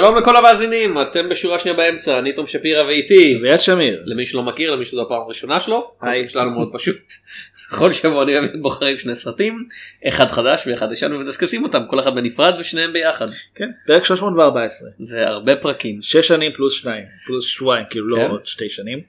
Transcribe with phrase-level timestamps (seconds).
[0.00, 4.02] שלום לכל המאזינים אתם בשורה שנייה באמצע אני תום שפירא ואיתי אביעד שמיר.
[4.06, 6.28] למי שלא מכיר למי שזו הפעם הראשונה שלו היי.
[6.28, 6.96] שלנו מאוד פשוט.
[7.78, 9.64] כל שבוע אני ואביעד בוחרים שני סרטים
[10.08, 13.70] אחד חדש ואחד ישן ומדסקסים אותם כל אחד בנפרד ושניהם ביחד כן.
[13.86, 14.88] פרק 314.
[14.98, 17.04] זה הרבה פרקים שש שנים פלוס שניים.
[17.26, 18.22] פלוס שבועיים כאילו כן.
[18.22, 19.00] לא עוד שתי שנים.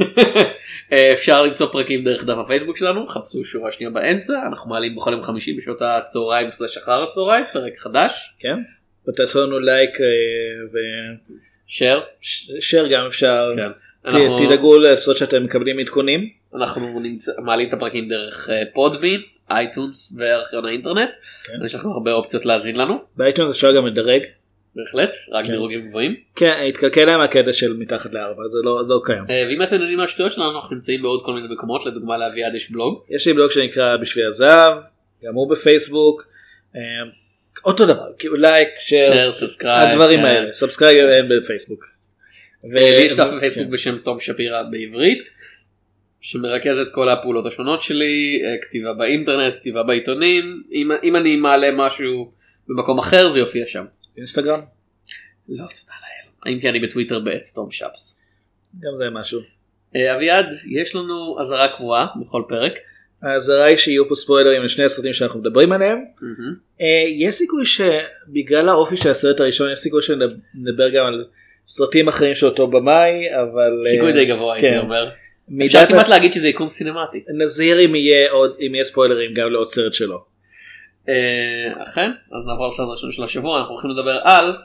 [0.92, 5.12] אה, אפשר למצוא פרקים דרך דף הפייסבוק שלנו חפשו שורה שנייה באמצע אנחנו מעלים בכל
[5.12, 8.58] יום חמישי בשעות הצהריים סלש אחר הצהריים פרק חדש כן.
[9.08, 10.06] ותעשו לנו לייק אה,
[11.68, 12.00] share
[12.58, 13.52] ושייר גם אפשר.
[13.56, 13.68] כן.
[14.04, 16.28] אנחנו- תדאגו לעשות שאתם מקבלים עדכונים.
[16.54, 19.20] אנחנו נמצא, מעלים את הפרקים דרך Podbean
[19.50, 21.10] iTunes וארכיון האינטרנט
[21.44, 21.52] כן.
[21.64, 24.22] יש לכם הרבה אופציות להאזין לנו ב iTunes אפשר גם לדרג.
[24.76, 25.50] בהחלט רק כן.
[25.50, 29.24] דירוגים גבוהים כן התקלקל להם הקטע של מתחת לארבע זה לא לא קיים.
[29.30, 32.54] אה, ואם אתם יודעים מה השטויות שלנו אנחנו נמצאים בעוד כל מיני מקומות לדוגמה לאביעד
[32.54, 34.78] יש בלוג יש לי בלוג שנקרא בשביל הזהב.
[35.24, 36.26] גם הוא בפייסבוק.
[37.66, 41.84] אה, אותו דבר כאילו like share subscribe הדברים האלה subscribe אין בפייסבוק.
[42.64, 43.70] ו- לי יש דף בפייסבוק כן.
[43.70, 45.30] בשם תום שפירא בעברית
[46.20, 51.70] שמרכז את כל הפעולות השונות שלי אה, כתיבה באינטרנט כתיבה בעיתונים אם, אם אני מעלה
[51.72, 52.32] משהו
[52.68, 53.84] במקום אחר זה יופיע שם.
[54.16, 54.58] אינסטגרם
[55.48, 56.52] לא תודה לאל.
[56.54, 58.18] אם כי אני בטוויטר ב at תום שפס.
[58.80, 59.40] גם זה משהו.
[59.96, 62.72] אה, אביעד יש לנו אזהרה קבועה בכל פרק.
[63.24, 65.98] האזהרה היא שיהיו פה ספוילרים לשני הסרטים שאנחנו מדברים עליהם.
[66.80, 66.86] אה,
[67.18, 71.24] יש סיכוי שבגלל האופי של הסרט הראשון יש סיכוי שנדבר גם על
[71.66, 74.78] סרטים אחרים של אותו במאי אבל אה, סיכוי די גבוה הייתי כן.
[74.78, 75.10] אומר.
[75.48, 77.24] מידת אפשר כמעט הס- להגיד שזה יקום סינמטי.
[77.38, 80.24] נזהיר אם יהיה עוד אם יהיה ספוילרים גם לעוד סרט שלו.
[81.08, 84.56] אה, אכן אז נעבור לסרט הראשון של השבוע אנחנו הולכים לדבר על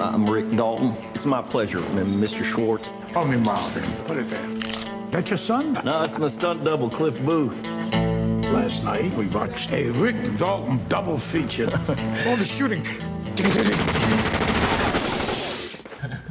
[0.00, 0.97] I'm Rick Dalton.
[1.18, 2.44] It's my pleasure, Mr.
[2.44, 2.90] Schwartz.
[3.12, 3.82] Call me Marvin.
[4.04, 4.46] Put it there.
[5.10, 5.72] That your son?
[5.84, 7.60] No, it's my stunt double, Cliff Booth.
[7.64, 11.72] Last night we watched a Rick Dalton double feature.
[12.24, 12.86] All the shooting.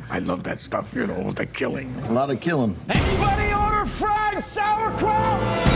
[0.10, 1.94] I love that stuff, you know, the killing.
[2.06, 2.78] A lot of killing.
[2.88, 5.67] Anybody order fried sauerkraut?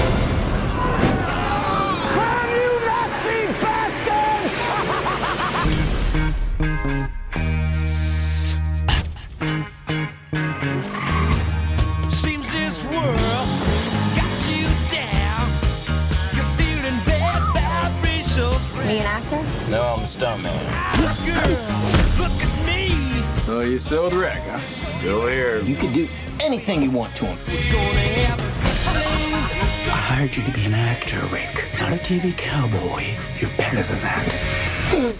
[19.71, 20.53] No, I'm a stuntman.
[22.19, 22.89] Look at me!
[23.43, 24.59] So you still Drek, huh?
[24.67, 25.61] Still here.
[25.61, 26.09] You can do
[26.41, 27.37] anything you want to him.
[29.87, 33.15] I hired you to be an actor, Rick, not a TV cowboy.
[33.39, 35.15] You're better than that.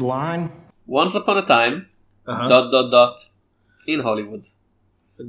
[0.00, 0.52] Line.
[0.86, 1.88] Once upon a time,
[2.26, 2.48] uh-huh.
[2.50, 3.30] dot dot dot,
[3.86, 4.42] in Hollywood.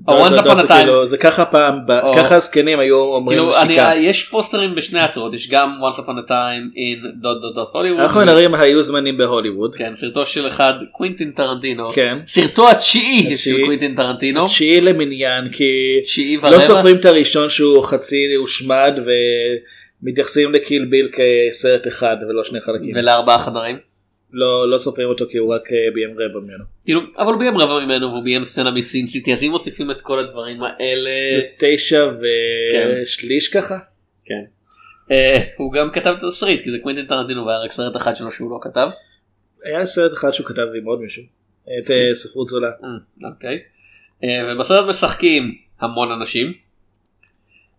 [0.10, 0.74] Once upon לא, a זה time.
[0.78, 1.80] כאילו, זה ככה פעם
[2.16, 3.92] ככה הזקנים היו אומרים כאילו, שיקה.
[3.96, 8.00] יש פוסטרים בשני הצורות יש גם once upon a time in דוט דוט דוט הוליווד.
[8.00, 9.76] אנחנו על היו זמנים בהוליווד.
[9.76, 11.92] כן סרטו של אחד קווינטין טרנטינו.
[11.94, 12.18] כן.
[12.26, 13.64] סרטו התשיעי של.
[13.64, 14.46] קווינטין טרנטינו.
[14.46, 15.72] תשיעי למניין כי
[16.44, 16.60] לא.
[16.60, 18.94] סופרים את הראשון שהוא חצי הושמד
[20.04, 22.92] ומתייחסים לקיל ביל כסרט אחד ולא שני חלקים.
[22.96, 23.89] ולארבעה חדרים.
[24.32, 26.64] לא לא סופרים אותו כי הוא רק אה, ביים רבע ממנו.
[26.84, 30.02] כאילו אבל הוא ביים רבע ממנו והוא ביים סצנה מסין סיטי אז אם מוסיפים את
[30.02, 31.12] כל הדברים האלה.
[31.36, 32.06] זה תשע
[32.72, 33.00] כן.
[33.02, 33.80] ושליש ככה.
[34.26, 34.44] כן.
[35.12, 38.32] אה, הוא גם כתב את התסריט כי זה קווינטין טרנטינו והיה רק סרט אחד שלו
[38.32, 38.90] שהוא לא כתב.
[39.64, 41.24] היה סרט אחד שהוא כתב עם עוד מישהו.
[41.64, 42.72] את אה, ספרות זולה.
[43.24, 43.60] אוקיי.
[44.24, 46.54] אה, ובסרט משחקים המון אנשים.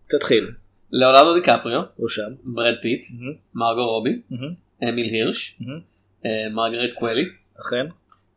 [0.09, 0.51] תתחיל.
[0.91, 2.31] לאונרדו דיקפריו, הוא שם.
[2.43, 3.33] ברד פיט, מהמם.
[3.55, 4.53] מרגו רובי, מהמם.
[4.83, 5.90] אמיל הירש, מהמם.
[6.25, 7.25] אה, מרגרט קוולי,
[7.61, 7.85] אכן.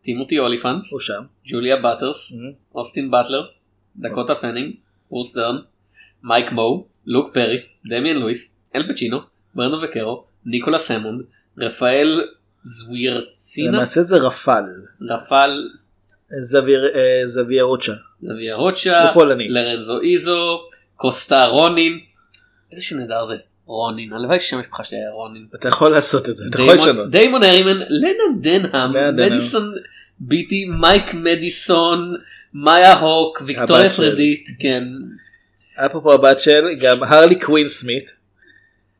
[0.03, 1.23] טימותי אוליפנט, הוא שם.
[1.47, 2.33] ג'וליה באטרס.
[2.75, 3.47] אוסטין באטלר,
[3.97, 4.75] דקוטה פנינג,
[5.09, 5.57] ברוס דרן,
[6.23, 7.59] מייק מו, לוק פרי,
[7.91, 9.19] דמיאן לואיס, אל פצ'ינו,
[9.55, 11.25] ברנדה וקרו, ניקולס המונד,
[11.59, 12.21] רפאל
[12.65, 14.65] זווירצינה, למעשה זה רפל.
[15.11, 15.69] רפאל.
[16.43, 17.93] זביר- אה, זביה רוצ'ה.
[18.23, 19.49] זוויה רוטשה, הוא פולני.
[19.49, 20.61] לורנזה איזו,
[20.97, 22.01] קוסטה רונין,
[22.73, 25.47] איזה שם נהדר זה, רונין, הלוואי ששם המשפחה שלי היה רונין.
[25.55, 26.45] אתה יכול לעשות את זה.
[26.51, 27.11] אתה יכול לשנות.
[27.11, 29.17] דיימון הרימן, לנה דנהאם.
[29.17, 29.75] מדיסון
[30.21, 32.15] ביטי, מייקי מדיסון,
[32.55, 34.85] מאיה הוק, ויקטוריה פדרטי, כן.
[35.77, 38.17] אפרופו הבת של גם הרלי קווין סמית.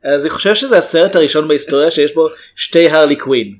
[0.03, 3.55] אז אני חושב שזה הסרט הראשון בהיסטוריה שיש בו שתי הרלי קווין.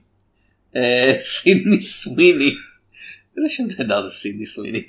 [0.75, 2.56] אה, סידני סוויני.
[3.38, 4.84] איזה שם נהדר זה סידני סוויני.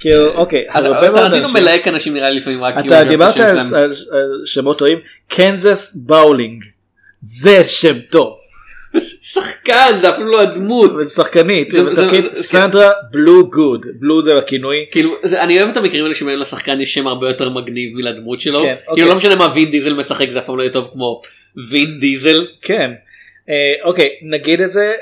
[0.00, 1.48] כאילו אוקיי, הרבה מאוד טרנטינו.
[1.52, 3.92] מלהק אנשים נראה לי לפעמים רק אתה דיברת על
[4.44, 4.98] שמות טועים,
[5.28, 6.64] קנזס באולינג.
[7.22, 8.36] זה שם טוב.
[9.22, 10.92] שחקן זה אפילו לא הדמות.
[10.98, 13.86] וזה שחקנית, זה- זה- בתפקיד זה- סנדרה בלו גוד.
[14.00, 14.76] בלו זה הכינוי.
[14.90, 18.40] כאילו זה, אני אוהב את המקרים האלה שבהם לשחקן יש שם הרבה יותר מגניב מלדמות
[18.40, 18.60] שלו.
[18.60, 19.04] כן, כאילו אוקיי.
[19.04, 21.20] לא משנה מה וין דיזל משחק זה אף פעם לא יהיה טוב כמו
[21.70, 22.46] וין דיזל.
[22.62, 22.90] כן.
[23.48, 23.54] אה,
[23.84, 24.92] אוקיי, נגיד את זה,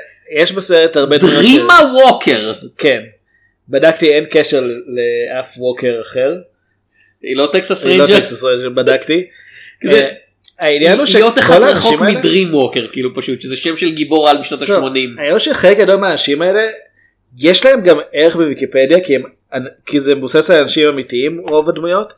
[0.40, 2.52] יש בסרט הרבה ש- דרימה ווקר.
[2.78, 3.02] כן.
[3.68, 6.34] בדקתי אין קשר לאף ווקר אחר.
[7.22, 8.20] היא לא טקסס אני לא ריינג'ר.
[8.20, 9.26] טקסס ריינג'ר, בדקתי.
[9.88, 10.08] אה,
[10.58, 13.92] העניין הוא להיות אחד שכל רחוק האנשים האלה, מדרים ווקר כאילו פשוט שזה שם של
[13.92, 14.86] גיבור על בשנות So, ה-80.
[14.86, 16.62] העניין הוא שחלק גדול מהאנשים האלה
[17.38, 19.22] יש להם גם ערך בוויקיפדיה כי, הם,
[19.86, 22.12] כי זה מבוסס על אנשים אמיתיים רוב הדמויות.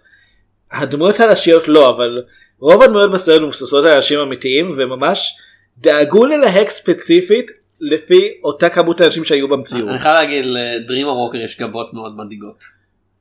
[0.73, 2.23] הדמויות הראשיות לא אבל
[2.59, 5.37] רוב הדמויות בסרט מבוססות על אנשים אמיתיים וממש
[5.79, 9.89] דאגו ללהק ספציפית לפי אותה כמות האנשים שהיו במציאות.
[9.89, 12.65] אני חייב להגיד לדרימה ווקר יש גבות מאוד מדאיגות.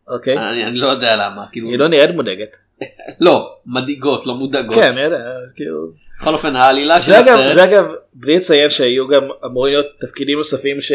[0.08, 0.38] אוקיי?
[0.38, 2.58] אני אני לא יודע למה כאילו היא לא נראית מודאגת.
[3.26, 4.76] לא מדאיגות לא מודאגות.
[4.76, 5.18] כן, אני יודע,
[5.56, 5.92] כאילו.
[6.22, 7.54] בכל אופן העלילה של אגב, הסרט.
[7.54, 10.92] זה אגב, בלי לציין שהיו גם אמורים להיות תפקידים נוספים ש...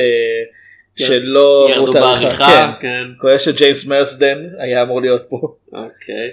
[0.96, 1.92] שלא ירדו.
[1.92, 2.72] בעריכה.
[2.80, 3.08] כן.
[3.18, 5.56] כולל שג'יימס מרסדן היה אמור להיות פה.
[5.72, 6.30] אוקיי.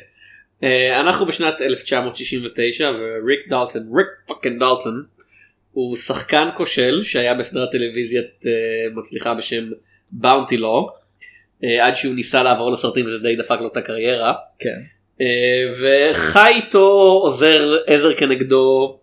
[0.64, 5.04] אה, אנחנו בשנת 1969 וריק דלטון ריק fucking דלטון
[5.78, 8.52] הוא שחקן כושל שהיה בסדרת טלוויזיית אה,
[8.96, 9.64] מצליחה בשם
[10.12, 10.90] באונטי לו
[11.82, 14.80] עד שהוא ניסה לעבור לסרטים וזה די דפק לו את הקריירה כן.
[15.22, 18.98] אה, וחי איתו עוזר עזר כנגדו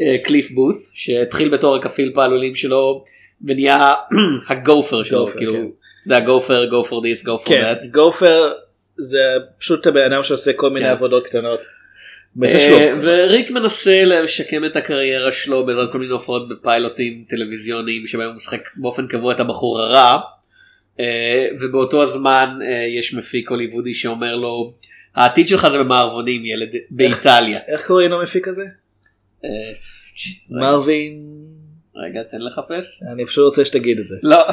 [0.00, 3.04] אה, קליף בות שהתחיל בתור הכפיל פעלולים שלו
[3.44, 3.94] ונהיה
[4.48, 5.58] הגופר שלו גופר, כאילו כן.
[5.58, 7.86] אתה יודע גופר go for this go for כן, that.
[7.86, 8.52] גופר
[8.96, 9.22] זה
[9.58, 10.92] פשוט הבן אדם שעושה כל מיני כן.
[10.92, 11.60] עבודות קטנות.
[12.44, 18.36] אה, וריק מנסה לשקם את הקריירה שלו בעזרת כל מיני הופעות בפיילוטים טלוויזיוניים שבהם הוא
[18.36, 20.18] משחק באופן קבוע את הבחור הרע.
[21.00, 24.74] אה, ובאותו הזמן אה, יש מפיק הוליוודי שאומר לו
[25.14, 27.58] העתיד שלך זה במערבונים ילד באיטליה.
[27.68, 28.64] איך קוראים למפיק הזה?
[30.50, 31.35] מרווין.
[32.04, 33.02] רגע תן לחפש.
[33.12, 34.16] אני פשוט רוצה שתגיד את זה.
[34.22, 34.44] לא,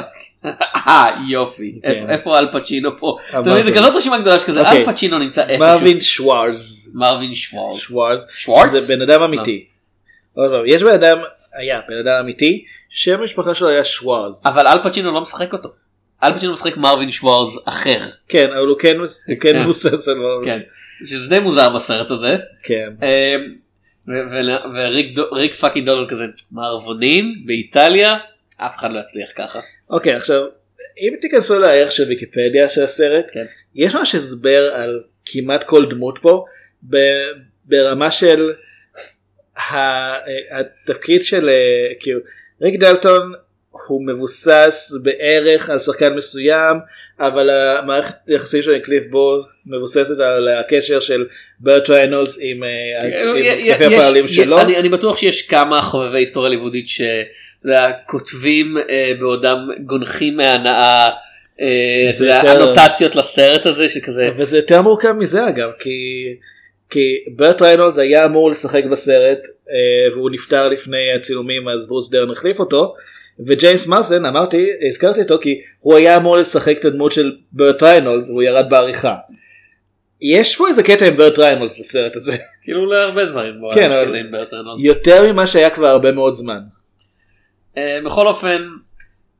[0.86, 1.90] אה יופי, כן.
[1.90, 3.16] איפה- איפה אל פצ'ינו פה?
[3.34, 3.64] מרווין.
[3.66, 4.78] זה כזאת רשימה גדולה שכזה אוקיי.
[4.86, 5.58] אל פצ'ינו נמצא איפשהו.
[5.58, 6.92] מרווין שוורז.
[6.94, 8.26] מרווין שוורז.
[8.30, 8.70] שוורז.
[8.70, 9.66] זה בן אדם אמיתי.
[10.34, 11.18] עוד פעם, יש בן אדם,
[11.58, 14.46] היה בן אדם אמיתי, שם המשפחה שלו היה שוורז.
[14.46, 15.68] אבל אל פצ'ינו לא משחק אותו.
[16.22, 18.00] אל פצ'ינו משחק מרווין שוורז אחר.
[18.28, 18.96] כן, אבל הוא כן,
[19.26, 19.62] כן כן.
[19.62, 20.16] מבוסס על...
[20.44, 20.60] כן.
[21.06, 22.36] שזה די מוזר בסרט הזה.
[22.62, 22.88] כן.
[25.32, 28.16] וריק פאקינג דונלד כזה מערבונים באיטליה
[28.56, 29.60] אף אחד לא יצליח ככה.
[29.90, 30.42] אוקיי, עכשיו,
[30.98, 33.44] אם תיכנסו לערך של ויקיפדיה של הסרט, כן.
[33.74, 36.44] יש ממש הסבר על כמעט כל דמות פה,
[37.64, 38.52] ברמה של
[40.50, 42.20] התפקיד של, אה, כאילו,
[42.62, 43.32] ריק דלטון
[43.88, 46.76] הוא מבוסס בערך על שחקן מסוים,
[47.20, 51.26] אבל המערכת היחסים עם קליף בוס מבוססת על הקשר של
[51.60, 52.68] ברט ריינולדס עם אה,
[53.26, 54.60] עם יש- כפי הפעלים שלו.
[54.60, 61.10] אני, אני בטוח שיש כמה חובבי היסטוריה לימודית שכותבים אה, בעודם גונחים מהנאה
[61.60, 65.90] אה, יותר- אנוטציות לסרט הזה שכזה וזה יותר מורכב מזה אגב כי
[66.90, 69.38] כי ברט ריינולדס היה אמור לשחק בסרט
[69.70, 69.74] אה,
[70.16, 72.94] והוא נפטר לפני הצילומים אז ברוס דרן החליף אותו
[73.46, 78.30] וג'יימס מרסדן אמרתי הזכרתי אותו כי הוא היה אמור לשחק את הדמות של ברט ריינולדס
[78.30, 79.16] והוא ירד בעריכה.
[80.20, 84.16] יש פה איזה קטע עם ברט ריינולדס בסרט הזה כאילו להרבה דברים בעולם כן, אבל-.
[84.78, 86.60] יותר ממה שהיה כבר הרבה מאוד זמן.
[87.76, 88.62] אה, בכל אופן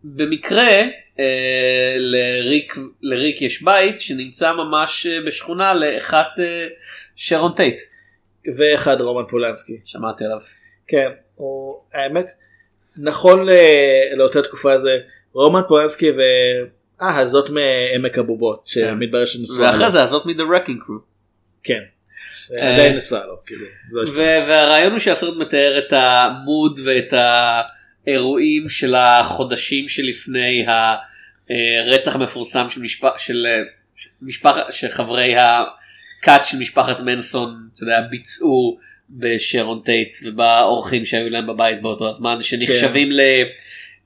[0.05, 0.83] במקרה
[1.21, 6.27] אה, לריק לריק יש בית שנמצא ממש אה, בשכונה לאחת
[7.17, 7.81] שרון טייט
[8.57, 9.81] ואחד רומן פולנסקי.
[9.85, 10.41] שמעתי עליו.
[10.87, 12.27] כן, הוא, האמת,
[13.03, 13.47] נכון
[14.17, 14.91] לאותה תקופה זה
[15.33, 16.21] רומן פולנסקי ו...
[17.03, 19.91] אה, הזאת מעמק הבובות, שמתברר שנשואה ואחרי לו.
[19.91, 21.01] זה הזאת מ-The Wrecking Crew.
[21.63, 21.81] כן.
[22.53, 23.67] אה, עדיין נשואה לו, כאילו.
[24.17, 27.15] והרעיון הוא שהסרט מתאר את המוד ואת
[28.07, 30.67] האירועים של החודשים שלפני
[31.49, 33.05] הרצח המפורסם של, משפ...
[33.17, 33.47] של,
[34.47, 34.73] אה.
[34.73, 38.79] שחברי הכת של משפחת מנסון אתה יודע, ביצעו
[39.19, 43.09] בשרון טייט ובאורחים שהיו להם בבית באותו הזמן שנחשבים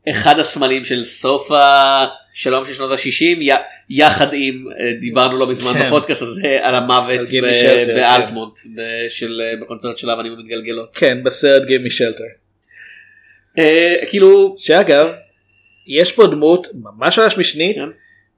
[0.06, 3.56] לאחד הסמלים של סוף השלום של שנות ה-60
[3.90, 5.86] יחד עם אה, דיברנו לא מזמן כן.
[5.86, 7.94] בפודקאסט הזה על המוות על ב- שלטר, כן.
[7.94, 10.96] באלטמונט ב- של אה, בקונצרט של האבנים המתגלגלות.
[10.96, 12.24] כן, בסרט גימי שלטר.
[13.58, 15.08] אה, כאילו שאגב,
[15.88, 17.88] יש פה דמות ממש ממש משנית כן.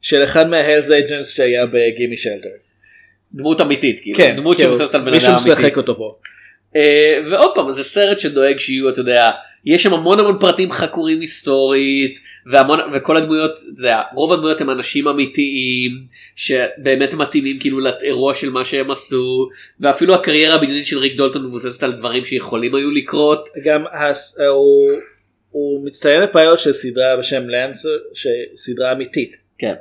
[0.02, 2.48] של אחד מההלס אייג'נס שהיה בגימי שלטר.
[3.34, 5.76] דמות אמיתית כאילו כן, דמות כאילו, שמבוססת על בן מישהו אדם משחק אמיתי.
[5.76, 6.14] אותו פה.
[6.76, 9.30] אה, ועוד פעם זה סרט שדואג שיהיו אתה יודע
[9.64, 14.70] יש שם המון המון פרטים חקורים היסטורית והמון וכל הדמויות אתה יודע, רוב הדמויות הם
[14.70, 15.90] אנשים אמיתיים
[16.36, 19.48] שבאמת מתאימים כאילו לאירוע של מה שהם עשו
[19.80, 24.38] ואפילו הקריירה הבדיונית של ריק דולטון מבוססת על דברים שיכולים היו לקרות גם הס...
[24.40, 24.90] הוא,
[25.50, 29.36] הוא מצטיין לפיילוט של סדרה בשם לנס שסדרה אמיתית.
[29.58, 29.74] כן.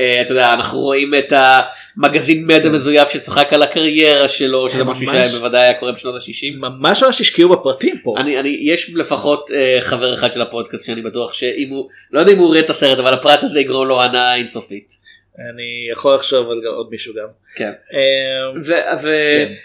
[0.00, 5.04] אה, אתה יודע אנחנו רואים את המגזין מד המזויף שצחק על הקריירה שלו שזה משהו
[5.04, 5.14] ממש.
[5.14, 6.56] שהיה בוודאי היה קורה בשנות ה-60.
[6.56, 8.14] ממש ממש השקיעו בפרטים פה.
[8.18, 12.32] אני, אני, יש לפחות אה, חבר אחד של הפודקאסט שאני בטוח שאם הוא, לא יודע
[12.32, 15.08] אם הוא יראה את הסרט אבל הפרט הזה יגרום לו הנאה אינסופית.
[15.38, 17.26] אני יכול לחשוב על עוד מישהו גם.
[17.56, 17.72] כן.
[17.92, 19.02] אמ, ואתה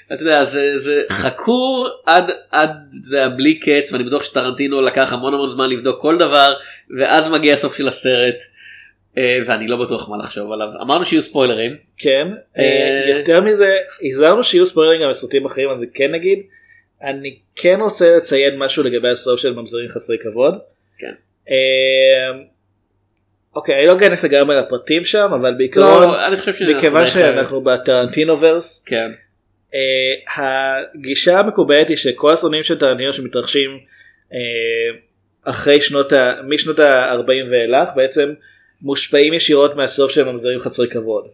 [0.10, 0.16] כן.
[0.20, 2.96] יודע זה, זה חקור עד עד
[3.36, 6.54] בלי קץ ואני בטוח שטרנטינו לקח המון המון זמן לבדוק כל דבר
[6.98, 8.38] ואז מגיע הסוף של הסרט
[9.18, 12.28] ואני לא בטוח מה לחשוב עליו אמרנו שיהיו ספוילרים כן,
[12.58, 16.40] אה, אה, יותר מזה, הזהרנו שיהיו ספוילרים גם בסרטים אחרים, אז כן נגיד.
[17.04, 20.58] אני כן רוצה לציין משהו לגבי הסוף של ממזרים חסרי כבוד.
[20.98, 21.14] כן.
[21.50, 22.40] אה,
[23.56, 29.12] אוקיי, אני לא אכנס לגמרי לפרטים שם, אבל בעיקרון, לא, מכיוון שאנחנו בטרנטינו ורס, כן
[29.74, 33.80] אה, הגישה המקובלת היא שכל הסרטים של טרנטינו שמתרחשים
[34.34, 35.00] אה,
[35.44, 36.34] אחרי שנות ה...
[36.48, 38.34] משנות ה-40 ואילך בעצם
[38.84, 41.28] מושפעים ישירות מהסוף של ממזרים חסרי כבוד.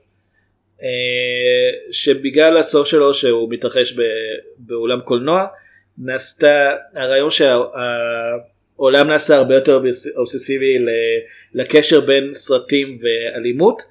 [0.84, 3.96] אה, שבגלל הסוף שלו שהוא מתרחש
[4.58, 5.46] באולם קולנוע
[5.98, 10.78] נעשתה הרעיון שהעולם נעשה הרבה יותר אובס- אובססיבי
[11.54, 13.82] לקשר בין סרטים ואלימות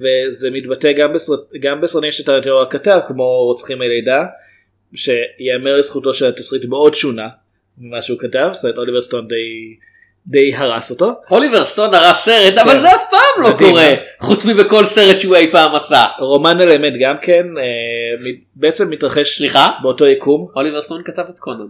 [0.00, 4.26] וזה מתבטא גם, בסרט, גם בסרטים של טרנטינו הכתב כמו רוצחים מלידה
[4.94, 7.28] שיאמר לזכותו שהתסריט מאוד שונה
[7.78, 9.34] ממה שהוא כתב זאת אומרת סטון די,
[10.26, 11.12] די הרס אותו.
[11.30, 12.80] אוליבר סטון הרס סרט אבל כן.
[12.80, 13.94] זה אף פעם לא מדהים, קורה אה?
[14.20, 16.06] חוץ מבכל סרט שהוא אי פעם עשה.
[16.18, 17.62] רומן על אמת גם כן אה,
[18.56, 19.70] בעצם מתרחש סליחה?
[19.82, 20.46] באותו יקום.
[20.56, 21.66] אוליבר סטון כתב את קונן.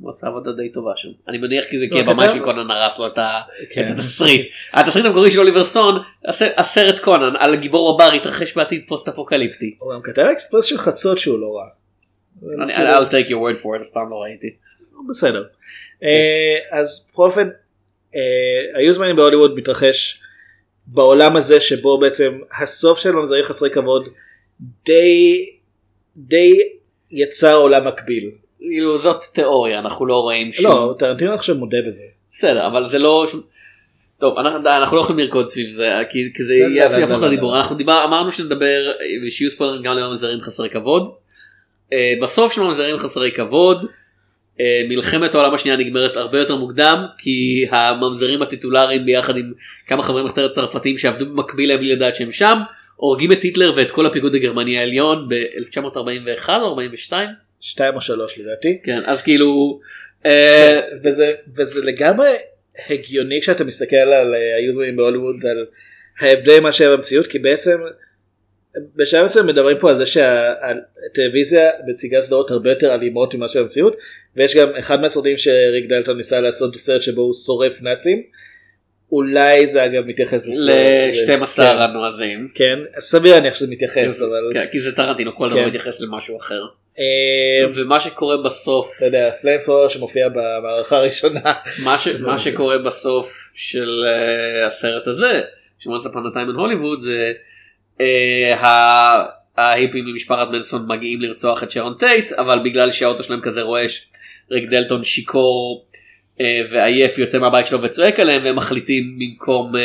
[0.00, 1.08] הוא עשה עבודה די טובה שם.
[1.28, 3.18] אני מניח כי זה כי לא, הבמאי כתב- של קונן הרס לו את
[3.70, 3.84] כן.
[3.84, 4.46] את התסריט.
[4.72, 9.74] התסריט המקורי של אוליבר סטון הס- הסרט קונאן הגיבור הברברי התרחש בעתיד פוסט אפוקליפטי.
[9.78, 11.64] הוא גם כתב אקספרס של חצות שהוא לא רע.
[12.42, 14.50] I'll take your word for it אף פעם לא ראיתי.
[15.08, 15.44] בסדר.
[16.02, 16.08] אה,
[16.80, 17.48] אז בכל אופן
[18.74, 20.20] היו זמנים בהוליווד מתרחש
[20.86, 24.08] בעולם הזה שבו בעצם הסוף של ממזרים חסרי כבוד
[24.84, 25.46] די
[26.16, 26.58] די
[27.10, 28.30] יצר עולם מקביל.
[28.58, 30.70] כאילו זאת תיאוריה אנחנו לא רואים שום.
[30.70, 32.02] לא טרנטינו עכשיו מודה בזה.
[32.30, 33.26] בסדר אבל זה לא.
[34.18, 37.20] טוב אנחנו, אנחנו לא יכולים לרקוד סביב זה כי, כי זה לא, לא, יהפוך לא,
[37.20, 37.56] לא, לדיבור לא.
[37.56, 38.92] אנחנו דיבר אמרנו שנדבר
[39.26, 41.10] ושיהיו ספוילרים גם לממזרים חסרי כבוד.
[41.92, 43.88] אה, בסוף של ממזרים חסרי כבוד אה,
[44.88, 49.52] מלחמת העולם השנייה נגמרת הרבה יותר מוקדם כי הממזרים הטיטולריים ביחד עם
[49.86, 52.58] כמה חברי מחתרת צרפתיים שעבדו במקביל להם בלי לדעת שהם שם
[52.96, 57.28] הורגים את היטלר ואת כל הפיקוד הגרמני העליון ב-1941 או 42
[57.60, 58.78] שתיים או שלוש לדעתי.
[58.84, 59.80] כן אז כאילו.
[60.26, 62.28] אה, וזה וזה לגמרי
[62.90, 65.66] הגיוני כשאתה מסתכל על אה, היו זמנים בהוליווד על
[66.20, 67.78] ההבדל מה שהיה במציאות כי בעצם
[68.96, 73.96] בשלב מסוים מדברים פה על זה שהטלוויזיה מציגה סדרות הרבה יותר אלימות ממה שבמציאות
[74.36, 78.22] ויש גם אחד מהסרטים שריק דלטון ניסה לעשות סרט שבו הוא שורף נאצים.
[79.12, 82.48] אולי זה אגב מתייחס לסרט- ל-12 כן, הנועזים.
[82.54, 85.56] כן אז סביר להניח שזה מתייחס אבל כן, כי זה טרנטינו כל כן.
[85.56, 86.60] דבר מתייחס למשהו אחר.
[86.98, 87.04] אה,
[87.74, 91.52] ומה שקורה בסוף אתה יודע flamethrower שמופיע במערכה הראשונה
[92.20, 95.40] מה, שקורה בסוף של uh, הסרט הזה
[95.80, 97.32] a time in Hollywood זה
[99.56, 104.06] ההיפים ממשפחת מנסון מגיעים לרצוח את שרון טייט אבל בגלל שהאוטו שלהם כזה רועש
[104.50, 105.84] ריק דלטון שיכור
[106.38, 109.78] uh, ועייף יוצא מהבית שלו וצועק עליהם והם מחליטים במקום uh,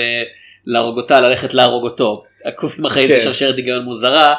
[0.66, 2.24] להרוג אותה ללכת להרוג אותו.
[2.44, 3.14] עוקבים אחריי כן.
[3.14, 4.36] זה שרשרת היגיון מוזרה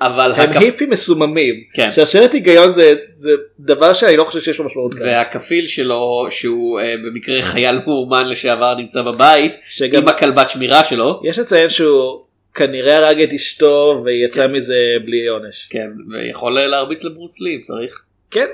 [0.00, 1.54] אבל הם הכפ- היפים מסוממים.
[1.74, 1.92] כן.
[1.92, 5.06] שרשרת היגיון זה זה דבר שאני לא חושב שיש לו משמעות כאן.
[5.06, 11.20] והכפיל שלו שהוא uh, במקרה חייל מאומן לשעבר נמצא בבית שגם עם הכלבת שמירה שלו
[11.24, 15.66] יש לציין שהוא כנראה הרג את אשתו ויצא מזה בלי עונש.
[15.70, 18.46] כן ויכול להרביץ לברוס לי אם צריך כן.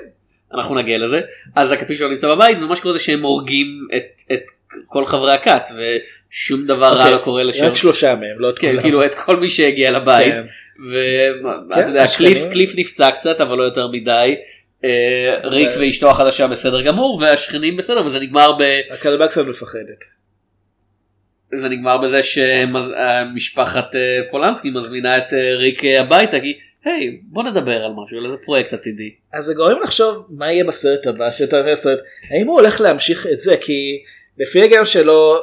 [0.53, 1.21] אנחנו נגיע לזה
[1.55, 4.43] אז הכפיל שלו נמצא בבית ומה שקורה זה שהם הורגים את, את
[4.85, 5.69] כל חברי הכת
[6.31, 8.81] ושום דבר רע אוקיי, לא קורה לשם רק שלושה מהם לא את כן, כולם.
[8.81, 10.43] כאילו את כל מי שהגיע לבית כן.
[10.91, 12.05] ואתה כן, יודע.
[12.17, 14.35] קליף קליף נפצע קצת אבל לא יותר מדי
[14.83, 18.81] אה, ריק אבל- ואשתו החדשה בסדר גמור והשכנים בסדר וזה נגמר ב...
[18.91, 20.05] הכלבה קצת מפחדת.
[21.53, 27.43] זה נגמר בזה שמשפחת אה, פולנסקי מזמינה את אה, ריק אה, הביתה כי היי בוא
[27.43, 29.13] נדבר על משהו על איזה פרויקט עתידי.
[29.33, 31.99] אז זה גורם לחשוב מה יהיה בסרט הבא שאתה רואה סרט
[32.31, 34.03] האם הוא הולך להמשיך את זה כי
[34.37, 35.35] לפי ההיגיון שלו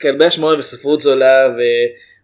[0.00, 1.48] כלבי השמונה וספרות זולה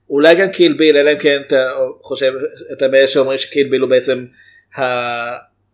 [0.09, 1.71] ואולי גם קיל ביל אלא אם כן אתה
[2.03, 2.33] חושב
[2.73, 4.25] אתה מאלה שאומרים שקיל ביל הוא בעצם
[4.79, 4.83] ה...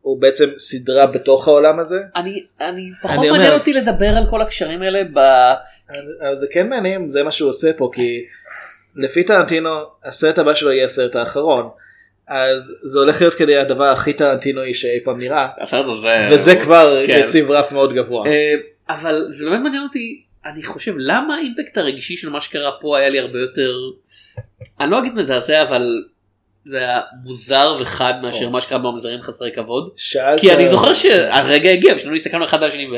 [0.02, 2.00] הוא בעצם סדרה בתוך העולם הזה.
[2.16, 5.18] אני אני פחות אני אומר, מעניין אז- אותי לדבר על כל הקשרים האלה ב...
[6.20, 8.24] אבל זה כן מעניין זה מה שהוא עושה פה כי
[8.96, 9.70] לפי טרנטינו
[10.04, 11.68] הסרט הבא שלו יהיה הסרט האחרון.
[12.28, 17.02] אז זה הולך להיות כדי הדבר הכי טרנטינואי שאי פעם נראה הסרט הזה וזה כבר
[17.06, 17.22] כן.
[17.24, 18.26] יציב רף מאוד גבוה.
[18.26, 18.54] אה,
[18.88, 23.08] אבל זה באמת מעניין אותי אני חושב למה האימפקט הרגשי של מה שקרה פה היה
[23.08, 23.72] לי הרבה יותר
[24.80, 25.82] אני לא אגיד מזעזע אבל
[26.66, 31.70] זה היה מוזר וחד מאשר מה שקרה במזרים חסרי כבוד שאלת כי אני זוכר שהרגע
[31.70, 32.94] הגיע ושנינו הסתכלנו אחד על השני ו...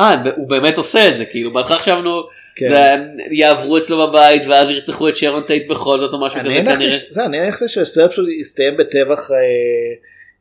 [0.00, 2.22] אה, הוא באמת עושה את זה כאילו בהתחלה חשבנו
[2.56, 3.02] כן.
[3.30, 7.24] יעברו אצלו בבית ואז ירצחו את שרון טייט בכל זאת או משהו כזה כנראה זה,
[7.24, 9.36] אני הנחתי שהסרט פשוט יסתיים בטבח אה,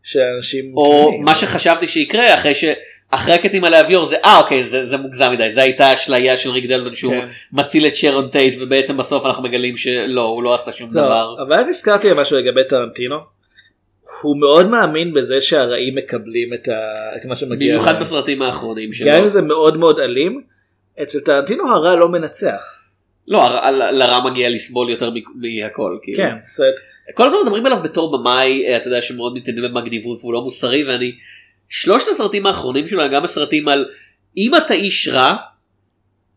[0.03, 1.11] של אנשים או.
[1.19, 2.65] מה שחשבתי שיקרה אחרי ש...
[3.11, 6.49] אחרי הקטעים על האביור זה אה אוקיי זה, זה מוגזם מדי זה הייתה אשליה של
[6.49, 7.27] ריק דלטון שהוא כן.
[7.53, 11.35] מציל את שרון טייט ובעצם בסוף אנחנו מגלים שלא הוא לא עשה שום זהו, דבר.
[11.47, 13.15] אבל אז הזכרתי משהו לגבי טרנטינו.
[14.21, 16.73] הוא מאוד מאמין בזה שהרעים מקבלים את, ה...
[17.17, 18.01] את מה שמגיע במיוחד להם.
[18.01, 19.07] בסרטים האחרונים שלו.
[19.07, 20.41] גם אם זה מאוד מאוד אלים.
[21.01, 22.63] אצל טרנטינו הרע לא מנצח.
[23.27, 25.97] לא הר- ל- לרע מגיע לסבול יותר מהכל.
[26.03, 26.17] כאילו.
[26.17, 26.75] כן, זאת
[27.13, 30.83] כל הזמן מדברים עליו בתור במאי אה, אתה יודע שמאוד מתעניין במגניבות והוא לא מוסרי
[30.83, 31.11] ואני
[31.71, 33.85] שלושת הסרטים האחרונים שלו גם הסרטים על
[34.37, 35.35] אם אתה איש רע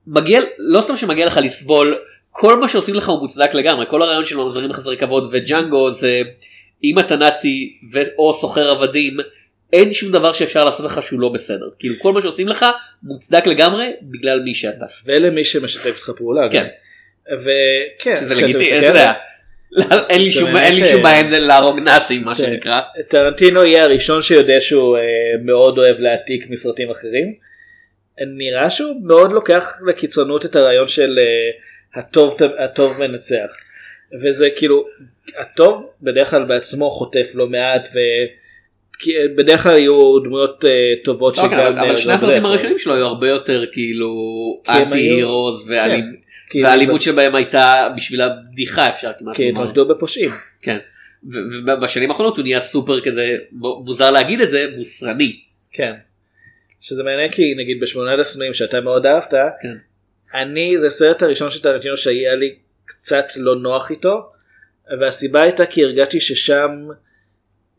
[0.07, 1.99] מגיע לא סתם שמגיע לך לסבול
[2.31, 6.23] כל מה שעושים לך הוא מוצדק לגמרי כל הרעיון של ממזרים חסרי כבוד וג'אנגו זה
[6.85, 9.17] אם אתה נאצי ו- או סוחר עבדים
[9.73, 12.67] אין שום דבר שאפשר לעשות לך שהוא לא בסדר כאילו כל מה שעושים לך
[13.03, 14.85] מוצדק לגמרי בגלל מי שאתה.
[15.07, 16.51] ולמי שמשתף איתך פעולה.
[16.51, 16.67] כן.
[17.33, 18.17] וכן.
[18.17, 19.13] שזה לגיטימי, אתה יודע.
[20.11, 22.43] אין לי שום- באמת אין לי ש- שום בעיה עם זה להרוג נאצים מה כן.
[22.45, 22.81] שנקרא.
[23.09, 25.03] טרנטינו יהיה הראשון שיודע שהוא אה,
[25.45, 27.35] מאוד אוהב להעתיק מסרטים אחרים.
[28.37, 33.51] נראה שהוא מאוד לוקח לקיצונות את הרעיון של אה, הטוב, הטוב מנצח.
[34.23, 34.87] וזה כאילו
[35.39, 37.89] הטוב בדרך כלל בעצמו חוטף לא מעט
[39.07, 40.71] ובדרך כלל היו דמויות אה,
[41.05, 44.09] טובות לא, אבל- אה, שני לא הסרטים הראשונים שלו היו הרבה יותר כאילו
[44.69, 46.24] אנטי הירוז ואלים-
[46.63, 49.63] והאלימות שבהם הייתה בשביל הבדיחה אפשר כמעט לומר.
[49.63, 50.31] התמקדו בפושעים.
[50.63, 50.79] כן.
[51.67, 55.41] ובשנים האחרונות הוא נהיה סופר כזה מוזר להגיד את זה מוסרני.
[55.73, 55.93] כן.
[56.81, 59.77] שזה מעניין כי נגיד בשמונת הסנויים שאתה מאוד אהבת, כן.
[60.35, 62.55] אני זה הסרט הראשון של טרנטינו שהיה לי
[62.85, 64.31] קצת לא נוח איתו,
[65.01, 66.71] והסיבה הייתה כי הרגשתי ששם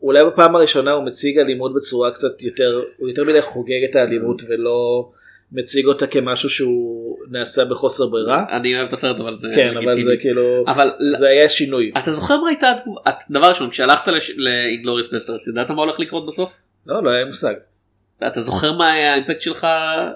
[0.02, 4.42] אולי בפעם הראשונה הוא מציג אלימות בצורה קצת יותר, הוא יותר מדי חוגג את האלימות
[4.48, 5.10] ולא
[5.52, 8.44] מציג אותה כמשהו שהוא נעשה בחוסר ברירה.
[8.56, 10.04] אני אוהב את הסרט אבל זה כן, אבל.
[10.04, 11.92] זה כאילו, אבל זה היה שינוי.
[11.98, 13.00] אתה זוכר מה הייתה התגובה?
[13.30, 16.52] דבר ראשון כשהלכת לאינגלוריס בסטרס ידעת מה הולך לקרות בסוף?
[16.86, 17.54] לא, לא היה מושג.
[18.26, 19.66] אתה זוכר מה היה האימפקט שלך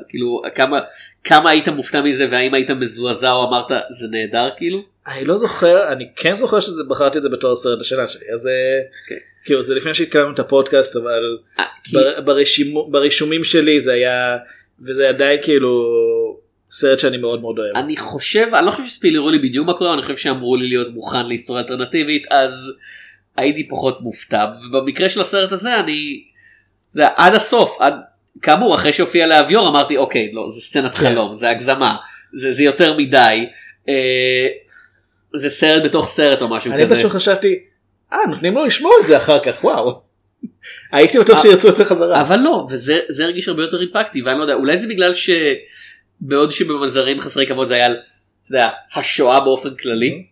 [0.09, 0.81] כאילו כמה
[1.25, 4.79] כמה היית מופתע מזה והאם היית מזועזע או אמרת זה נהדר כאילו?
[5.09, 8.51] אני לא זוכר, אני כן זוכר שבחרתי את זה בתור הסרט השנה שלי, אז זה,
[9.09, 9.15] כן.
[9.45, 14.37] כאילו זה לפני שהתקדמנו את הפודקאסט, אבל אה, כי- בר- ברשימו- ברישומים שלי זה היה,
[14.87, 15.87] וזה עדיין כאילו
[16.71, 17.77] סרט שאני מאוד מאוד אוהב.
[17.77, 20.95] אני חושב אני לא חושב שספילרו לי בדיוק מה קורה אני חושב שאמרו לי להיות
[20.95, 22.73] מוכן להיסטוריה אלטרנטיבית אז
[23.37, 26.23] הייתי פחות מופתע ובמקרה של הסרט הזה אני
[26.89, 27.95] זה עד הסוף עד
[28.43, 30.97] כאמור אחרי שהופיע לאביור אמרתי אוקיי לא זה סצנת כן.
[30.97, 31.97] חלום זה הגזמה
[32.33, 33.47] זה, זה יותר מדי
[33.89, 34.49] אה,
[35.35, 36.97] זה סרט בתוך סרט או משהו אני כזה.
[36.97, 37.59] פשוט חשבתי,
[38.13, 40.10] אה נותנים לו לשמוע את זה אחר כך, וואו.
[40.93, 42.21] הייתי בטוח שירצו את זה חזרה.
[42.21, 46.53] אבל לא וזה זה הרגיש הרבה יותר אימפקטי ואני לא יודע אולי זה בגלל שבעוד
[46.53, 47.97] שבמזרים חסרי כבוד זה היה על
[48.43, 50.25] אתה יודע, השואה באופן כללי.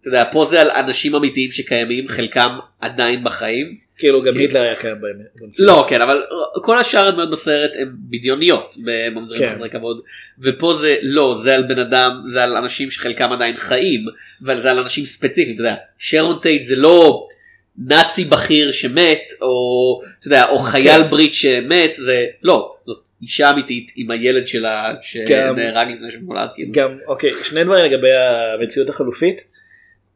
[0.00, 3.86] אתה יודע פה זה על אנשים אמיתיים שקיימים חלקם עדיין בחיים.
[3.98, 4.40] כאילו גם כן.
[4.40, 4.96] היטלר היה קיים.
[5.42, 5.76] במציאות.
[5.76, 6.22] לא כן אבל
[6.62, 9.54] כל השאר הדמויות בסרט הם בדיוניות בממזרים כן.
[9.54, 10.00] חסרי כבוד
[10.42, 14.00] ופה זה לא זה על בן אדם זה על אנשים שחלקם עדיין חיים
[14.44, 17.28] אבל זה על אנשים ספציפיים אתה יודע שרון טייט זה לא
[17.78, 21.10] נאצי בכיר שמת או אתה יודע או חייל כן.
[21.10, 26.72] ברית שמת זה לא זאת אישה אמיתית עם הילד שלה שנהרג לפני שהוא נולד כאילו.
[26.72, 29.44] גם אוקיי שני דברים לגבי המציאות החלופית.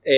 [0.06, 0.12] אה,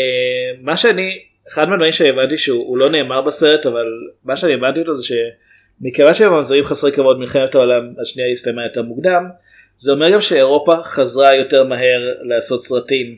[0.61, 3.87] מה שאני אחד מהדברים שהבנתי שהוא הוא לא נאמר בסרט אבל
[4.25, 9.29] מה שאני הבנתי אותו זה שמכיוון שבממזרים חסרי כבוד מלחמת העולם השנייה הסתיימה יותר מוקדם
[9.77, 13.17] זה אומר גם שאירופה חזרה יותר מהר לעשות סרטים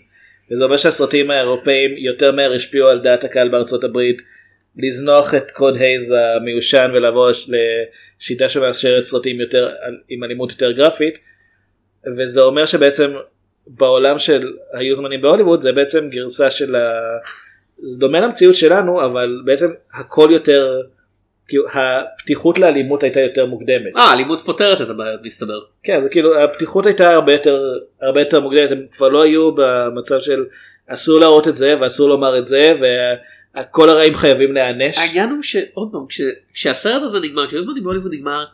[0.51, 4.23] וזה אומר שהסרטים האירופאים יותר מהר השפיעו על דעת הקהל בארצות הברית
[4.77, 7.51] לזנוח את קוד הייז המיושן ולעבור לש-
[8.21, 9.73] לשיטה שמאפשרת סרטים יותר
[10.09, 11.19] עם אלימות יותר גרפית
[12.17, 13.15] וזה אומר שבעצם
[13.67, 17.01] בעולם של היו זמנים בהוליווד זה בעצם גרסה של ה...
[17.83, 20.81] זה דומה למציאות שלנו אבל בעצם הכל יותר
[21.49, 23.97] כאילו הפתיחות לאלימות הייתה יותר מוקדמת.
[23.97, 25.61] אה, אלימות פותרת את הבעיות מסתבר.
[25.83, 27.63] כן זה כאילו הפתיחות הייתה הרבה יותר
[28.03, 30.45] הרבה יותר מוקדמת הם כבר לא היו במצב של
[30.87, 32.75] אסור להראות את זה ואסור לומר את זה
[33.55, 34.99] וכל הרעים חייבים להיענש.
[34.99, 36.21] העניין הוא שעוד פעם כש,
[36.55, 38.45] כשהסרט הזה נגמר כשיוזמני בהוליווד נגמר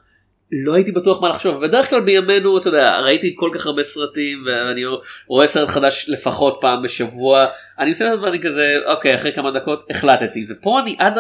[0.53, 4.44] לא הייתי בטוח מה לחשוב בדרך כלל בימינו אתה יודע ראיתי כל כך הרבה סרטים
[4.46, 4.83] ואני
[5.26, 7.46] רואה סרט חדש לפחות פעם בשבוע
[7.79, 11.18] אני עושה את זה ואני כזה אוקיי אחרי כמה דקות החלטתי ופה אני עד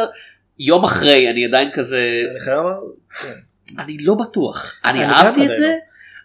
[0.62, 2.60] יום אחרי אני עדיין כזה אני חייב
[3.78, 5.74] אני לא בטוח אני אהבתי את זה.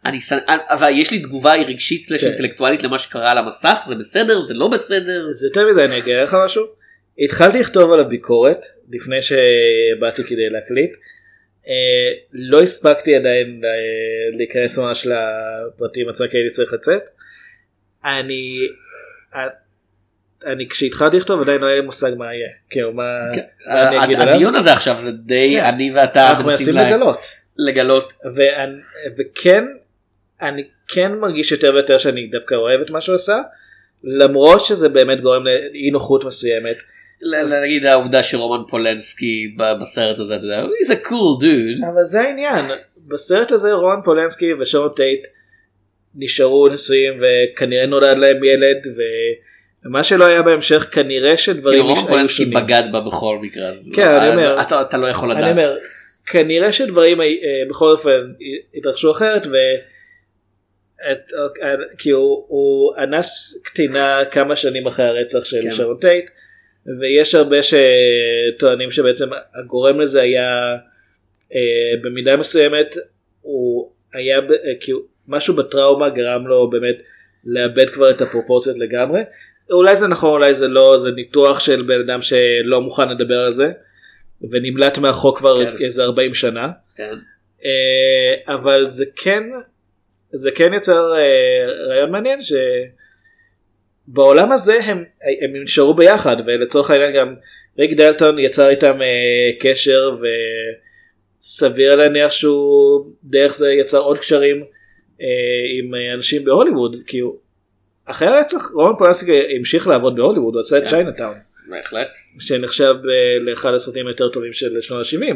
[0.05, 2.27] אני שנ- אבל יש לי תגובה רגשית סלש כן.
[2.27, 6.15] אינטלקטואלית למה שקרה על המסך זה בסדר זה לא בסדר אז יותר מזה אני אגיד
[6.17, 6.63] לך משהו.
[7.19, 10.91] התחלתי לכתוב על הביקורת לפני שבאתי כדי להקליט.
[11.67, 13.69] אה, לא הספקתי עדיין אה,
[14.37, 17.01] להיכנס ממש לפרטים עצמם כי הייתי צריך לצאת.
[18.05, 18.57] אני
[19.35, 19.41] אה,
[20.45, 22.47] אני כשהתחלתי לכתוב עדיין לא היה לי מושג מה יהיה.
[22.69, 23.03] כאילו מה
[23.73, 24.33] מה אני אגיד עליו.
[24.33, 25.65] הדיון הזה עכשיו זה די כן.
[25.65, 27.25] אני ואתה אנחנו מנסים לגלות.
[27.57, 28.13] לגלות
[29.17, 29.63] וכן
[30.41, 33.41] אני כן מרגיש יותר ויותר שאני דווקא אוהב את מה שהוא עשה
[34.03, 36.77] למרות שזה באמת גורם לאי נוחות מסוימת.
[37.21, 42.21] ל- נגיד העובדה שרומן פולנסקי בסרט הזה אתה יודע he's a cool dude אבל זה
[42.21, 42.65] העניין
[43.07, 45.27] בסרט הזה רון פולנסקי ושרון טייט
[46.15, 48.77] נשארו נשואים וכנראה נולד להם ילד
[49.85, 52.53] ומה שלא היה בהמשך כנראה שדברים כאילו, רומן היו פולנסקי שונים.
[52.53, 55.77] בגד בה בכל מקרה אז כן, אני אומר- אתה אתה לא יכול אני לדעת אומר
[56.25, 57.27] כנראה שדברים אה,
[57.69, 58.31] בכל אופן
[58.75, 59.55] התרחשו אחרת ו...
[61.11, 61.31] את,
[61.63, 65.71] אה, כי הוא, הוא אנס קטינה כמה שנים אחרי הרצח של כן.
[65.71, 66.25] שרון טייט
[67.01, 69.29] ויש הרבה שטוענים שבעצם
[69.63, 70.49] הגורם לזה היה
[71.55, 72.95] אה, במידה מסוימת
[73.41, 77.01] הוא היה אה, כאילו משהו בטראומה גרם לו באמת
[77.43, 79.21] לאבד כבר את הפרופורציות לגמרי
[79.71, 83.51] אולי זה נכון אולי זה לא זה ניתוח של בן אדם שלא מוכן לדבר על
[83.51, 83.71] זה
[84.51, 85.83] ונמלט מהחוק כבר כן.
[85.83, 87.13] איזה 40 שנה כן.
[87.65, 89.43] אה, אבל זה כן
[90.31, 92.39] זה כן יוצר אה, רעיון מעניין
[94.07, 95.03] שבעולם הזה הם,
[95.41, 97.35] הם נשארו ביחד ולצורך העניין גם
[97.79, 100.17] ריק דלטון יצר איתם אה, קשר
[101.41, 104.63] וסביר להניח שהוא דרך זה יצר עוד קשרים
[105.21, 105.27] אה,
[105.79, 107.35] עם אנשים בהוליווד כי הוא
[108.05, 110.89] אחרי הרצח רומן פולנסקי המשיך לעבוד בהוליווד הוא עשה את כן.
[110.89, 111.33] צ'יינאטאון.
[111.69, 112.15] בהחלט.
[112.39, 115.35] שנחשב אה, לאחד הסרטים היותר טובים של שנות ה-70.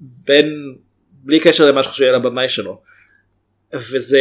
[0.00, 0.74] בין
[1.10, 2.80] בלי קשר למה שחושבים על הבמאי שלו.
[3.74, 4.20] וזה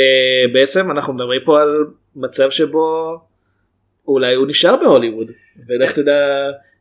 [0.54, 3.18] בעצם אנחנו מדברים פה על מצב שבו
[4.08, 5.32] אולי הוא נשאר בהוליווד
[5.68, 6.20] ולך תדע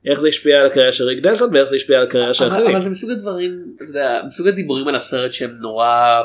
[0.07, 2.71] איך זה השפיע על הקריירה של ריק דלטון ואיך זה השפיע על הקריירה של אחרים.
[2.71, 6.23] אבל זה מסוג הדברים אתה יודע מסוג הדיבורים על הסרט שהם נורא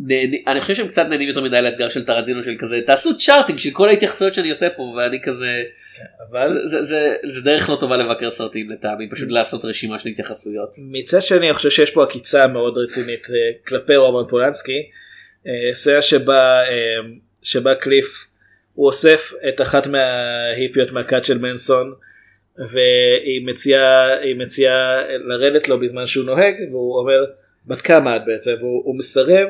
[0.00, 3.58] נהנים, אני חושב שהם קצת נהנים יותר מדי לאתגר של טרנטינו של כזה תעשו צ'ארטינג
[3.58, 5.62] של כל ההתייחסויות שאני עושה פה ואני כזה
[6.30, 10.76] אבל זה, זה, זה דרך לא טובה לבקר סרטים לטעמי פשוט לעשות רשימה של התייחסויות.
[10.78, 14.90] מצד שני אני חושב שיש פה עקיצה מאוד רצינית אה, כלפי רומן פולנסקי.
[15.46, 17.10] אה, סצנה שבה אה,
[17.42, 18.26] שבה קליף
[18.74, 21.92] הוא אוסף את אחת מההיפיות מהכת של מנסון
[22.70, 27.24] והיא מציעה מציעה לרדת לו בזמן שהוא נוהג והוא אומר
[27.66, 29.48] בת כמה את בעצם והוא הוא מסרב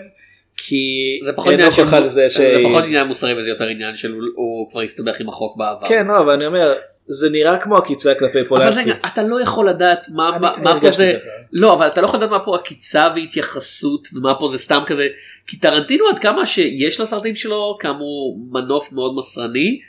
[0.57, 2.37] כי זה פחות עניין של לזה ש...
[2.37, 5.89] זה פחות עניין מוסרי וזה יותר עניין של הוא, כבר הסתבך עם החוק בעבר.
[5.89, 6.73] כן לא אבל אני אומר
[7.07, 8.83] זה נראה כמו עקיצה כלפי אבל פולנסקי.
[8.91, 11.31] רגע אתה לא יכול לדעת מה, אני- מה, אני מה פה זה ככה.
[11.53, 15.09] לא אבל אתה לא יכול לדעת מה פה עקיצה והתייחסות ומה פה זה סתם כזה
[15.47, 19.81] כי טרנטינו עד כמה שיש לסרטים שלו כאמור מנוף מאוד מסרני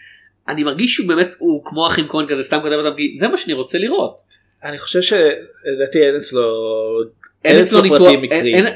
[0.48, 3.38] אני מרגיש שהוא באמת הוא כמו אחים כהן כזה סתם כותב אותם כי זה מה
[3.38, 4.22] שאני רוצה לראות.
[4.64, 6.42] אני חושב שלדעתי אין אצלו
[7.46, 8.08] אין אצלו ניתוח,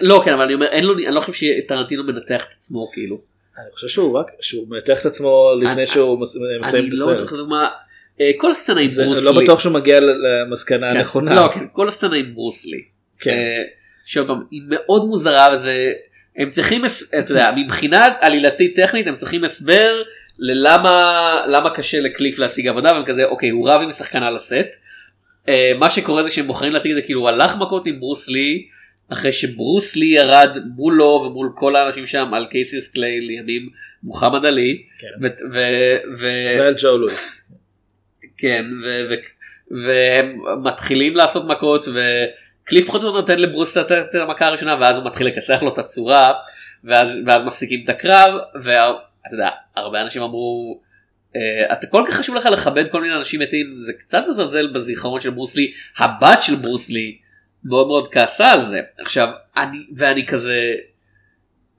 [0.01, 3.21] לא כן אבל אני אומר אין לו אני לא חושב שטרנטינו מנתח את עצמו כאילו.
[3.58, 6.99] אני חושב שהוא רק שהוא מנתח את עצמו לפני אני- שהוא מס- מסיים אני את
[6.99, 7.32] לא הסרט.
[7.32, 7.67] לדוגמה,
[8.21, 9.41] אה, כל הסצנה עם זה ברוס לא.
[9.43, 11.36] בטוח שהוא מגיע למסקנה כן, הנכונה.
[11.36, 12.82] לא, כן, כל הסצנה עם ברוס לי.
[13.19, 13.32] כן.
[13.32, 13.62] אה,
[14.05, 15.91] שעוד פעם, היא מאוד מוזרה וזה,
[16.38, 16.86] הם צריכים,
[17.19, 19.91] אתה יודע, מבחינה עלילתית טכנית הם צריכים הסבר
[20.39, 21.12] ללמה
[21.47, 24.75] למה קשה לקליף להשיג עבודה והם כזה אוקיי הוא רב עם שחקן על הסט.
[25.49, 28.27] אה, מה שקורה זה שהם בוחרים להציג את זה כאילו הוא הלך מכות עם ברוס
[28.27, 28.67] לי
[29.12, 33.69] אחרי שברוס לי ירד מולו ומול כל האנשים שם על קייסיס קליי לימים
[34.03, 34.83] מוחמד עלי.
[34.99, 35.07] כן.
[35.21, 37.51] ו- ו- ו- ועל ג'ו לואיס.
[38.38, 38.65] כן,
[39.71, 44.97] והם מתחילים לעשות מכות וקליף פחות או יותר נותן לברוס את את המכה הראשונה ואז
[44.97, 46.33] הוא מתחיל לכסח לו את הצורה
[46.83, 48.33] ואז, ואז מפסיקים את הקרב
[48.63, 50.81] ואתה יודע הרבה אנשים אמרו
[51.35, 55.21] "אה, אתה כל כך חשוב לך לכבד כל מיני אנשים מתים זה קצת מזלזל בזיכרון
[55.21, 57.17] של ברוסלי הבת של ברוסלי
[57.63, 60.75] מאוד מאוד כעסה על זה עכשיו אני ואני כזה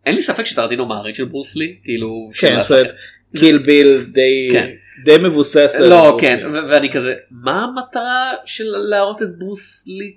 [0.07, 2.95] אין לי ספק שטרנטינו מעריץ של ברוסלי כאילו כן, זאת אומרת,
[3.39, 4.71] קיל ביל די כן.
[5.05, 5.81] די מבוסס.
[5.81, 6.47] על לא ברוס כן.
[6.53, 10.17] ו- ואני כזה מה המטרה של להראות את ברוס לי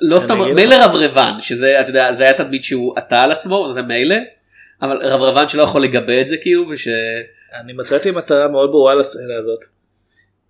[0.00, 0.54] לא סתם.
[0.54, 4.16] מילא רברבן שזה אתה יודע זה היה תדמית שהוא עטה על עצמו זה מילא
[4.82, 6.88] אבל רברבן שלא יכול לגבה את זה כאילו וש...
[7.60, 9.64] אני מצאתי מטרה מאוד ברורה לסצנה הזאת.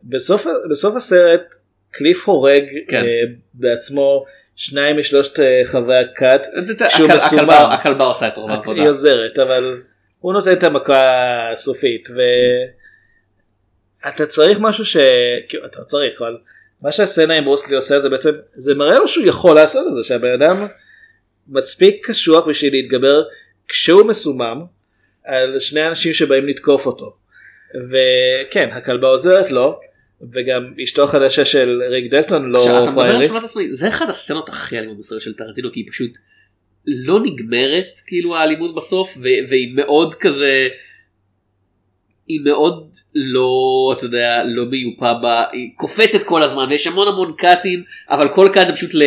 [0.03, 1.55] בסוף, בסוף הסרט
[1.90, 3.05] קליף הורג כן.
[3.05, 3.21] אה,
[3.55, 4.25] בעצמו
[4.57, 6.47] שניים משלושת אה, חברי הכת
[6.88, 7.40] כשהוא הכל- מסומם.
[7.51, 8.81] הכלבה- הכלבה עושה את רוב העבודה.
[8.81, 9.77] היא עוזרת אבל
[10.21, 11.11] הוא נותן את המכה
[11.53, 12.09] הסופית
[14.05, 14.97] ואתה צריך משהו ש...
[15.49, 16.37] כאילו, אתה לא צריך אבל
[16.83, 20.03] מה שהסצנה עם ברוסלי עושה זה בעצם זה מראה לו שהוא יכול לעשות את זה
[20.03, 20.67] שהבן אדם
[21.49, 23.23] מספיק קשוח בשביל להתגבר
[23.69, 24.64] כשהוא מסומם
[25.25, 27.17] על שני אנשים שבאים לתקוף אותו.
[27.91, 29.81] וכן הכלבה עוזרת לו
[30.33, 33.75] וגם אשתו החדשה של ריק דלטון עכשיו, לא אתה מדבר על פריירית.
[33.75, 36.11] זה אחד הסצנות הכי אלימות בסרט של טרנטינו כי היא פשוט
[36.87, 40.69] לא נגמרת כאילו האלימות בסוף והיא מאוד כזה
[42.29, 43.49] היא מאוד לא
[43.97, 48.49] אתה יודע לא מיופה בה היא קופצת כל הזמן ויש המון המון קאטים אבל כל
[48.53, 49.03] קאט זה פשוט ל...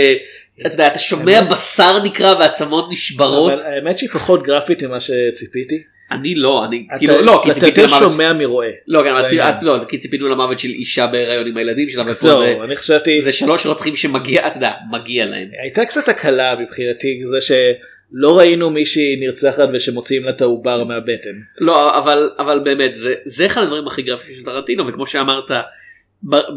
[0.59, 5.83] אתה יודע אתה שומע בשר נקרע ועצמות נשברות האמת שהיא פחות גרפית ממה שציפיתי.
[6.11, 8.69] אני לא אני אתה- כאילו לא כי אתה ציפיתי יותר למוות שומע מרואה.
[8.87, 9.65] לא כן אבל זה ציפ- העניין.
[9.65, 13.21] לא זה כי ציפינו למוות של אישה בהיריון עם הילדים שלה ופה זה אני חשבתי
[13.21, 15.47] זה שלוש רוצחים שמגיע אתה יודע מגיע להם.
[15.61, 21.33] הייתה קצת הקלה מבחינתי זה שלא ראינו מישהי נרצחת ושמוציאים לה את העובר מהבטן.
[21.59, 25.51] לא אבל אבל באמת זה זה אחד הדברים הכי גרפיים של טרנטינו וכמו שאמרת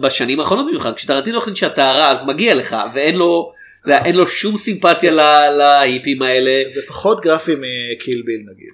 [0.01, 3.53] בשנים האחרונות במיוחד כשטרנטינו החליט שאתה רע אז מגיע לך ואין לו
[3.85, 5.13] אתה אין לו שום סימפתיה
[5.51, 6.51] להיפים האלה.
[6.67, 8.69] זה פחות גרפי מקיל ביל נגיד.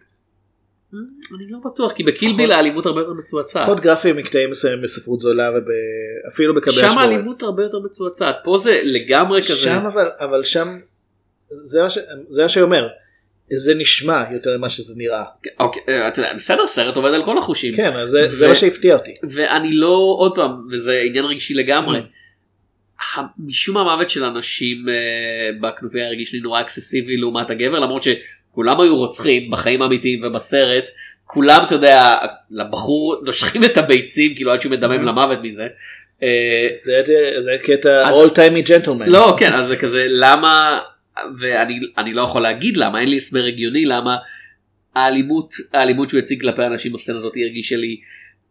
[0.95, 3.63] אני לא בטוח כי בקילביל האלימות הרבה יותר מצועצעת.
[3.63, 6.97] פחות גרפי מקטעים מסוימים בספרות זולה ואפילו שם השמורת.
[7.05, 9.55] האלימות הרבה יותר מצועצעת פה זה לגמרי כזה.
[9.57, 10.69] שם אבל אבל שם
[11.65, 11.99] זה מה ש-
[13.51, 15.25] זה נשמע יותר ממה שזה נראה.
[15.61, 17.75] אוקיי, אה, אתה יודע, בסדר סרט עובד על כל החושים.
[17.77, 19.15] כן זה מה שהפתיע אותי.
[19.31, 21.99] ואני לא עוד פעם וזה עניין רגשי לגמרי.
[23.01, 24.95] ה- משום המוות של אנשים אה,
[25.61, 28.03] בכנופיה הרגיש לי נורא אקססיבי לעומת הגבר למרות
[28.57, 30.85] שכולם היו רוצחים בחיים האמיתיים ובסרט
[31.25, 32.17] כולם אתה יודע
[32.51, 35.67] לבחור נושכים את הביצים כאילו עד שהוא מדמם למוות מזה.
[36.23, 37.03] אה, זה
[37.41, 39.05] זה קטע all timey gentleman.
[39.07, 40.79] לא כן אז זה כזה למה
[41.39, 44.17] ואני אני לא יכול להגיד למה אין לי הסבר הגיוני למה
[44.95, 47.97] האלימות האלימות שהוא הציג כלפי אנשים בסצנה הזאת הרגישה לי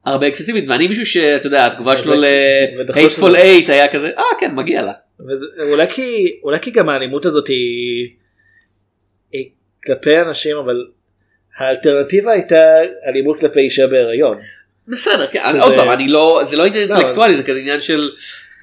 [0.06, 4.56] הרבה אקססיבית ואני מישהו שאתה יודע התגובה שלו ל-hateful שזה- 8 היה כזה אה כן
[4.56, 4.94] מגיע לה.
[5.30, 8.10] וזה, אולי כי אולי כי גם האלימות הזאת היא
[9.86, 10.86] כלפי אנשים אבל
[11.58, 12.66] האלטרנטיבה הייתה
[13.08, 14.38] אלימות כלפי אישה בהיריון.
[14.88, 17.82] בסדר כן שזה- עוד פעם אני לא זה לא עניין לא, אינטלקטואלי זה כזה עניין
[17.82, 18.10] של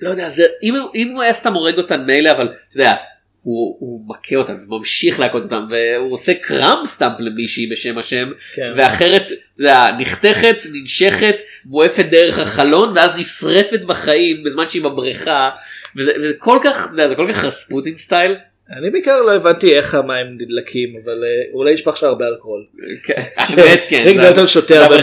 [0.03, 2.95] לא יודע זה אם אם הוא היה סתם הורג אותן מילא אבל אתה יודע.
[3.43, 8.73] הוא, הוא מכה אותם וממשיך להכות אותם והוא עושה קראם סטאמפ למישהי בשם השם כן.
[8.77, 9.33] ואחרת אתה
[9.63, 15.51] יודע, נחתכת ננשכת מועפת דרך החלון ואז נשרפת בחיים בזמן שהיא בבריכה
[15.97, 18.35] וזה, וזה כל כך אתה יודע, זה כל כך רספוטין סטייל.
[18.79, 22.67] אני בעיקר לא הבנתי איך המים נדלקים אבל אה, אולי יש לך הרבה אלכוהול.
[23.05, 24.03] כן, האמת כן.
[24.07, 25.03] ריק דלטון שותה הרבה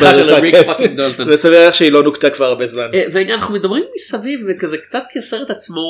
[0.77, 0.95] כן.
[0.95, 1.29] דלטון.
[1.29, 2.88] וסביר לך שהיא לא נוקתה כבר הרבה זמן.
[2.93, 5.82] אה, אנחנו מדברים מסביב וכזה קצת כי הסרט עצמו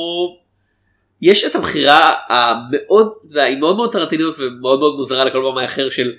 [1.22, 6.12] יש את הבחירה המאוד היא מאוד מאוד טרנטיניות ומאוד מאוד מוזרה לכל במאי אחר של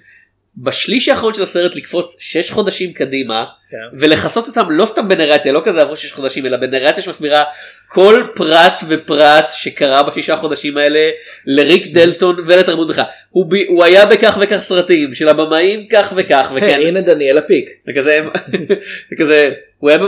[0.57, 3.97] בשליש האחרון של הסרט לקפוץ 6 חודשים קדימה כן.
[3.99, 7.43] ולכסות אותם לא סתם בנרציה לא כזה עברו 6 חודשים אלא בנרציה שמסבירה
[7.87, 11.09] כל פרט ופרט שקרה בשישה חודשים האלה
[11.45, 16.51] לריק דלטון ולתרבות בכלל הוא, ב- הוא היה בכך וכך סרטים של הבמאים כך וכך
[16.55, 17.69] וכן היי, הנה דניאל הפיק.
[17.87, 18.19] וכזה
[19.13, 19.99] וכזה הוא היה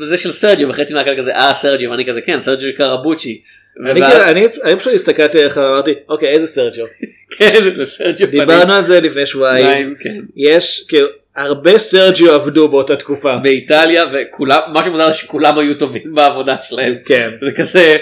[0.00, 3.42] בזה של סרג'יו וחצי מהקהל כזה אה סרג'יו ואני כזה כן סרג'יו קרבוצ'י.
[3.86, 4.00] אני
[4.48, 6.84] כאילו- אני פשוט הסתכלתי עליך ואמרתי אוקיי איזה סרג'ו.
[7.38, 8.40] כן לסרג'יו פנים.
[8.40, 9.94] דיברנו על זה לפני שבועיים.
[10.00, 10.20] כן.
[10.36, 13.36] יש כאילו הרבה סרג'יו עבדו באותה תקופה.
[13.42, 16.94] באיטליה וכולם מה שמוזר שכולם היו טובים בעבודה שלהם.
[17.04, 17.30] כן.
[17.40, 17.96] זה כזה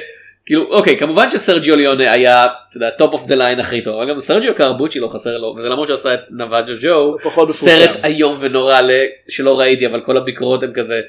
[0.47, 4.11] כאילו אוקיי כמובן שסרג'יו ליונה היה אתה יודע top of the line הכי טוב אבל
[4.11, 7.17] גם סרג'יו קרבוצ'י לא חסר לו וזה למרות שהוא עשה את נוואג'ו ג'ו.
[7.53, 8.81] סרט איום ונורא
[9.29, 11.01] שלא ראיתי אבל כל הביקורות הם כזה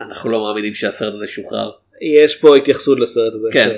[0.00, 1.70] אנחנו לא מאמינים שהסרט הזה שוחרר.
[2.24, 3.48] יש פה התייחסות לסרט הזה.
[3.52, 3.70] כן.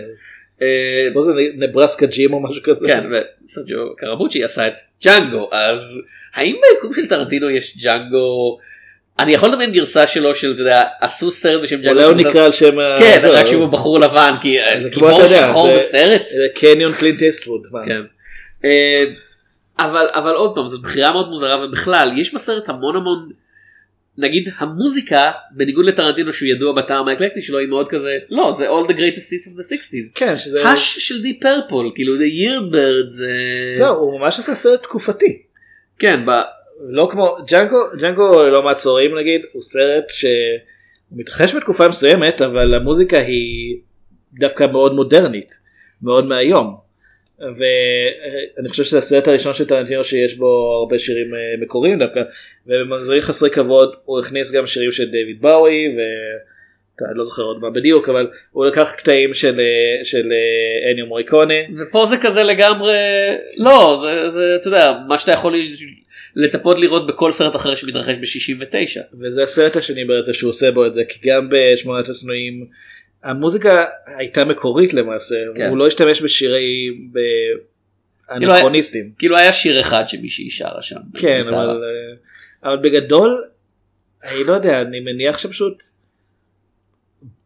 [0.63, 2.87] אה, פה זה נברסקה ג'ים או משהו כזה.
[2.87, 3.05] כן
[3.47, 5.81] וסרג'יו קרבוצ'י עשה את ג'אנגו אז
[6.35, 8.59] האם ביקום של טרנטינו יש ג'אנגו
[9.19, 12.01] אני יכול לדמיין גרסה שלו של אתה יודע עשו סרט בשם ג'אנגו.
[12.01, 12.97] אולי הוא נקרא על שם ה...
[12.99, 16.23] כן רק שהוא בחור לבן כי אה, גיבור שחור בסרט.
[16.55, 17.63] קניון קלינט איסטווד.
[17.71, 17.85] מה?
[17.85, 18.01] כן.
[18.65, 19.05] אה,
[19.79, 23.31] אבל אבל עוד פעם זאת בחירה מאוד מוזרה ובכלל יש בסרט המון המון
[24.19, 28.89] נגיד המוזיקה בניגוד לטרנטינו שהוא ידוע בטעם האקלקטי שלו היא מאוד כזה לא זה all
[28.89, 30.13] the greatest hits of the 60's.
[30.15, 30.69] כן שזה...
[30.69, 33.37] הש של די פרפול כאילו the year bird זה
[33.71, 35.43] זהו הוא ממש עשה סרט תקופתי.
[35.99, 36.31] כן ב...
[36.91, 40.31] לא כמו ג'אנגו ג'אנגו לא מעצורים נגיד הוא סרט שהוא
[41.13, 43.77] מתרחש בתקופה מסוימת אבל המוזיקה היא
[44.39, 45.65] דווקא מאוד מודרנית.
[46.03, 46.84] מאוד מהיום.
[47.39, 52.21] ואני חושב שזה הסרט הראשון של טרנטינו שיש בו הרבה שירים אה, מקוריים דווקא
[52.67, 57.71] ובמנזרים חסרי כבוד הוא הכניס גם שירים של דיוויד באוי ואני לא זוכר עוד מה
[57.71, 62.97] בדיוק אבל הוא לקח קטעים של אה, של אה, אניו מוריקונה ופה זה כזה לגמרי
[63.57, 65.55] לא זה, זה אתה יודע מה שאתה יכול
[66.37, 69.01] לצפות לראות בכל סרט אחר שמתרחש ב-69.
[69.21, 72.67] וזה הסרט השני ברצף שהוא עושה בו את זה כי גם בשמונת השנואים
[73.25, 73.85] המוזיקה
[74.19, 75.69] הייתה מקורית למעשה כן.
[75.69, 77.19] הוא לא השתמש בשירי ב...
[78.39, 81.01] כאילו אנכרוניסטים כאילו היה שיר אחד שמישהי שרה שם.
[81.15, 81.45] כן.
[81.49, 83.43] אבל אה, אבל בגדול
[84.25, 85.83] אני לא יודע אני מניח שפשוט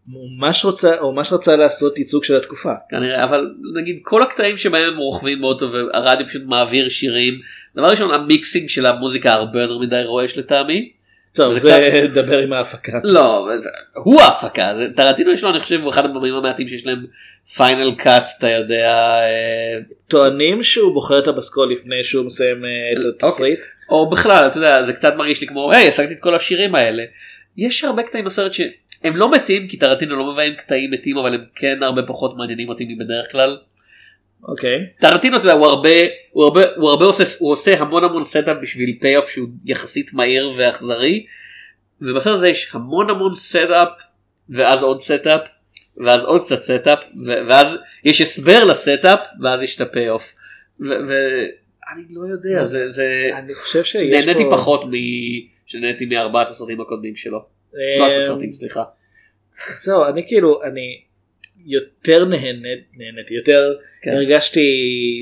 [0.08, 4.92] ממש רוצה הוא ממש רצה לעשות ייצוג של התקופה כנראה אבל נגיד כל הקטעים שבהם
[4.92, 7.34] הם רוכבים באוטו והרדיו פשוט מעביר שירים
[7.76, 10.97] דבר ראשון המיקסינג של המוזיקה הרבה יותר מדי רועש לטעמי.
[11.38, 13.48] טוב זה דבר עם ההפקה לא
[13.94, 17.07] הוא ההפקה טרנטינו יש לו אני חושב הוא אחד הבמאים המעטים שיש להם
[17.56, 23.05] final cut אתה יודע אה, טוענים שהוא בוחר את הפסקול לפני שהוא מסיים אה, את
[23.05, 23.29] אוקיי.
[23.29, 26.74] התסריט או בכלל אתה יודע זה קצת מרגיש לי כמו היי השגתי את כל השירים
[26.74, 27.03] האלה.
[27.57, 31.44] יש הרבה קטעים בסרט שהם לא מתים כי טרנטינו לא מביים קטעים מתים אבל הם
[31.55, 33.59] כן הרבה פחות מעניינים אותי מבדרך כלל.
[34.42, 35.88] אוקיי טרנטינו אתה יודע הוא הרבה
[36.31, 40.53] הוא הרבה הוא הרבה עושה הוא עושה המון המון setup בשביל payoff שהוא יחסית מהיר
[40.59, 41.27] ואכזרי.
[42.01, 43.88] ובסרט הזה יש המון המון setup
[44.48, 45.40] ואז עוד setup
[45.96, 50.34] ואז עוד קצת setup ואז יש הסבר ל setup ואז יש את ה payoff.
[50.81, 54.90] ואני לא יודע זה זה אני חושב שיש נהניתי פה- פחות מ...
[55.66, 57.38] שנהניתי מארבעת הסרטים הקודמים שלו.
[57.38, 58.83] אה, שלושת הסרטים סליחה.
[59.83, 61.01] זהו אני כאילו אני
[61.66, 64.10] יותר נהנית נהניתי יותר כן.
[64.10, 64.68] הרגשתי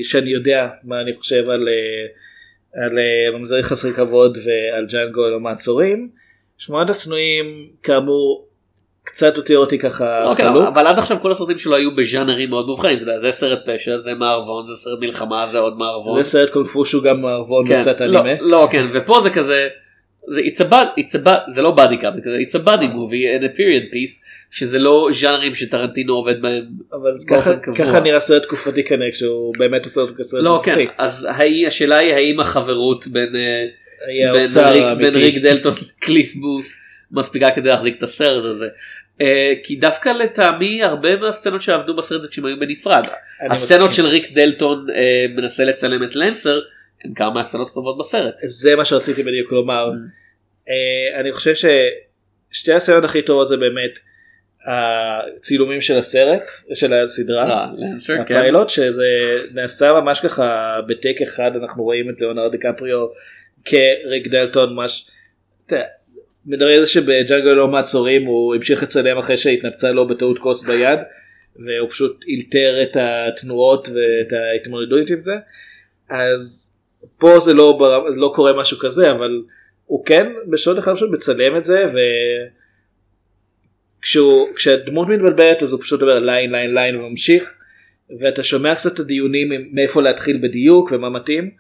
[0.03, 2.07] שאני יודע מה אני חושב על אה,
[2.85, 6.09] על אה, ממזרי חסרי כבוד ועל ג'אנגו לא מעצורים.
[6.59, 8.47] שמונת השנואים כאמור
[9.05, 10.67] קצת הותיר אותי ככה אוקיי, חלוק.
[10.67, 14.67] אבל עד עכשיו כל הסרטים שלו היו בז'אנרים מאוד מובחנים, זה סרט פשע, זה מערבון,
[14.67, 16.23] זה סרט מלחמה, זה עוד מערבון.
[16.23, 18.35] זה סרט קונג פו שהוא גם מערבון כן, וקצת לא, אנימה.
[18.41, 19.69] לא, כן, ופה זה כזה,
[20.29, 22.67] זה it's a bad, it's a bad, זה לא בדי קאפ, זה כזה it's a
[22.67, 26.65] body movie and a period piece, שזה לא ז'אנרים שטרנטינו עובד בהם.
[26.93, 27.55] אבל ככה-.
[27.77, 30.93] ככה נראה סרט תקופתי כנראה כשהוא באמת עושה אותו כסרט לא, כן, תקופתי.
[30.99, 33.65] אז האי- השאלה היא האם החברות בין אה,
[34.33, 35.15] בין ריק- בין.
[35.15, 36.77] ריק דלטון לקליף בוס
[37.13, 38.67] מספיקה כדי להחזיק את הסרט הזה.
[39.21, 43.05] אה, כי דווקא לטעמי הרבה מהסצנות שעבדו בסרט זה כשהם היו בנפרד.
[43.51, 44.05] הסצנות מסכים.
[44.05, 46.61] של ריק דלטון אה, מנסה לצלם את לנסר
[47.15, 48.35] כמה מהסצנות הטובות בסרט.
[48.45, 49.91] זה מה שרציתי בדיוק לומר.
[49.91, 50.27] Mm.
[50.69, 53.99] אה, אני חושב ששתי הסצנות הכי טובות זה באמת
[54.67, 56.43] הצילומים של הסרט
[56.75, 57.51] של הסדרה.
[57.51, 57.69] אה,
[58.07, 58.21] כן.
[58.21, 59.07] הפיילוט שזה
[59.55, 63.07] נעשה ממש ככה בטייק אחד אנחנו רואים את ליאונרד דיקפריו
[63.65, 64.77] כריק דלטון
[65.73, 65.85] יודע,
[66.47, 70.99] מדבר על זה שבג'אנגל לא מעצורים הוא המשיך לצלם אחרי שהתנפצה לו בטעות כוס ביד
[71.57, 75.35] והוא פשוט אילתר את התנועות ואת ההתמודדות עם זה
[76.11, 76.73] אז
[77.19, 77.79] פה זה לא,
[78.17, 79.43] לא קורה משהו כזה אבל
[79.87, 81.87] הוא כן בשעות אחד פשוט מצלם את זה
[84.01, 87.57] וכשהוא כשהדמות מתבלבלת אז הוא פשוט אומר line line line וממשיך
[88.21, 91.51] ואתה שומע קצת את הדיונים מאיפה להתחיל בדיוק ומה מתאים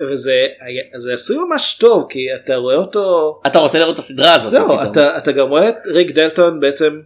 [0.00, 0.46] וזה
[0.96, 4.50] זה עשוי ממש טוב כי אתה רואה אותו אתה רוצה לראות את הסדרה הזאת.
[4.50, 4.82] זהו.
[4.90, 7.00] אתה, אתה גם רואה את ריק דלטון בעצם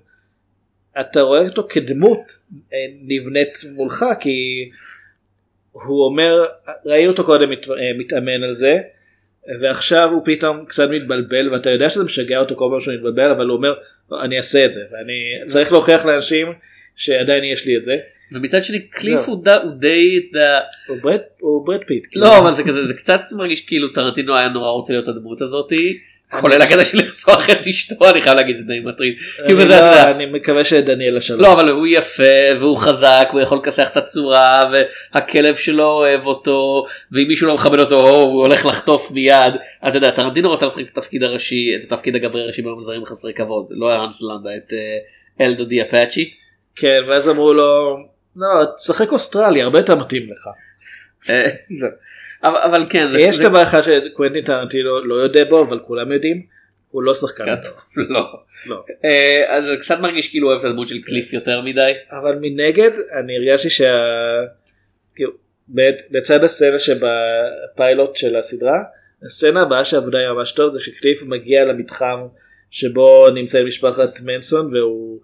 [1.01, 2.39] אתה רואה אותו כדמות
[2.73, 4.69] אה, נבנית מולך כי
[5.87, 6.45] הוא אומר
[6.87, 8.77] ראינו אותו קודם מת, אה, מתאמן על זה
[9.61, 13.47] ועכשיו הוא פתאום קצת מתבלבל ואתה יודע שזה משגע אותו כל פעם שהוא מתבלבל אבל
[13.47, 13.75] הוא אומר
[14.11, 15.15] "לא, אני אעשה את זה ואני
[15.47, 16.47] צריך להוכיח לאנשים
[16.97, 17.97] שעדיין יש לי את זה.
[18.33, 19.35] ומצד שני קליף זהו.
[19.35, 20.59] הוא ד- הוא די, אתה יודע,
[20.89, 22.07] הוא ברד, הוא ברד פיט.
[22.11, 22.27] כאילו.
[22.27, 25.99] לא אבל זה כזה זה קצת מרגיש כאילו טרנטינו היה נורא רוצה להיות הדמות הזאתי.
[26.31, 29.15] כולל הקטע של לרצוח את אשתו אני חייב להגיד זה די מטריד.
[29.45, 31.41] אני, לא, אני מקווה שדניאלה בשלום.
[31.41, 32.23] לא אבל הוא יפה
[32.61, 37.79] והוא חזק והוא יכול לכסח את הצורה והכלב שלו אוהב אותו ואם מישהו לא מכבד
[37.79, 39.55] אותו או, הוא הולך לחטוף מיד
[39.89, 43.67] אתה יודע טרנטינו רוצה לשחק את התפקיד הראשי את התפקיד הגברי הראשי במזרים חסרי כבוד
[43.71, 46.31] לא האנס לנדה את אה, אלדו די אפאצ'י.
[46.77, 47.97] כן ואז אמרו לו
[48.37, 50.49] לא תשחק אוסטרלי הרבה יותר מתאים לך.
[52.49, 56.13] אבל, אבל כן זה, יש זה דבר אחד שקוונטין טרנטינו לא יודע בו אבל כולם
[56.13, 56.43] יודעים
[56.91, 57.85] הוא לא שחקן טוב.
[58.11, 58.41] לא.
[58.67, 58.85] לא.
[59.05, 61.93] אה, אז זה קצת מרגיש כאילו אוהב את הדמות של קליף יותר מדי.
[62.11, 62.91] אבל מנגד
[63.21, 63.99] אני הרגשתי שה...
[65.15, 65.33] כאילו,
[66.11, 68.83] לצד הסצנה שבפיילוט של הסדרה
[69.25, 72.21] הסצנה הבאה שעבודה היה ממש טוב זה שקליף מגיע למתחם
[72.71, 75.21] שבו נמצאת משפחת מנסון והוא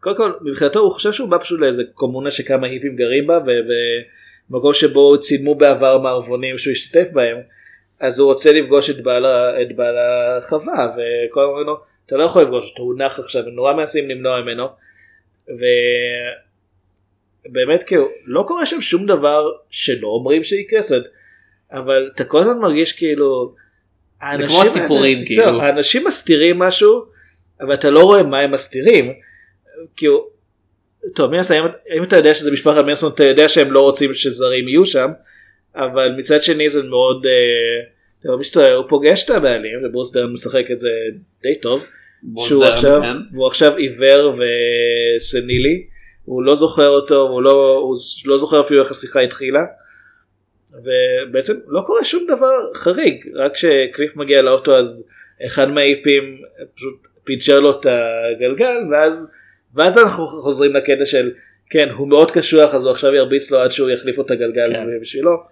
[0.00, 3.68] קודם כל מבחינתו הוא חושב שהוא בא פשוט לאיזה קומונה שכמה היפים גרים בה ו-
[4.52, 7.36] ומקום שבו צילמו בעבר מערבונים שהוא השתתף בהם
[8.00, 12.24] אז הוא רוצה לפגוש את בעל, את בעל החווה וכל הזמן אומרים לו אתה לא
[12.24, 14.68] יכול לפגוש אותו הוא נח עכשיו ונורא מנסים למנוע ממנו
[17.46, 21.06] באמת כאילו לא קורה שם שום דבר שלא אומרים שיקרה, זאת
[21.72, 23.54] אבל אתה כל הזמן מרגיש כאילו,
[24.20, 25.42] האנשים כמו הציפורים, כאילו.
[25.42, 27.04] זהו, האנשים מסתירים משהו,
[27.60, 29.12] אבל אתה לא רואה מה הם מסתירים,
[29.96, 30.26] כאילו,
[31.14, 31.64] טוב מן הסתם
[31.96, 35.10] אם, אתה יודע שזה משפחת מנסון אתה יודע שהם לא רוצים שזרים יהיו שם,
[35.76, 40.80] אבל מצד שני זה מאוד, אה, מסתובב, הוא פוגש את הבעלים וברוס דרן משחק את
[40.80, 40.90] זה
[41.42, 41.84] די טוב.
[42.48, 43.16] שהוא עכשיו, כן.
[43.32, 44.34] והוא עכשיו עיוור
[45.16, 45.86] וסנילי,
[46.24, 49.60] הוא לא זוכר אותו, הוא לא, הוא לא זוכר אפילו איך השיחה התחילה.
[50.72, 55.08] ובעצם לא קורה שום דבר חריג, רק כשקליף מגיע לאוטו אז
[55.46, 56.38] אחד מהאיפים
[56.74, 59.32] פשוט פיצ'ר לו את הגלגל ואז,
[59.74, 61.30] ואז אנחנו חוזרים לקטע של
[61.70, 65.00] כן הוא מאוד קשוח אז הוא עכשיו ירביץ לו עד שהוא יחליף את הגלגל כן.
[65.00, 65.42] בשבילו.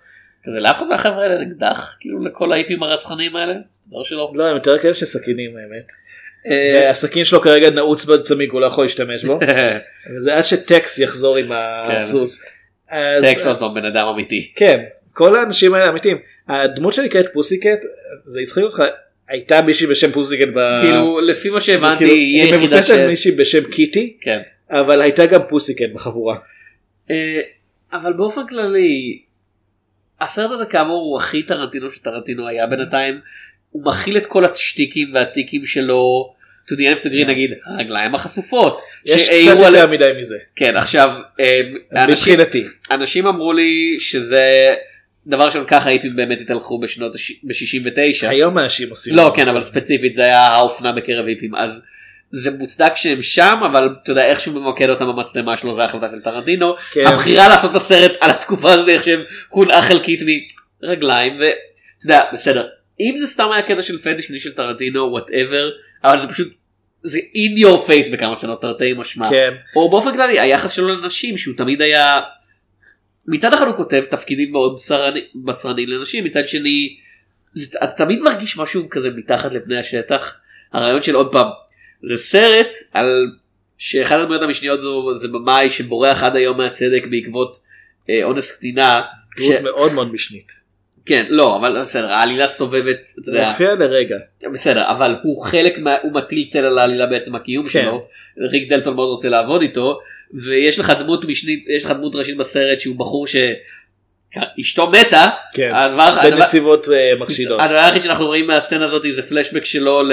[0.45, 3.55] כזה לאף אחד מהחבר'ה האלה אקדח כאילו לכל האיפים הרצחניים האלה?
[3.71, 4.33] מסתבר שלא.
[4.35, 5.89] לא הם יותר כאלה של סכינים האמת.
[6.47, 9.39] אה, הסכין שלו כרגע נעוץ בצמיג הוא לא יכול להשתמש בו.
[10.17, 12.45] וזה עד שטקס יחזור עם הסוס.
[13.21, 14.53] טקס עוד פעם בן אדם אמיתי.
[14.57, 16.19] כן, כל האנשים האלה אמיתיים.
[16.49, 17.85] הדמות שנקראת פוסיקט,
[18.27, 18.83] זה יצחיק אותך,
[19.31, 20.81] הייתה מישהי בשם פוסיקט ב...
[20.83, 22.91] כאילו לפי מה שהבנתי כאילו, היא היא היחידה מבוססת ש...
[22.91, 24.41] על מישהי בשם קיטי, כן.
[24.71, 26.37] אבל הייתה גם פוסיקט בחבורה.
[27.11, 27.41] אה,
[27.93, 29.23] אבל באופן כללי
[30.21, 33.21] הסרט הזה כאמור הוא הכי טרנטינו שטרנטינו היה בינתיים.
[33.71, 36.35] הוא מכיל את כל השטיקים והטיקים שלו.
[36.71, 38.81] to the end of the green נגיד הרגליים החשופות.
[39.05, 41.11] יש קצת יותר מדי מזה, כן עכשיו
[41.41, 41.61] אה.
[42.91, 44.75] אנשים אמרו לי שזה
[45.27, 47.13] דבר של ככה היפים באמת התהלכו בשנות
[47.43, 48.29] ב-69.
[48.29, 49.15] היום אנשים עושים.
[49.15, 51.81] לא כן אבל ספציפית זה היה האופנה בקרב היפים אז
[52.31, 56.07] זה מוצדק שהם שם אבל אתה יודע איך שהוא ממקד אותם במצלמה שלו זה החלטה
[56.13, 56.75] של טרנטינו.
[56.93, 57.07] כן.
[57.07, 60.21] הבחירה לעשות את הסרט על התקופה הזאת איך שהם הונעה חלקית
[60.83, 62.67] מרגליים ואתה יודע בסדר
[63.01, 65.71] אם זה סתם היה קטע של פטיש של טרנטינו whatever
[66.05, 66.49] אבל זה פשוט
[67.03, 69.31] זה in your face בכמה סצנות תרתי משמע.
[69.31, 69.55] כן.
[69.77, 72.21] או באופן כללי היחס שלו לנשים שהוא תמיד היה
[73.31, 76.97] מצד אחד הוא כותב תפקידים מאוד בשרני- בשרניים לנשים מצד שני
[77.55, 80.35] זה, אתה תמיד מרגיש משהו כזה מתחת לפני השטח
[80.73, 81.47] הרעיון של עוד פעם
[82.03, 83.31] זה סרט על
[83.79, 87.59] שאחד הדמויות המשניות זו זה במאי שבורח עד היום מהצדק בעקבות
[88.11, 89.03] אה, אונס קטינה.
[89.39, 89.63] דמות ש...
[89.63, 90.60] מאוד מאוד משנית.
[91.11, 94.17] כן לא אבל בסדר העלילה סובבת אתה יודע, מופיע לרגע.
[94.53, 95.97] בסדר אבל הוא חלק מה...
[96.03, 97.83] הוא מטיל צל על העלילה בעצם הקיום כן.
[97.83, 98.07] שלו
[98.51, 99.99] ריק דלטון מאוד רוצה לעבוד איתו
[100.35, 105.71] ויש לך דמות משנית יש לך דמות ראשית בסרט שהוא בחור שאשתו מתה כן.
[105.75, 107.61] הדבר, הדבר, בנסיבות אה, מחשידות.
[107.61, 110.13] הדבר היחיד שאנחנו רואים מהסצנה הזאת זה פלשבק שלו ל...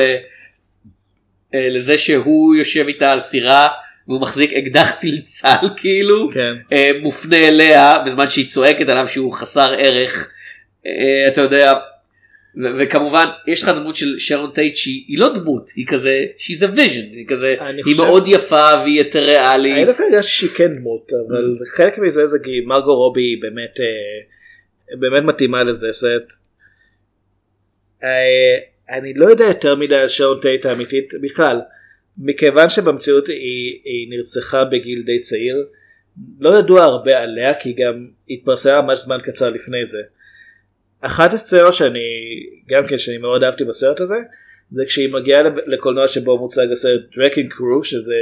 [1.54, 3.68] אה, לזה שהוא יושב איתה על סירה
[4.08, 6.56] והוא מחזיק אקדח צלצל כאילו כן.
[6.72, 10.32] אה, מופנה אליה בזמן שהיא צועקת עליו שהוא חסר ערך
[11.28, 11.74] אתה יודע
[12.80, 16.76] וכמובן יש לך דמות של שרון טייט שהיא היא לא דמות היא כזה she's a
[16.76, 20.76] vision היא כזה אני היא מאוד יפה והיא יותר אני ריאלית דווקא הרגשתי שהיא כן
[20.76, 25.88] דמות אבל זה חלק מזה זה כי מרגו רובי היא באמת אה, באמת מתאימה לזה
[25.92, 26.34] סרט.
[28.04, 28.58] אה,
[28.98, 31.62] אני לא יודע יותר מדי על שרון טייט האמיתית בכלל
[32.18, 35.56] מכיוון שבמציאות היא, היא נרצחה בגיל די צעיר
[36.40, 40.02] לא ידוע הרבה עליה כי גם התפרסמה ממש זמן קצר לפני זה.
[41.02, 42.00] אחת הסצנות שאני
[42.70, 44.18] גם כן שאני מאוד אהבתי בסרט הזה
[44.72, 48.16] זה כשהיא מגיעה לקולנוע שבו מוצג הסרט The Wrecking Crew שזה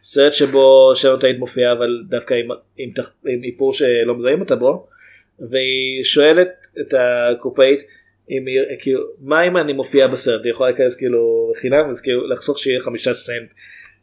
[0.00, 2.90] סרט שבו שרון טייט מופיע אבל דווקא עם, עם,
[3.26, 4.86] עם איפור שלא מזהים אותה בו
[5.50, 7.80] והיא שואלת את הקופאית
[8.30, 10.44] אם היא כאילו מה אם אני מופיע בסרט?
[10.44, 13.52] היא יכולה להיכנס כאילו חינם אז כאילו לחסוך שבעים וחמישה סנט.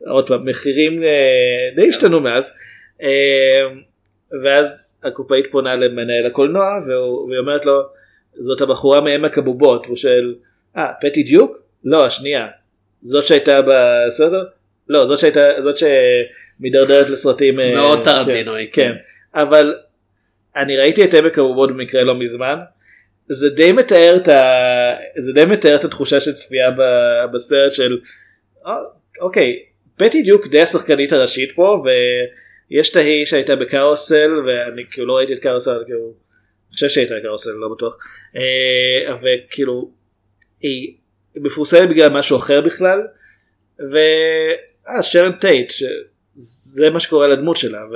[0.08, 2.54] עוד פעם מחירים אה, די השתנו מאז.
[3.02, 3.62] אה,
[4.44, 7.82] ואז הקופאית פונה למנהל הקולנוע והיא אומרת לו
[8.40, 10.36] זאת הבחורה מעמק הבובות הוא שואל
[10.78, 11.58] אה פטי דיוק?
[11.84, 12.48] לא השנייה
[13.02, 14.48] זאת שהייתה בסרט?
[14.90, 18.96] לא זאת שהייתה זאת שמידרדרת לסרטים אה, מאוד כן, טרנטינואי, כן כן.
[19.42, 19.76] אבל
[20.56, 22.60] אני ראיתי את עמק הבובות במקרה לא מזמן
[23.26, 24.42] זה די מתאר את ה...
[25.18, 26.82] זה די מתאר את התחושה של צפייה ב...
[27.34, 28.00] בסרט של
[28.68, 28.74] "אה,
[29.22, 29.60] אוקיי
[29.98, 31.84] פטי דיוק די השחקנית הראשית פה
[32.70, 36.14] ויש את ההיא שהייתה בקארוסל ואני כאילו לא ראיתי את קארוסל כאילו
[36.74, 37.98] חושב שהייתה בקארוסל לא בטוח
[38.36, 39.92] אה, וכאילו
[40.62, 40.94] היא
[41.36, 43.02] מפורסמת בגלל משהו אחר בכלל
[43.92, 43.98] ו...
[44.88, 47.96] אה שרן טייט שזה מה שקורה לדמות שלה ו...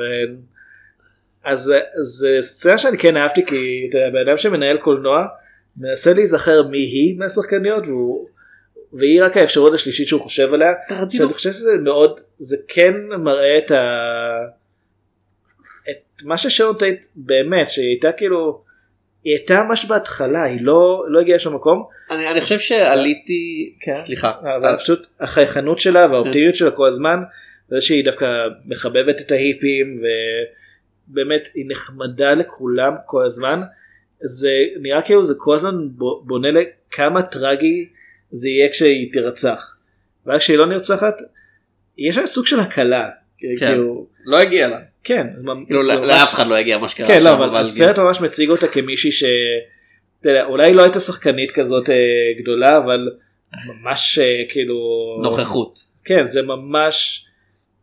[1.44, 5.26] אז זה סצנה שאני כן אהבתי כי אתה יודע, בן אדם שמנהל קולנוע
[5.78, 8.28] מנסה להיזכר מי היא מהשחקניות והוא,
[8.94, 10.74] והיא רק האפשרות השלישית שהוא חושב עליה.
[11.10, 14.00] שאני חושב שזה מאוד זה כן מראה את ה...
[15.90, 18.65] את מה ששרון טייט באמת שהיא הייתה כאילו
[19.26, 23.94] היא הייתה ממש בהתחלה היא לא לא הגיעה לשום מקום אני, אני חושב שעליתי כן.
[23.94, 27.20] סליחה אבל פשוט החייכנות שלה והאופטימיות שלה כל הזמן
[27.70, 30.02] זה שהיא דווקא מחבבת את ההיפים
[31.08, 33.62] באמת היא נחמדה לכולם כל הזמן.
[34.22, 34.52] זה
[34.82, 35.76] נראה כאילו זה כל הזמן
[36.24, 37.90] בונה לכמה טרגי
[38.32, 39.78] זה יהיה כשהיא תרצח.
[40.26, 41.22] ואז כשהיא לא נרצחת
[41.98, 43.10] יש לה סוג של הקלה.
[43.38, 43.48] כן.
[43.58, 44.80] כאילו, לא הגיע לה.
[45.06, 45.28] כן,
[45.66, 47.24] כאילו לא- לאף אחד לא הגיע מה שקרה כן.
[47.24, 49.24] לא, אבל הסרט ממש מציג אותה כמישהי ש...
[50.26, 51.96] אולי לא הייתה שחקנית כזאת אה,
[52.42, 53.10] גדולה, אבל
[53.68, 54.76] ממש אה, כאילו...
[55.24, 55.80] נוכחות.
[56.06, 57.26] כן, זה ממש...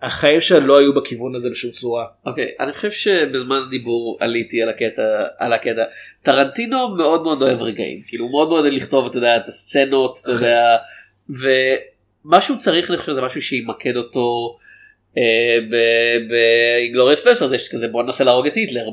[0.03, 2.07] החיים שלה לא היו בכיוון הזה בשום צורה.
[2.27, 5.03] אוקיי, אני חושב שבזמן הדיבור עליתי על הקטע,
[5.39, 5.83] על הקטע.
[6.23, 10.19] טרנטינו מאוד מאוד אוהב רגעים, כאילו הוא מאוד מאוד אוהב לכתוב, אתה יודע, את הסצנות,
[10.23, 10.77] אתה יודע,
[12.25, 14.57] ומה שהוא צריך, אני חושב, זה משהו שימקד אותו
[16.29, 18.89] באינגלוריאס פסר, יש כזה בוא ננסה להרוג את היטלר,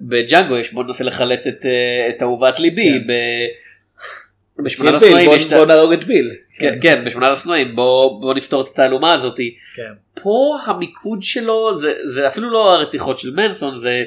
[0.00, 4.62] בג'אנגו יש בוא ננסה לחלץ את, אה, אהובת ליבי, כן.
[4.62, 5.66] בשמונה בוא- יש את בוא.
[5.66, 6.30] נהרוג את ביל.
[6.58, 9.56] כן, כן, בשמונה הסנועים, בוא נפתור את התעלומה הזאתי.
[9.76, 9.82] כן.
[10.22, 14.04] פה המיקוד שלו זה, זה אפילו לא הרציחות של מנסון זה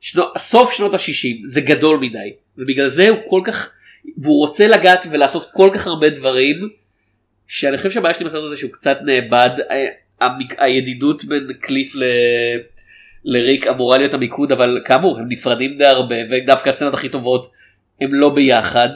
[0.00, 3.70] שנו, סוף שנות ה-60 זה גדול מדי ובגלל זה הוא כל כך
[4.18, 6.68] והוא רוצה לגעת ולעשות כל כך הרבה דברים
[7.46, 12.02] שאני חושב שהבעיה שלי בסרט הזה שהוא קצת נאבד ה- המק- הידידות בין קליף ל...
[13.24, 17.50] לריק אמורה להיות המיקוד אבל כאמור הם נפרדים די הרבה ודווקא הסצנות הכי טובות
[18.00, 18.88] הם לא ביחד.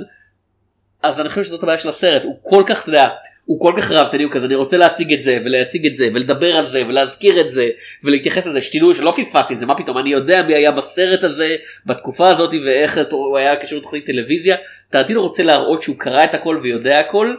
[1.03, 2.23] אז אני חושב שזאת הבעיה של הסרט.
[2.25, 3.09] הוא כל כך אתה יודע
[3.45, 6.57] הוא כל כך רבתני הוא כזה אני רוצה להציג את זה ולהציג את זה ולדבר
[6.57, 7.68] על זה ולהזכיר את זה
[8.05, 8.61] ולהתייחס לזה.
[8.61, 9.99] שתדעו שלא פספסתי את זה מה פתאום?
[9.99, 11.57] אני יודע מי היה בסרט הזה
[11.87, 14.57] בתקופה הזאת ואיך הוא היה קשור לתוכנית טלוויזיה.
[14.91, 17.35] טרנטינו רוצה להראות שהוא קרא את הכל ויודע הכל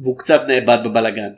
[0.00, 0.78] והוא קצת נאבד.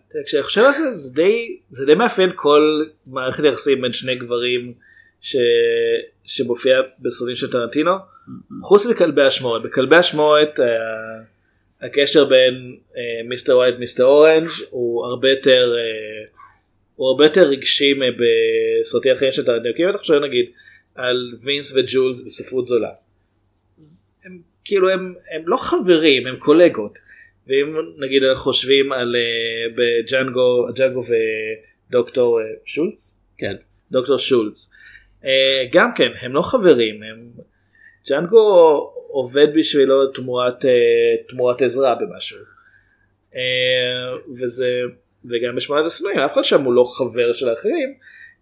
[0.08, 4.14] תראה, כשאני חושב על זה זה די זה די מאפיין כל מערכת יחסים בין שני
[4.14, 4.72] גברים
[5.20, 5.36] ש...
[6.24, 7.92] שמופיע בסרטים של טרנטינו.
[8.62, 10.66] חוץ מכלבי אשמורת בכלבי אשמורת אה,
[11.82, 16.24] הקשר בין אה, מיסטר ווייט מיסטר אורנג' הוא הרבה יותר אה,
[16.96, 19.74] הוא הרבה יותר רגשי בסרטים אחרים של טרנטינו.
[19.76, 20.50] כי אם אתה חושב נגיד
[20.94, 22.90] על וינס וג'ולס בספרות זולה
[24.24, 26.98] הם כאילו הם, הם לא חברים הם קולגות
[27.47, 31.03] ואם נגיד אנחנו חושבים על אה, בג'אנגו ג'אנגו
[31.90, 33.20] ודוקטור אה, שולץ?
[33.38, 33.55] כן.
[33.90, 34.72] דוקטור שולץ.
[35.24, 37.30] אה, גם כן הם לא חברים הם
[38.09, 38.38] ג'אנגו
[39.09, 40.70] עובד בשבילו תמורת אה,
[41.28, 42.38] תמורת עזרה במשהו.
[43.34, 44.80] אה, וזה
[45.24, 47.95] וגם בשמונת הסמלים אף אחד שם הוא לא חבר של האחרים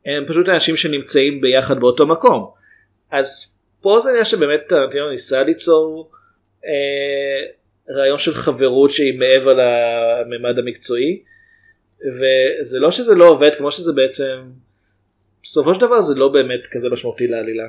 [0.06, 2.50] הם פשוט אנשים שנמצאים ביחד באותו מקום.
[3.10, 6.10] אז פה זה נראה שבאמת טרנטינו ניסה ליצור
[6.66, 7.46] אה,
[7.96, 11.22] רעיון של חברות שהיא מעבר לממד המקצועי
[12.06, 14.38] וזה לא שזה לא עובד כמו שזה בעצם
[15.42, 17.68] בסופו של דבר זה לא באמת כזה משמעותי לעלילה.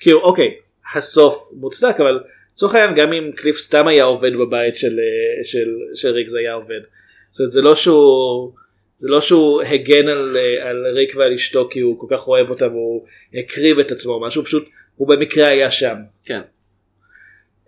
[0.00, 0.54] כאילו אוקיי
[0.94, 2.20] הסוף מוצדק אבל
[2.52, 4.98] לצורך העניין גם אם קליף סתם היה עובד בבית של,
[5.42, 6.80] של, של ריק זה היה עובד.
[7.30, 8.52] זאת אומרת, זה לא שהוא
[8.96, 12.68] זה לא שהוא הגן על, על ריק ועל אשתו כי הוא כל כך אוהב אותה
[12.68, 15.96] והוא הקריב את עצמו משהו פשוט הוא במקרה היה שם.
[16.24, 16.40] כן.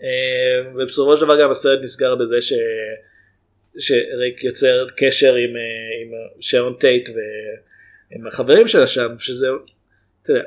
[0.03, 2.53] אה, ובסופו של דבר גם הסרט נסגר בזה ש...
[3.79, 5.63] שריק יוצר קשר עם, אה,
[6.03, 9.47] עם שרון טייט ועם החברים שלה שם שזה
[10.23, 10.43] אתה יודע,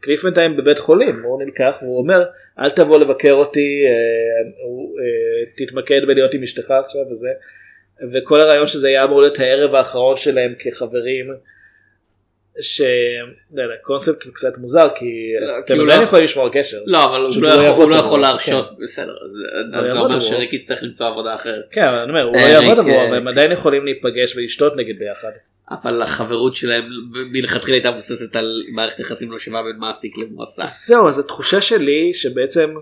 [0.00, 2.24] קליף בינתיים בבית חולים הוא נלקח והוא אומר
[2.58, 7.28] אל תבוא לבקר אותי אה, אה, תתמקד בלהיות עם אשתך עכשיו וזה
[8.12, 11.26] וכל הרעיון שזה היה אמור להיות הערב האחרון שלהם כחברים.
[12.60, 12.80] ש...
[13.54, 16.78] לא יודע, קונספט קצת מוזר כי לא, אתם הוא עדיין לא- יכולים לשמור קשר.
[16.86, 17.56] לא אבל הוא לא
[17.90, 18.20] לא יכול- כן.
[18.20, 19.12] להרשות בסדר
[19.74, 20.20] אז זה אומר.
[20.20, 21.64] שריק יצטרך למצוא עבודה אחרת.
[21.70, 24.76] כן, אני אומר, הוא לא אה, יעבוד עבורו, אה, אבל הם עדיין יכולים להיפגש ולשתות
[24.76, 25.30] נגד ביחד.
[25.70, 26.84] אבל החברות שלהם
[27.32, 30.62] מלכתחילה הייתה מבוססת על מערכת יחסים לא שווה בין מעסיק למועסק.
[30.86, 32.74] זהו, אז התחושה שלי שבעצם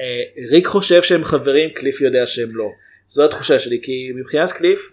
[0.00, 2.70] אה, ריק חושב שהם חברים, קליף יודע שהם לא.
[3.06, 4.92] זו התחושה שלי, כי מבחינת קליף,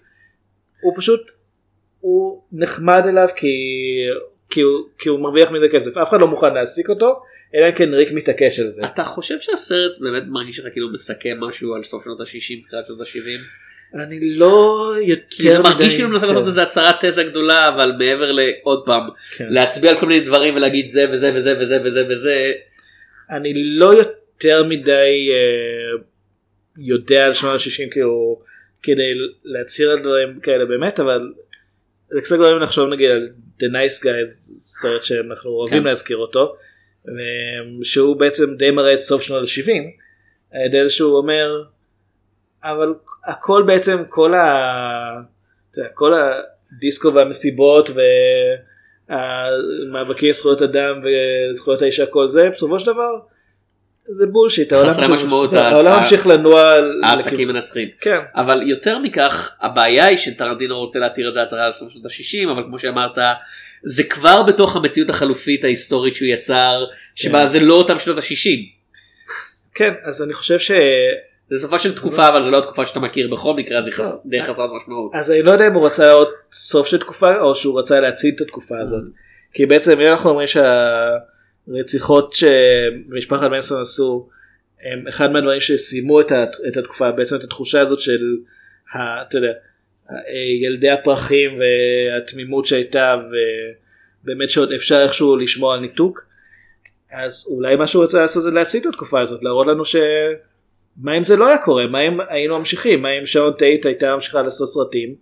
[0.81, 1.31] הוא פשוט,
[2.03, 3.47] הוא נחמד אליו כי,
[4.49, 7.21] כי, הוא, כי הוא מרוויח מזה כסף, אף אחד לא מוכן להעסיק אותו,
[7.55, 8.81] אלא אם כן ריק מתעקש על זה.
[8.85, 13.01] אתה חושב שהסרט באמת מרגיש לך כאילו מסכם משהו על סוף שנות ה-60 תחילת שנות
[13.01, 13.39] ה-70?
[14.03, 16.33] אני לא יותר זה מרגיש כאילו מנסה כן.
[16.33, 19.45] לעשות איזה הצהרת תזה גדולה אבל מעבר לעוד פעם כן.
[19.49, 22.51] להצביע על כל מיני דברים ולהגיד זה וזה וזה וזה וזה וזה
[23.29, 26.03] אני לא יותר מדי אה,
[26.77, 28.41] יודע על שנות ה-60 כאילו
[28.83, 31.31] כדי להצהיר על דברים כאלה באמת אבל
[32.14, 35.86] זה קצת גורם לחשוב נגיד על The Nice Guys סרט שאנחנו אוהבים כן.
[35.86, 36.55] להזכיר אותו
[37.07, 37.14] אה,
[37.84, 39.72] שהוא בעצם די מראה את סוף שנות ה-70
[40.51, 41.64] על ידי שהוא אומר
[42.64, 42.93] אבל
[43.26, 45.22] הכל בעצם כל ה...
[45.93, 47.89] כל הדיסקו והמסיבות
[49.09, 53.20] והמאבקים לזכויות אדם וזכויות האישה כל זה בסופו של דבר
[54.07, 56.73] זה בולשיט, העולם חסרי משמעות, ה- העולם ממשיך לנוע,
[57.03, 57.87] העסקים מנצחים.
[58.01, 62.51] כן, אבל יותר מכך הבעיה היא שטרנטינו רוצה להצהיר את זה הצהרה לסוף שנות ה-60
[62.51, 63.17] אבל כמו שאמרת
[63.83, 66.85] זה כבר בתוך המציאות החלופית ההיסטורית שהוא יצר
[67.15, 67.47] שבה כן.
[67.47, 68.59] זה לא אותם שנות ה-60.
[69.75, 70.71] כן, אז אני חושב ש...
[71.49, 74.69] זה סופה של תקופה אבל זה לא התקופה שאתה מכיר בכל מקרה זה די חסרת
[74.75, 75.11] משמעות.
[75.13, 78.31] אז אני לא יודע אם הוא רצה עוד סוף של תקופה או שהוא רצה להציל
[78.35, 79.03] את התקופה הזאת.
[79.53, 80.47] כי בעצם אם אנחנו אומרים
[81.68, 84.30] שהרציחות שמשפחת מנסון עשו
[84.84, 88.22] הם אחד מהדברים שסיימו את, הת- את התקופה בעצם את התחושה הזאת של
[88.93, 89.51] ה, אתה יודע,
[90.61, 93.16] ילדי הפרחים והתמימות שהייתה
[94.24, 96.26] ובאמת שעוד אפשר איכשהו לשמור על ניתוק.
[97.11, 99.95] אז אולי מה שהוא רצה לעשות זה להציל את התקופה הזאת להראות לנו ש...
[100.97, 101.88] מה אם זה לא היה קורה?
[101.88, 103.01] מה אם היינו ממשיכים?
[103.01, 105.16] מה אם שרון טייט הייתה ממשיכה לעשות סרטים?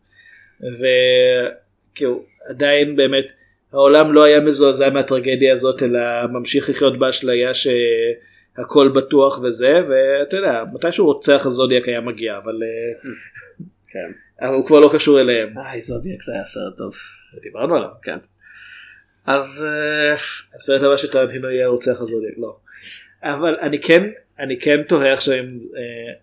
[0.62, 3.32] וכאילו עדיין באמת
[3.74, 6.00] העולם לא היה מזועזע מהטרגדיה הזאת אלא
[6.32, 13.12] ממשיך לחיות באשליה שהכל בטוח וזה ואתה יודע מתישהו רוצח הזודיאק היה מגיע אבל אה,
[13.88, 14.48] כן.
[14.48, 16.94] הוא כבר לא קשור אליהם איי זודיאק זה היה סרט טוב.
[17.42, 18.18] דיברנו עליו כן.
[19.26, 20.14] אז אה,
[20.56, 22.56] הסרט הבא של טרנטינו יהיה רוצח הזודיאק לא
[23.24, 24.10] אבל אני כן
[24.40, 26.14] אני כן תוהה עכשיו אם אה,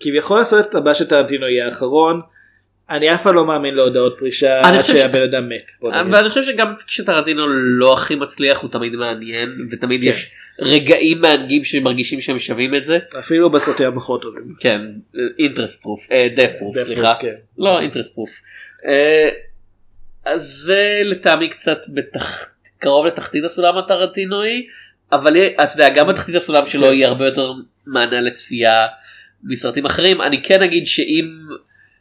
[0.00, 2.20] כביכול הסרט הבא של טרנטינו יהיה האחרון
[2.90, 5.70] אני אף פעם לא מאמין להודעות פרישה עד שהבן אדם מת.
[6.12, 10.08] ואני חושב שגם כשטרנטינו לא הכי מצליח הוא תמיד מעניין ותמיד כן.
[10.08, 10.30] יש
[10.60, 12.98] רגעים מענגים שמרגישים שהם שווים את זה.
[13.18, 14.42] אפילו בסרטים הפחות טובים.
[14.60, 14.82] כן,
[15.38, 17.14] אינטרסט פרוף, דף פרוף, סליחה.
[17.20, 17.34] כן.
[17.58, 18.30] לא, אינטרסט פרוף.
[20.24, 22.48] אז זה לטעמי קצת בתח...
[22.78, 24.66] קרוב לתחתית הסולם הטרנטינואי,
[25.12, 26.92] אבל יהיה- אתה יודע, גם בתחתית הסולם שלו כן.
[26.92, 27.52] היא הרבה יותר
[27.86, 28.86] מענה לצפייה
[29.44, 30.20] מסרטים אחרים.
[30.20, 31.24] אני כן אגיד שאם,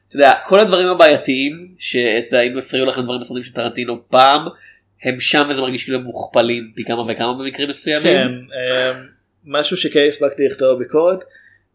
[0.07, 4.47] אתה יודע, כל הדברים הבעייתיים, שאתה יודע, אם הפריעו לכם דברים בסרטים של טרנטינו פעם,
[5.03, 8.03] הם שם וזה מרגיש כאילו מוכפלים פי כמה וכמה במקרים מסוימים.
[8.03, 8.91] כן, אה,
[9.45, 11.19] משהו שכן הספקתי לכתוב בביקורת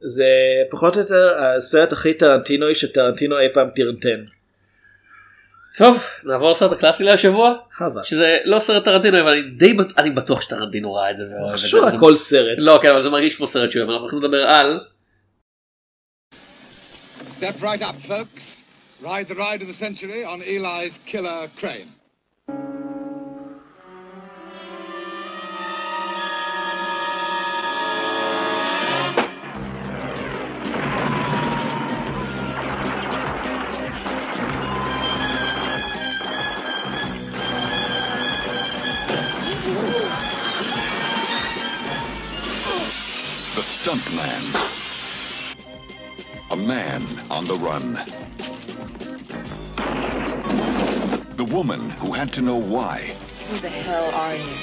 [0.01, 0.27] זה
[0.71, 4.25] פחות או יותר הסרט הכי טרנטינוי שטרנטינו אי פעם טרנטן.
[5.79, 7.55] טוב, נעבור לסרט הקלאסי להשבוע.
[8.03, 11.25] שזה לא סרט טרנטינו אבל אני די בטוח, אני בטוח שטרנטינו ראה את זה.
[11.53, 12.59] חשוב הכל סרט.
[12.59, 14.81] לא כן אבל זה מרגיש כמו סרט שהוא אוהב, אנחנו לדבר על
[17.41, 18.63] Step right up, folks.
[19.01, 21.89] Ride the ride of the century on Eli's killer crane.
[43.55, 44.80] The Stuntman.
[46.51, 47.95] A man on the run.
[51.37, 53.15] The woman who had to know why.
[53.49, 54.57] Who the hell are you?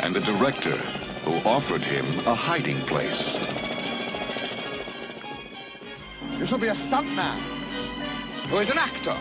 [0.00, 0.76] And the director
[1.24, 3.36] who offered him a hiding place.
[6.38, 7.38] You should be a stuntman
[8.48, 9.16] who is an actor,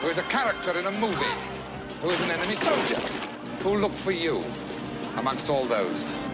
[0.00, 1.36] who is a character in a movie,
[2.02, 3.00] who is an enemy soldier,
[3.62, 4.42] who look for you
[5.16, 6.26] amongst all those.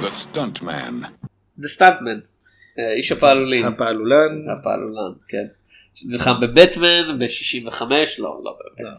[0.00, 1.06] The Stuntman.
[1.56, 2.35] The Stuntman, אה,
[2.96, 4.28] איש הפעלולים, הפעלולן.
[4.60, 5.44] הפעלולן, כן,
[6.06, 7.80] נלחם בבטמן ב-65,
[8.18, 8.96] לא, לא באמת.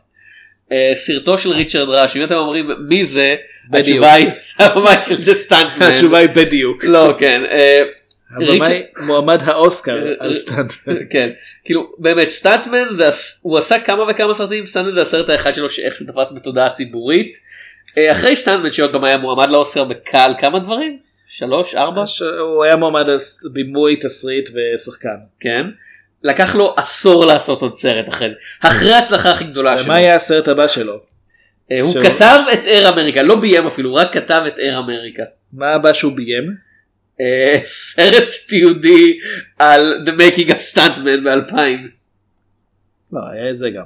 [0.71, 3.35] אה, סרטו של ריצ'רד ראש, אם אתם אומרים מי זה.
[3.73, 5.83] התשובה היא הבמאי של The Stuntman.
[5.83, 6.83] התשובה היא בדיוק.
[6.83, 7.41] לא, כן.
[7.51, 7.81] אה,
[8.35, 10.73] הבמאי מועמד האוסקר אה, על סטנט.
[11.09, 11.29] כן,
[11.65, 12.27] כאילו באמת
[13.07, 17.37] הס- הוא עשה כמה וכמה סרטים Stuntman זה הסרט האחד שלו שאיכשהו תפס בתודעה ציבורית.
[17.97, 20.99] אה, אחרי Stuntman שעוד פעם היה מועמד לאוסקר בקהל כמה דברים?
[21.27, 22.03] שלוש ארבע?
[22.39, 23.05] הוא היה מועמד
[23.53, 25.17] בימוי תסריט ושחקן.
[25.39, 25.67] כן.
[26.23, 28.35] לקח לו עשור לעשות עוד סרט אחרי זה.
[28.61, 29.85] אחרי ההצלחה הכי גדולה שלו.
[29.85, 30.99] ומה יהיה הסרט הבא שלו?
[31.71, 35.23] אה, הוא כתב את Air America לא ביים אפילו רק כתב את Air America.
[35.53, 36.55] מה הבא שהוא ביים?
[37.21, 39.19] אה, סרט תיעודי
[39.59, 41.57] על The Making of Stuntman ב-2000.
[43.11, 43.85] לא, היה את זה גם.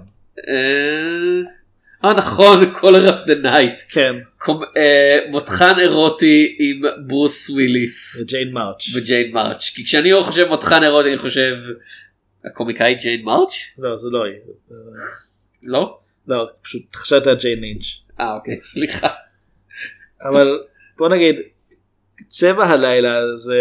[2.06, 3.84] אה נכון, color of the night.
[3.94, 8.84] כן, קומ- אה, מותחן אירוטי עם ברוס וויליס זה ג'יין מארץ'.
[8.96, 11.56] וג'יין מארץ' כי כשאני חושב מותחן אירוטי אני חושב
[12.46, 13.54] הקומיקאית ג'יין מארץ'?
[13.78, 14.34] לא, זה לא היא.
[15.64, 15.98] לא?
[16.28, 17.84] לא, פשוט חשבת על ג'יין לינץ'.
[18.20, 19.08] אה אוקיי סליחה.
[20.30, 20.48] אבל
[20.98, 21.36] בוא נגיד,
[22.28, 23.60] צבע הלילה זה...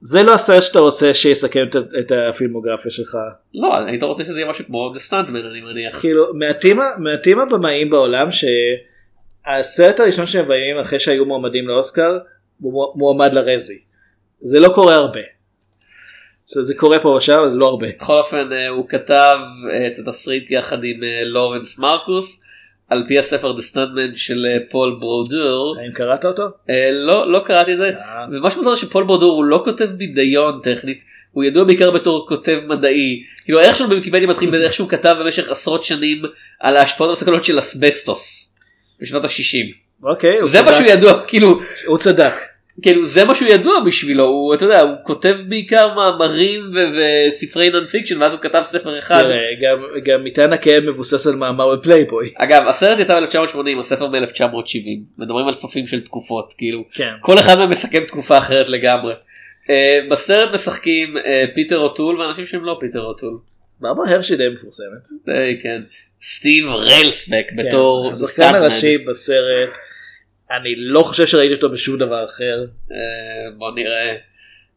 [0.00, 3.16] זה לא הסרט שאתה רוצה שיסכם את, את הפילמוגרפיה שלך.
[3.54, 6.00] לא היית רוצה שזה יהיה משהו כמו The Stuntman אני מניח.
[6.00, 12.18] כאילו מעטים, מעטים הבמאים בעולם שהסרט הראשון שהם מביימים אחרי שהיו מועמדים לאוסקר
[12.60, 13.78] הוא מו- מועמד לרזי.
[14.40, 15.20] זה לא קורה הרבה.
[16.44, 17.86] זה, זה קורה פה ושם אבל זה לא הרבה.
[18.00, 19.38] בכל אופן אה, הוא כתב
[19.72, 22.42] אה, את התסריט יחד עם אה, לורנס מרקוס
[22.88, 25.76] על פי הספר The Stuntman של אה, פול ברודור.
[25.80, 26.42] האם קראת אותו?
[26.70, 27.92] אה, לא לא קראתי את זה
[28.32, 33.22] ומה שמוזר שפול ברודור הוא לא כותב בידיון טכנית הוא ידוע בעיקר בתור כותב מדעי
[33.44, 36.22] כאילו הערך שלו בוויקיפדיה מתחיל באיך שהוא כתב במשך עשרות שנים
[36.60, 38.50] על ההשפעות המסוכנות של אסבסטוס
[39.00, 39.74] בשנות ה-60.
[40.02, 40.38] אוקיי.
[40.38, 40.78] הוא זה מה צדק.
[40.78, 42.32] שהוא ידוע כאילו הוא צדק.
[42.82, 46.78] כאילו זה מה שהוא ידוע בשבילו הוא אתה יודע הוא כותב בעיקר מאמרים ו-
[47.28, 49.22] וספרי non-fiction ואז הוא כתב ספר אחד.
[49.22, 52.32] תראה, גם- גם מטען הכאב מבוסס על מאמר בפלייבוי.
[52.36, 57.12] אגב הסרט יצא ב-1980 הספר מ-1970 מדברים על סופים של תקופות כאילו כן.
[57.20, 59.14] כל אחד מהם מסכם תקופה אחרת לגמרי.
[59.66, 59.70] Uh,
[60.10, 61.20] בסרט משחקים uh,
[61.54, 63.38] פיטר אוטול ואנשים שהם לא פיטר אוטול.
[63.80, 65.08] ברברה הרשי די מפורסמת.
[65.26, 65.82] די, כן.
[66.22, 68.54] סטיב ריילסבק כן, בתור השחקן.
[68.54, 69.68] הראשי בסרט.
[70.50, 72.64] אני לא חושב שראיתי אותו בשום דבר אחר.
[72.92, 72.96] אה,
[73.56, 74.16] בוא נראה.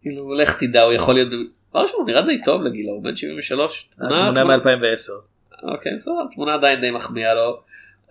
[0.02, 1.28] כאילו לך תדע הוא יכול להיות.
[1.30, 3.90] דבר ראשון הוא נראה די טוב לגילו הוא בן 73.
[4.02, 5.32] התמונה מ-2010.
[5.64, 7.60] אוקיי בסדר התמונה עדיין די מחמיאה לו.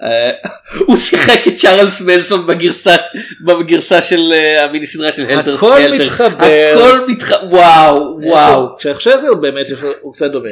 [0.02, 0.30] אה,
[0.86, 3.00] הוא שיחק את צ'ארלס מנסון בגרסת
[3.40, 6.04] בגרסה של אה, המיני סדרה של Helter הכל Skelter.
[6.04, 6.72] מתחבר.
[6.74, 9.66] הכל מתחבר וואו וואו כשאני חושב על זה הוא באמת
[10.00, 10.50] הוא קצת דומה.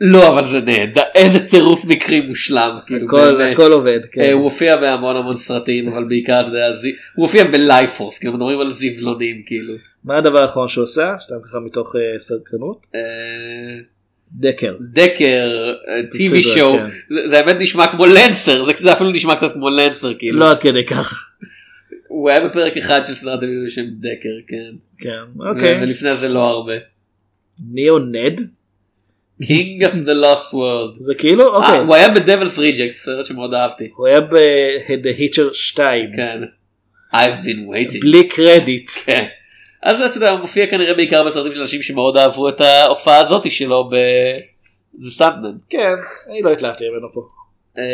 [0.00, 3.40] לא אבל זה נהדר איזה צירוף מקרים מושלם כאילו, הכל.
[3.42, 4.00] הכל עובד.
[4.04, 4.32] אה, כן.
[4.32, 8.32] הוא הופיע בהמון המון סרטים אבל בעיקר אתה יודע, זי- הוא הופיע ב Lifeforce כאילו
[8.34, 9.74] מדברים על זבלונים כאילו.
[10.04, 11.14] מה הדבר האחרון שהוא עשה?
[11.18, 12.86] סתם ככה מתוך אה, סקרנות?
[12.94, 13.00] אה,
[14.32, 14.76] דקר.
[14.92, 15.72] דקר
[16.10, 16.86] טיווי שואו כן.
[17.14, 20.50] זה זה באמת נשמע כמו לנסר זה זה אפילו נשמע קצת כמו לנסר כאילו לא
[20.50, 21.30] עד כדי כך.
[22.08, 25.48] הוא היה בפרק אחד של סדרת טלוויזיה בשם דקר כן כן.
[25.50, 25.82] אוקיי.
[25.82, 26.72] ולפני זה לא הרבה.
[27.72, 28.40] ניאו נד?
[29.42, 30.94] King of the Lost World.
[30.98, 31.44] זה כאילו?
[31.44, 31.78] אה, אוקיי.
[31.78, 33.90] הוא היה בדבלס ריג'קס סרט שמאוד אהבתי.
[33.96, 36.10] הוא היה ב-The Hitcher 2.
[36.16, 36.42] כן.
[37.12, 38.00] I've been waiting.
[38.00, 38.90] בלי קרדיט.
[39.04, 39.26] כן.
[39.82, 43.50] אז אתה יודע הוא מופיע כנראה בעיקר בסרטים של אנשים שמאוד אהבו את ההופעה הזאת
[43.50, 43.96] שלו ב...
[45.00, 45.52] The Stuntman.
[45.70, 45.94] כן.
[46.30, 47.20] אני לא התלהבתי ממנו פה.
[47.78, 47.84] אה,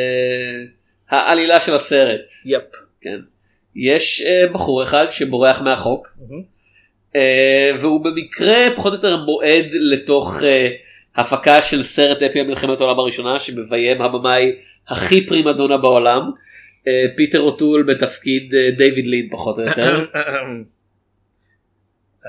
[1.11, 2.31] העלילה של הסרט.
[2.47, 2.63] yep.
[3.01, 3.19] כן.
[3.77, 6.09] יש אה, בחור אחד שבורח מהחוק.
[7.81, 10.43] והוא במקרה פחות או יותר מועד לתוך
[11.17, 14.53] הפקה של סרט אפי ממלחמת העולם הראשונה שמביים הבמאי
[14.89, 16.31] הכי פרימדונה בעולם.
[16.89, 20.05] אה, פיטר אוטול בתפקיד אה, דיוויד לין פחות או יותר.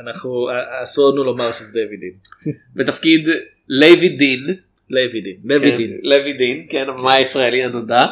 [0.04, 0.48] אנחנו
[0.84, 2.14] אסור לנו לומר שזה דיוויד דין.
[2.76, 3.30] בתפקיד
[3.70, 4.56] לוי דין.
[4.90, 5.36] לוי דין.
[5.44, 5.98] לוי כן, דין.
[6.04, 8.06] לוי דין, כן, הבמאי הישראלי הנודע.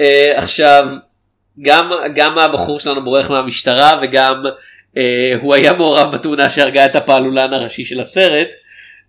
[0.00, 0.88] אה, עכשיו,
[1.62, 4.42] גם, גם הבחור שלנו בורח מהמשטרה וגם
[4.96, 8.48] אה, הוא היה מעורב בתאונה שהרגה את הפעלולן הראשי של הסרט.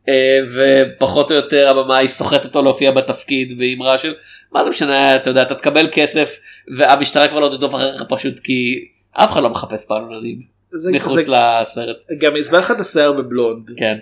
[0.09, 4.13] אה, ופחות או יותר הבמאי סוחט אותו להופיע בתפקיד באמרה של
[4.51, 6.39] מה זה משנה אתה יודע אתה תקבל כסף
[6.75, 10.41] והמשטרה כבר לא תרדוף אחריך פשוט כי אף אחד לא מחפש פעלולנים
[10.71, 11.31] זה- מחוץ זה-
[11.61, 11.97] לסרט.
[12.17, 13.69] גם הסבר לך את השיער בבלונד.
[13.77, 13.97] כן.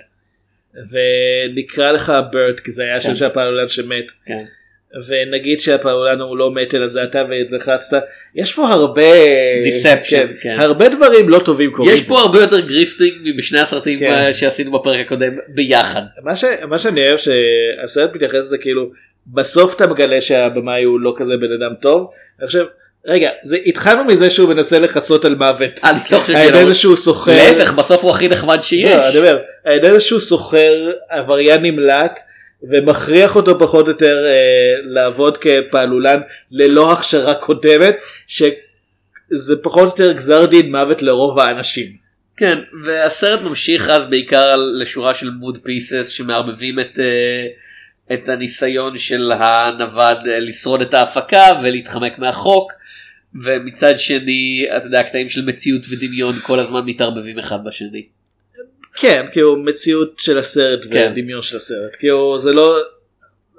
[0.73, 3.15] ונקרא לך ברט כי זה היה השם כן.
[3.15, 4.11] של הפעלולן שמת.
[4.25, 4.43] כן.
[5.07, 8.03] ונגיד שהפעלולן הוא לא מת אלא זה אתה ולחצת
[8.35, 9.11] יש פה הרבה
[9.63, 10.55] Deception, כן.
[10.59, 11.93] הרבה דברים לא טובים קורים.
[11.93, 14.33] יש פה הרבה יותר grifting מבשני הסרטים כן.
[14.33, 16.01] שעשינו בפרק הקודם ביחד.
[16.23, 16.43] מה, ש...
[16.67, 18.89] מה שאני אוהב שהסרט מתייחס לזה כאילו
[19.27, 22.11] בסוף אתה מגלה שהבמאי הוא לא כזה בן אדם טוב.
[22.39, 22.65] אני חושב
[23.05, 25.79] רגע זה התחלנו מזה שהוא מנסה לכסות על מוות.
[25.83, 26.73] אני לא חושב על ידי שלא.
[26.73, 27.35] שהוא סוחר.
[27.35, 29.05] להפך בסוף הוא הכי נחמד לא, שיש.
[29.09, 32.19] אני אומר, על ידי שהוא סוחר עבריין נמלט
[32.63, 36.19] ומכריח אותו פחות או יותר אה, לעבוד כפעלולן
[36.51, 37.95] ללא הכשרה קודמת
[38.27, 42.01] שזה פחות או יותר גזר דין מוות לרוב האנשים.
[42.37, 47.47] כן והסרט ממשיך אז בעיקר לשורה של מוד פיסס שמערבבים את אה,
[48.13, 52.71] את הניסיון של הנווד אה, לשרוד את ההפקה ולהתחמק מהחוק.
[53.43, 58.05] ומצד שני אתה יודע הקטעים של מציאות ודמיון כל הזמן מתערבבים אחד בשני.
[58.95, 61.11] כן כאילו מציאות של הסרט כן.
[61.13, 62.77] ודמיון של הסרט כאילו זה לא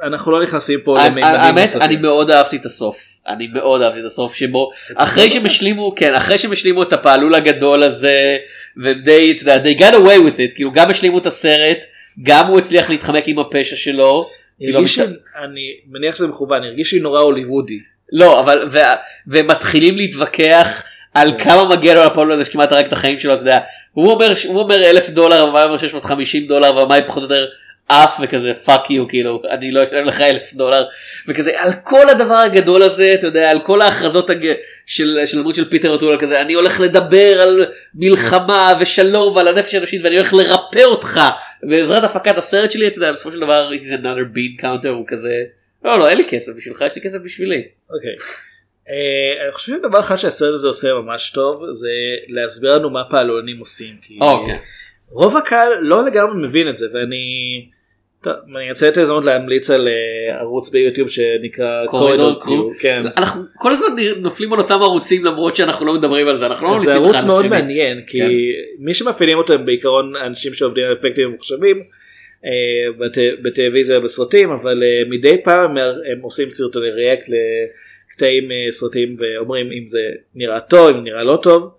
[0.03, 2.03] אנחנו לא נכנסים פה האמת למימדים אני נוספים.
[2.03, 2.97] מאוד אהבתי את הסוף
[3.29, 7.35] אני מאוד אהבתי את הסוף שבו אחרי שהם השלימו כן אחרי שהם השלימו את הפעלול
[7.35, 8.37] הגדול הזה
[8.77, 11.79] והם די אתה יודע they got away with it כאילו גם השלימו את הסרט
[12.23, 14.29] גם הוא הצליח להתחמק עם הפשע שלו.
[14.59, 15.61] כאילו, הרגיש המשת- לי- אני
[15.91, 17.79] מניח שזה מכוון הרגיש לי נורא הוליוודי.
[18.13, 18.79] לא אבל ו-
[19.27, 20.83] והם מתחילים להתווכח
[21.15, 23.59] על כמה מגיע לו לפעלול הזה שכמעט הרג את החיים שלו אתה יודע
[23.93, 27.47] הוא אומר הוא אומר אלף דולר והבמאי אומר 650 דולר והבמאי פחות או יותר
[27.89, 30.85] עף וכזה fuck you כאילו אני לא אשלם לך אלף דולר
[31.29, 34.53] וכזה על כל הדבר הגדול הזה אתה יודע על כל ההכרזות הג...
[34.87, 39.75] של של הדמות של פיטר אוטול כזה אני הולך לדבר על מלחמה ושלום ועל הנפש
[39.75, 41.21] האנושית ואני הולך לרפא אותך
[41.63, 45.35] בעזרת הפקת הסרט שלי אתה יודע בסופו של דבר he's another bean counter הוא כזה
[45.85, 47.63] לא לא אין לי כסף בשבילך יש לי כסף בשבילי.
[47.95, 48.15] אוקיי.
[48.91, 48.95] אה,
[49.45, 51.89] אני חושב שדבר אחד שהסרט הזה עושה ממש טוב זה
[52.29, 53.95] להסביר לנו מה פעלולנים עושים.
[54.03, 54.59] כי אוקיי.
[55.11, 57.25] רוב הקהל לא לגמרי מבין את זה ואני
[58.23, 62.81] טוב, אני אנצל את ההזדמנות להמליץ על אה, ערוץ ביוטיוב שנקרא קורידור קורידור קיו.
[62.81, 63.03] כן.
[63.17, 66.73] אנחנו כל הזמן נופלים על אותם ערוצים למרות שאנחנו לא מדברים על זה אנחנו לא
[66.73, 67.47] ממליצים זה ערוץ מאוד.
[67.47, 68.29] מעניין כי כן.
[68.85, 71.77] מי שמפעילים אותו הם בעיקרון אנשים שעובדים על אפקטים ממוחשבים
[72.45, 72.51] אה,
[72.99, 75.77] בט- בטלוויזיה ובסרטים אבל מדי פעם הם-
[76.13, 77.29] הם עושים סרטוני ריאקט
[78.13, 81.75] לקטעים אה, סרטים ואומרים אם זה נראה טוב אם נראה לא טוב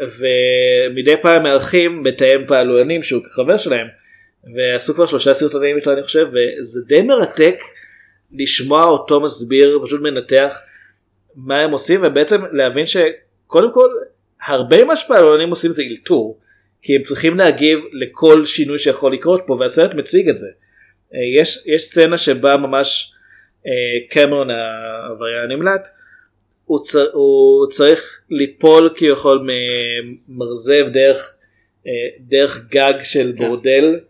[0.00, 3.86] ומדי פעם מארחים מתאם פעלולנים שהוא חבר שלהם
[4.56, 7.56] ועשו כבר שלושה סרטונים איתו אני חושב וזה די מרתק
[8.32, 10.62] לשמוע אותו מסביר פשוט מנתח
[11.36, 13.88] מה הם עושים ובעצם להבין שקודם כל
[14.46, 16.38] הרבה ממה שפעלונים עושים זה אלתור
[16.82, 20.46] כי הם צריכים להגיב לכל שינוי שיכול לקרות פה והסרט מציג את זה.
[21.14, 23.12] אה, יש, יש סצנה שבה ממש
[24.10, 25.88] קמרון העבריין הנמלט.
[26.64, 29.48] הוא, צר, הוא צריך ליפול כביכול
[30.28, 31.34] ממרזב דרך,
[31.86, 34.00] אה, דרך גג של בורדל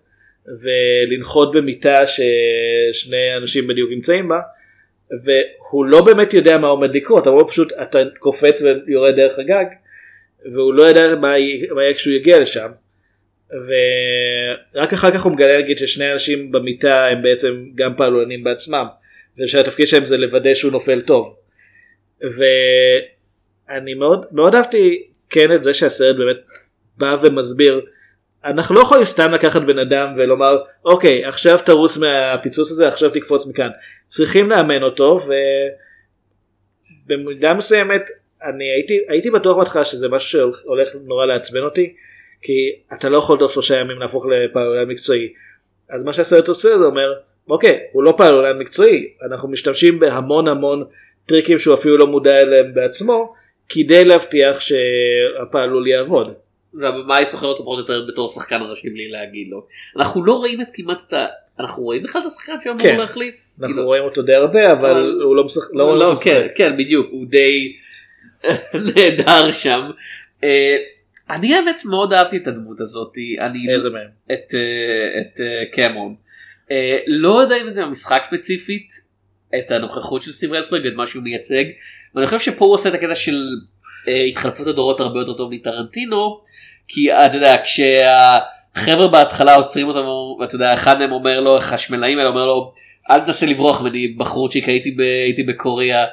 [0.62, 4.40] ולנחות במיטה ששני אנשים בדיוק נמצאים בה
[5.24, 9.64] והוא לא באמת יודע מה עומד לקרות אבל הוא פשוט אתה קופץ ויורד דרך הגג
[10.52, 12.68] והוא לא יודע מה יהיה מה יהיה כשהוא יגיע לשם.
[13.50, 18.86] ורק אחר כך הוא מגלה נגיד ששני אנשים במיטה הם בעצם גם פעלולנים בעצמם
[19.38, 21.36] ושהתפקיד שלהם זה לוודא שהוא נופל טוב.
[22.20, 26.36] ואני מאוד מאוד אהבתי כן את זה שהסרט באמת
[26.96, 27.86] בא ומסביר
[28.44, 33.46] אנחנו לא יכולים סתם לקחת בן אדם ולומר אוקיי עכשיו תרוץ מהפיצוץ הזה עכשיו תקפוץ
[33.46, 33.68] מכאן
[34.06, 35.20] צריכים לאמן אותו
[37.06, 38.02] ובמידה מסוימת
[38.42, 41.94] אני הייתי הייתי בטוח בהתחלה שזה משהו שהולך נורא לעצבן אותי
[42.42, 45.32] כי אתה לא יכול תוך שלושה ימים להפוך לפעלולן מקצועי
[45.90, 47.14] אז מה שהסרט עושה זה אומר
[47.50, 50.84] אוקיי הוא לא פעלולן מקצועי אנחנו משתמשים בהמון המון
[51.26, 53.32] טריקים שהוא אפילו לא מודע אליהם בעצמו
[53.68, 56.34] כדי להבטיח שהפעלול יעבוד.
[56.74, 59.66] והבמאי סוחר אותו פחות או יותר בתור שחקן ראשי בלי להגיד לו.
[59.96, 61.26] אנחנו לא רואים את כמעט את ה...
[61.60, 62.96] אנחנו רואים בכלל את השחקן שאמור כן.
[62.96, 63.34] להחליף?
[63.60, 65.74] אנחנו כאילו, רואים אותו די הרבה אבל אבל- הוא לא משחק.
[65.74, 66.46] לא לא, כן.
[66.56, 67.76] כן, בדיוק, הוא די
[68.94, 69.90] נהדר שם.
[70.44, 70.76] אה,
[71.30, 73.12] אני האמת מאוד אהבתי את הדמות הזאת.
[73.40, 74.08] אני איזה מהם?
[74.32, 76.14] את, אה, את אה, קמרון.
[76.70, 79.06] אה, לא יודע אם זה המשחק ספציפית,
[79.58, 81.64] את הנוכחות של סטיב רלסברג, את מה שהוא מייצג,
[82.14, 83.48] ואני חושב שפה הוא עושה את הקטע של
[84.08, 86.40] אה, התחלפות הדורות הרבה יותר טוב מטרנטינו,
[86.88, 92.30] כי אתה יודע, כשהחבר'ה בהתחלה עוצרים אותו, ואתה יודע, אחד מהם אומר לו, החשמלאים האלה
[92.30, 92.72] אומר לו,
[93.10, 96.04] אל תנסה לברוח ממני בחורצ'יק, הייתי, ב, הייתי בקוריאה,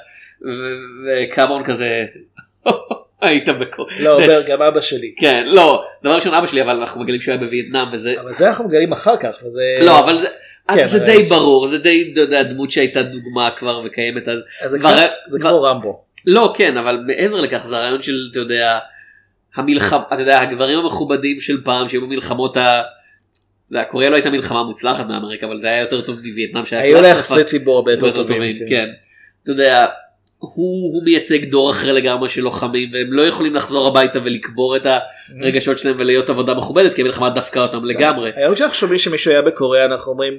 [1.08, 2.06] וקמרון כזה,
[3.24, 4.02] היית בקוריאה.
[4.02, 5.14] לא אומר גם אבא שלי.
[5.18, 8.50] כן, לא, דבר ראשון אבא שלי, אבל אנחנו מגלים שהוא היה בווייטנאם וזה, אבל זה
[8.50, 10.28] אנחנו מגלים אחר כך וזה לא אבל זה,
[10.76, 14.72] כן, זה די ברור זה די אתה יודע, דמות שהייתה דוגמה כבר וקיימת אז אז
[15.30, 16.04] זה כמו רמבו.
[16.26, 18.80] לא כן אבל מעבר לכך זה הרעיון של אתה יודע
[19.56, 22.82] המלחמה אתה יודע הגברים המכובדים של פעם שהיו במלחמות ה...
[23.90, 27.44] קוריאה לא הייתה מלחמה מוצלחת מאמריקה אבל זה היה יותר טוב מווייטנאם היו לה יחסי
[27.44, 28.38] ציבור הרבה יותר טובים.
[28.38, 28.90] טובים כן
[29.44, 29.88] אתה יודע
[30.56, 34.88] הוא, הוא מייצג דור אחר לגמרי של לוחמים והם לא יכולים לחזור הביתה ולקבור את
[35.42, 38.32] הרגשות שלהם ולהיות עבודה מכובדת כי המלחמה דפקה אותם לגמרי.
[38.36, 40.38] היום כשאנחנו שומעים שמישהו היה בקוריאה אנחנו אומרים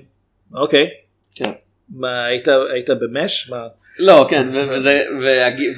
[0.54, 0.88] אוקיי.
[1.34, 1.50] כן.
[1.88, 3.50] מה היית היית במש?
[3.50, 3.66] מה?
[3.98, 5.04] לא כן וזה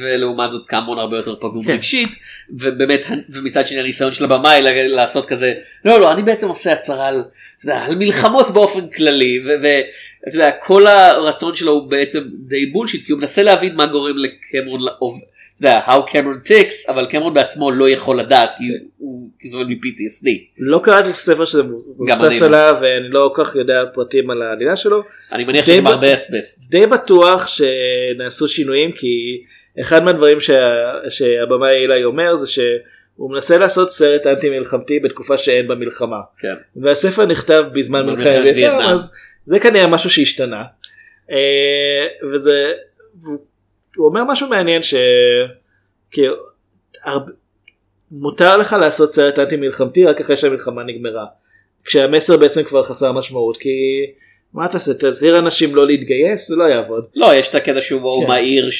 [0.00, 1.72] ולעומת זאת קמרון הרבה יותר פגום כן.
[1.72, 2.08] רגשית
[2.50, 5.54] ובאמת ומצד שני הניסיון של הבמאי לעשות כזה
[5.84, 7.24] לא לא אני בעצם עושה הצהרה על,
[7.70, 9.40] על מלחמות באופן כללי
[10.26, 14.14] ואתה יודע כל הרצון שלו הוא בעצם די בולשיט כי הוא מנסה להבין מה גורם
[14.16, 14.80] לקמרון
[15.58, 18.64] אתה יודע how Cameron ticks אבל קמרון בעצמו לא יכול לדעת כי
[18.98, 20.28] הוא זה מ-PTSD.
[20.58, 22.46] לא קראתי ספר שזה מבוסס אני לא.
[22.46, 25.02] עליו ואני לא כל כך יודע פרטים על העלילה שלו.
[25.32, 26.70] אני מניח ב- הרבה אסבסט.
[26.70, 29.42] די בטוח שנעשו שינויים כי
[29.80, 30.54] אחד מהדברים שה...
[31.08, 36.20] שהבמאי אילי אומר זה שהוא מנסה לעשות סרט אנטי מלחמתי בתקופה שאין בה מלחמה.
[36.38, 36.54] כן.
[36.76, 38.80] והספר נכתב בזמן מלחמת וייטנאם.
[38.80, 39.12] אז
[39.46, 40.64] זה כנראה משהו שהשתנה.
[41.30, 42.72] אה, וזה
[43.96, 44.94] הוא אומר משהו מעניין ש...
[47.04, 47.32] הרבה-
[48.10, 51.26] מותר לך לעשות סרט אנטי מלחמתי רק אחרי שהמלחמה נגמרה.
[51.84, 53.68] כשהמסר בעצם כבר חסר משמעות כי
[54.54, 57.06] מה תעשה תזהיר אנשים לא להתגייס זה לא יעבוד.
[57.14, 58.28] לא יש את הקטע שהוא כן.
[58.28, 58.70] מעיר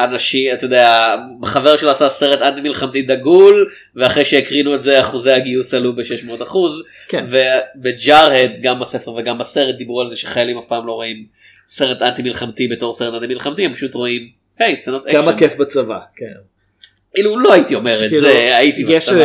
[0.00, 5.32] שאנשים אתה יודע חבר שלו עשה סרט אנטי מלחמתי דגול ואחרי שהקרינו את זה אחוזי
[5.32, 7.24] הגיוס עלו ב-600 אחוז כן.
[7.28, 11.26] וב Jarhead גם בספר וגם בסרט דיברו על זה שחיילים אף פעם לא רואים
[11.68, 14.28] סרט אנטי מלחמתי בתור סרט אנטי מלחמתי הם פשוט רואים
[14.58, 15.22] היי סצנות אקשן.
[15.22, 15.98] כמה כיף בצבא.
[16.16, 16.32] כן.
[17.14, 19.24] כאילו לא הייתי אומר את כאילו, זה הייתי יש בצבא.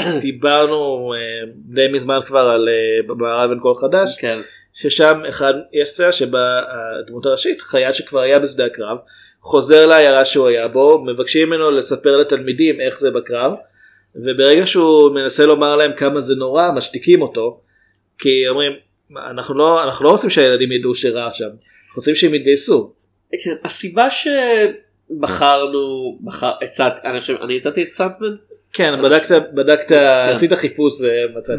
[0.00, 4.16] אה, דיברנו אה, די מזמן כבר על אה, במערב אין כל חדש.
[4.18, 4.38] כן.
[4.74, 6.38] ששם אחד יש סצנה שבה
[7.04, 8.98] הדמות הראשית חייל שכבר היה בשדה הקרב
[9.40, 13.52] חוזר לעיירה שהוא היה בו מבקשים ממנו לספר לתלמידים איך זה בקרב
[14.14, 17.60] וברגע שהוא מנסה לומר להם כמה זה נורא משתיקים אותו
[18.18, 18.72] כי אומרים
[19.30, 22.94] אנחנו לא אנחנו לא רוצים שהילדים ידעו שרע שם, אנחנו רוצים שהם יתגייסו.
[23.44, 25.78] כן, הסיבה שבחרנו,
[26.24, 28.36] בחר, הצעת, אני חושב, אני הצעתי את סאנטמן?
[28.72, 29.92] כן, בדקת, בדקת,
[30.32, 31.58] עשית חיפוש ומצאת.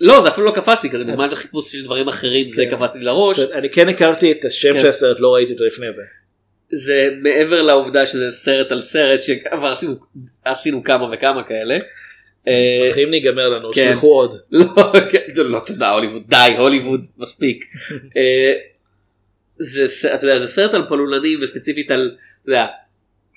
[0.00, 2.94] לא, זה אפילו לא קפץ לי כזה, בזמן של חיפוש של דברים אחרים זה קפץ
[2.94, 3.38] לי לראש.
[3.38, 4.80] אני כן הכרתי את השם כן.
[4.80, 6.02] של הסרט, לא ראיתי אותו לפני זה.
[6.70, 9.94] זה מעבר לעובדה שזה סרט על סרט שכבר עשינו,
[10.44, 11.78] עשינו כמה וכמה כאלה.
[12.48, 13.90] אה, מתחילים להיגמר לנו, כן.
[13.92, 14.38] שלחו עוד.
[14.50, 14.64] לא,
[15.10, 17.64] כן, לא תודה הוליווד, די הוליווד מספיק.
[18.16, 18.52] אה,
[19.58, 22.66] זה, אתה יודע, זה סרט על פלולנים וספציפית על, אתה יודע,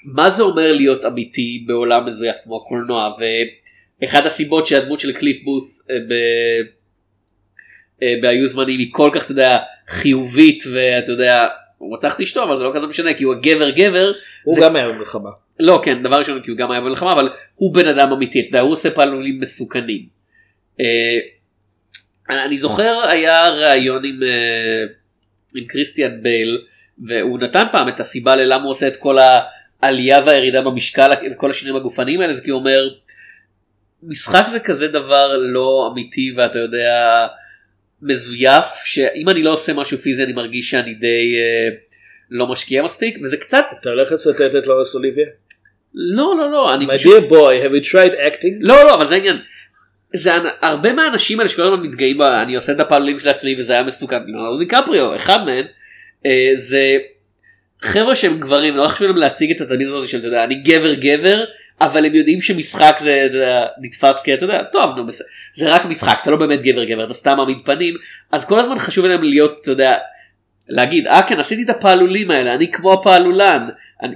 [0.03, 3.13] מה זה אומר להיות אמיתי בעולם מזויף כמו הקולנוע
[4.01, 6.13] ואחת הסיבות שהדמות של קליף בוס אה, ב...
[8.21, 9.57] בהיו זמנים היא כל כך אתה יודע
[9.87, 11.47] חיובית ואתה יודע
[11.79, 14.11] הוא רצח את אשתו אבל זה לא כזה משנה כי הוא הגבר גבר.
[14.43, 15.29] הוא זה- גם היה במלחמה.
[15.59, 18.47] לא כן דבר ראשון כי הוא גם היה במלחמה אבל הוא בן אדם אמיתי אתה
[18.47, 20.05] יודע הוא עושה פעלולים מסוכנים.
[20.79, 21.19] אה,
[22.45, 24.83] אני זוכר היה ראיון עם, אה,
[25.55, 26.61] עם קריסטיאן בייל
[27.07, 29.17] והוא נתן פעם את הסיבה ללמה הוא עושה את כל
[29.81, 32.89] העלייה והירידה במשקל וכל השינויים הגופניים האלה זה כי הוא אומר
[34.03, 37.27] משחק זה כזה דבר לא אמיתי ואתה יודע
[38.01, 41.69] מזויף שאם אני לא עושה משהו פיזי אני מרגיש שאני די אה,
[42.29, 45.25] לא משקיע מספיק וזה קצת אתה הולך לצטט את לורנס אוליביה?
[45.93, 48.53] לא לא לא אני My dear boy, have you tried acting?
[48.59, 49.37] לא לא אבל זה העניין.
[50.13, 50.31] זה
[50.61, 54.23] הרבה מהאנשים האלה שכל הזמן מתגאים אני עושה את הפעלולים של עצמי וזה היה מסוכן
[54.25, 55.65] ליאונרדו דיקפריו אחד מהם
[56.25, 56.97] אה, זה
[57.81, 60.93] חבר'ה שהם גברים לא חשוב להם להציג את התדמית הזאת של אתה יודע אני גבר
[60.93, 61.43] גבר
[61.81, 65.85] אבל הם יודעים שמשחק זה אתה יודע, נתפס כאתה יודע טוב נו בסדר זה רק
[65.85, 67.95] משחק אתה לא באמת גבר גבר אתה סתם מעמיד פנים
[68.31, 69.97] אז כל הזמן חשוב להם להיות אתה יודע
[70.69, 73.69] להגיד אה כן עשיתי את הפעלולים האלה אני כמו הפעלולן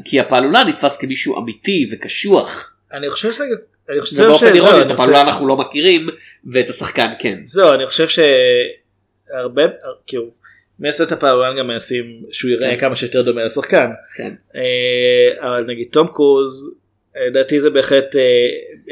[0.06, 2.74] כי הפעלולן נתפס כמישהו אמיתי וקשוח.
[2.94, 3.44] אני חושב שזה...
[3.90, 6.08] אני חושב ובאופן אירוני את חושב- הפעלולן אנחנו לא מכירים
[6.52, 7.40] ואת השחקן כן.
[7.44, 9.62] זהו, אני חושב שהרבה,
[10.08, 10.32] כאילו,
[11.04, 12.80] את הפעלולן גם מנסים שהוא יראה כן.
[12.80, 13.90] כמה שיותר דומה לשחקן.
[14.16, 14.34] כן.
[14.56, 16.76] אה, אבל נגיד תום קרוז,
[17.28, 18.22] לדעתי זה בהחלט אה,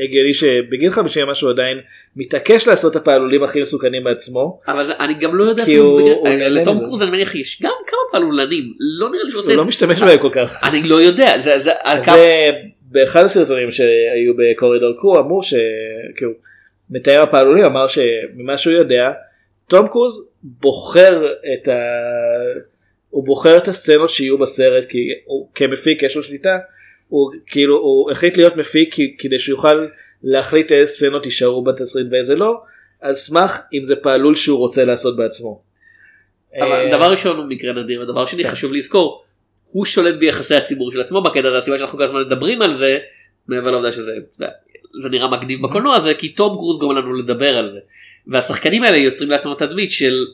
[0.03, 1.77] הגיוני שבגיל 50 משהו עדיין
[2.15, 4.59] מתעקש לעשות את הפעלולים הכי מסוכנים בעצמו.
[4.67, 6.77] אבל אני גם לא יודע כי הוא- לתום.
[6.79, 10.01] קרוז אני מניח יש גם כמה פעלולנים לא נראה לי שהוא עושה הוא לא משתמש
[10.01, 10.63] בהם כל כך.
[10.69, 11.71] אני לא יודע זה
[12.81, 16.31] באחד הסרטונים שהיו בקורידור קרו אמרו שכאילו
[16.89, 19.11] מתאר הפעלולים אמר שממה שהוא יודע
[19.67, 21.73] תום קרוז בוחר את ה...
[23.09, 26.57] הוא בוחר את הסצנות שיהיו בסרט כי הוא כמפיק יש לו שליטה
[27.11, 29.87] הוא כאילו הוא החליט להיות מפיק כדי שהוא יוכל
[30.23, 32.61] להחליט איזה סצנות יישארו בתסריט ואיזה לא
[33.01, 35.61] על סמך אם זה פעלול שהוא רוצה לעשות בעצמו.
[36.59, 39.23] אבל אה, דבר ראשון הוא מקרה נדיר ודבר שני חשוב לזכור
[39.71, 42.99] הוא שולט ביחסי הציבור של עצמו בקטע הזה הסיבה שאנחנו כל הזמן מדברים על זה
[43.47, 44.11] מעבר לעובדה שזה
[45.01, 47.79] זה נראה מגניב בקולנוע הזה כי תום קרוז גורם לנו לדבר על זה
[48.27, 50.25] והשחקנים האלה יוצרים לעצמם תדמית של.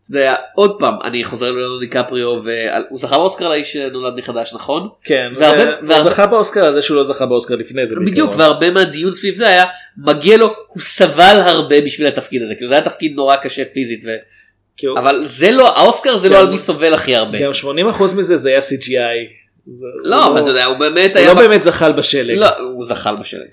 [0.00, 4.88] אתה יודע, עוד פעם אני חוזר ללאונרדו דיקפריו והוא זכה באוסקר לאיש שנולד מחדש נכון?
[5.04, 7.94] כן, והרבה- והוא והרבה- זכה באוסקר הזה שהוא לא זכה באוסקר לפני זה.
[7.96, 8.40] בדיוק בעיקרון.
[8.40, 9.64] והרבה מהדיון סביב זה היה
[9.96, 14.04] מגיע לו הוא סבל הרבה בשביל התפקיד הזה כאילו זה היה תפקיד נורא קשה פיזית
[14.04, 14.08] ו...
[14.76, 17.38] כאילו, אבל זה לא האוסקר זה גם- לא על מי סובל הכי הרבה.
[17.38, 17.66] גם 80%
[18.18, 19.32] מזה זה היה CGI.
[19.66, 21.34] זה- לא הוא אבל אתה יודע הוא באמת הוא היה...
[21.34, 22.38] לא באמת זחל בשלג.
[22.38, 23.48] לא הוא זחל בשלג.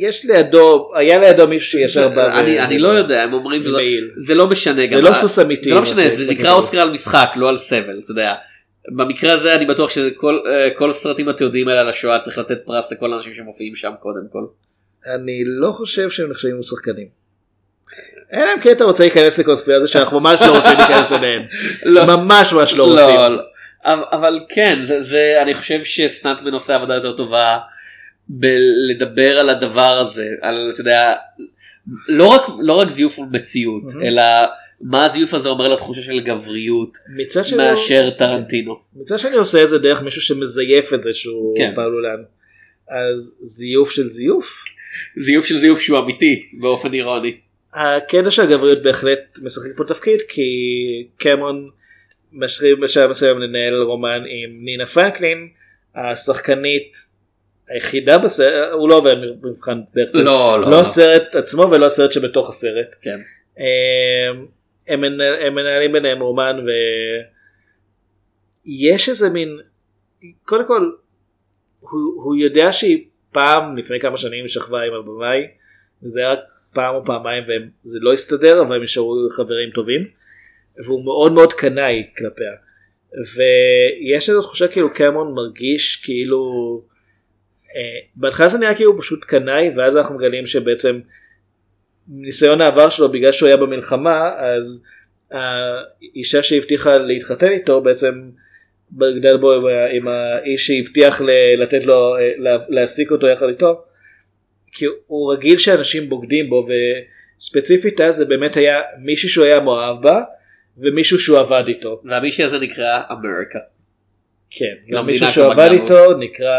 [0.00, 2.14] יש לידו, היה לידו מישהו שישר בא.
[2.34, 4.10] ו- אני לא יודע הם אומרים ומעיל.
[4.16, 5.02] זה לא משנה זה גם.
[5.02, 6.52] לא סוס אמיתי, זה לא משנה זה נקרא.
[6.52, 8.34] אוסקר על משחק לא על סבל אתה יודע.
[8.88, 12.92] במקרה הזה אני בטוח שכל אה, כל הסרטים התיעודיים האלה על השואה צריך לתת פרס
[12.92, 14.44] לכל האנשים שמופיעים שם קודם כל.
[15.14, 17.06] אני לא חושב שהם נחשבים לשחקנים.
[18.32, 21.42] אלא אם כן אתה רוצה להיכנס לקונספירציה שאנחנו ממש לא רוצים להיכנס אליהן.
[21.94, 22.04] לא.
[22.04, 23.16] ממש ממש לא רוצים.
[23.16, 23.42] לא, לא.
[24.12, 24.78] אבל- כן
[25.42, 27.58] אני חושב שסטנטמן עושה עבודה יותר טובה
[28.28, 31.14] בלדבר על הדבר הזה על אתה יודע
[32.08, 34.02] לא רק לא רק זיוף מציאות מהמם.
[34.06, 34.22] אלא
[34.80, 36.98] מה הזיוף הזה אומר לתחושה של גבריות
[37.56, 38.80] מאשר טרנטינו.
[38.96, 41.72] מצד שני עושה את זה דרך מישהו שמזייף את זה שהוא כן.
[41.74, 42.22] פעלולן.
[42.88, 44.64] אז זיוף של זיוף.
[45.16, 47.36] זיוף של זיוף שהוא אמיתי באופן אירוני.
[47.74, 50.42] הקטע של הגבריות בהחלט משחק פה תפקיד כי
[51.16, 51.70] קמרון
[52.32, 55.48] משרים בשלב מסוים לנהל רומן עם נינה פרנקלין
[55.94, 56.96] השחקנית
[57.68, 60.80] היחידה בסרט הוא לא עובר מבחן דרך לא, לא, לא לא.
[60.80, 63.18] הסרט עצמו ולא הסרט שבתוך הסרט כן.
[63.56, 64.46] הם,
[64.88, 66.66] הם, מנהל- הם מנהלים ביניהם רומן
[68.66, 69.58] ויש איזה מין
[70.44, 70.90] קודם כל
[71.80, 71.90] הוא,
[72.24, 75.46] הוא יודע שהיא פעם לפני כמה שנים שכבה עם הבמאי
[76.02, 76.34] וזה היה
[76.74, 80.08] פעם או פעמיים וזה לא הסתדר אבל הם נשארו חברים טובים
[80.84, 82.52] והוא מאוד מאוד קנאי כלפיה
[83.36, 86.44] ויש איזו תחושה כאילו קמרון מרגיש כאילו
[88.14, 91.00] בהתחלה זה נראה כאילו הוא פשוט קנאי ואז אנחנו מגלים שבעצם
[92.08, 94.84] ניסיון העבר שלו בגלל שהוא היה במלחמה אז
[95.30, 98.30] האישה שהבטיחה להתחתן איתו בעצם
[98.92, 99.52] בגדל בו
[99.92, 101.22] עם, האיש שהבטיח
[101.58, 103.84] לתת לו אה, לה- להעסיק אותו יחד איתו.
[104.72, 106.66] כי הוא רגיל שאנשים בוגדים בו
[107.38, 110.20] וספציפית אז זה באמת היה מישהו שהוא היה מאוהב בה
[110.78, 112.02] ומישהו שהוא עבד איתו.
[112.04, 113.58] והמישהי הזה נקרא אמריקה.
[114.50, 115.68] כן, לא מישהו שהוא עבד.
[115.72, 116.54] איתו נקרא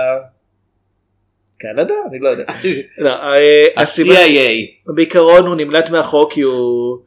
[1.58, 1.94] קנדה?
[2.10, 2.44] אני לא יודע.
[2.98, 4.94] לא, אה, ה-CIA.
[4.94, 7.00] בעיקרון הוא נמלט מהחוק כי הוא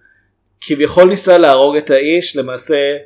[0.61, 2.97] כביכול ניסה להרוג את האיש למעשה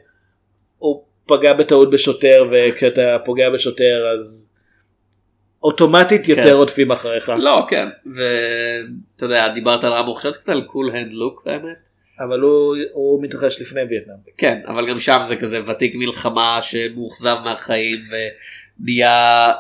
[0.79, 4.55] הוא פגע בטעות בשוטר וכשאתה פוגע בשוטר אז
[5.63, 6.53] אוטומטית יותר כן.
[6.53, 11.43] רודפים אחריך לא כן ואתה יודע דיברת על רמבו חשבתי קצת על קול הנד לוק
[11.47, 11.89] באמת.
[12.21, 14.17] אבל הוא, הוא מתרחש לפני וייטנאם.
[14.39, 17.99] כן אבל גם שם זה כזה ותיק מלחמה שמאוכזב מהחיים
[18.81, 19.53] ונהיה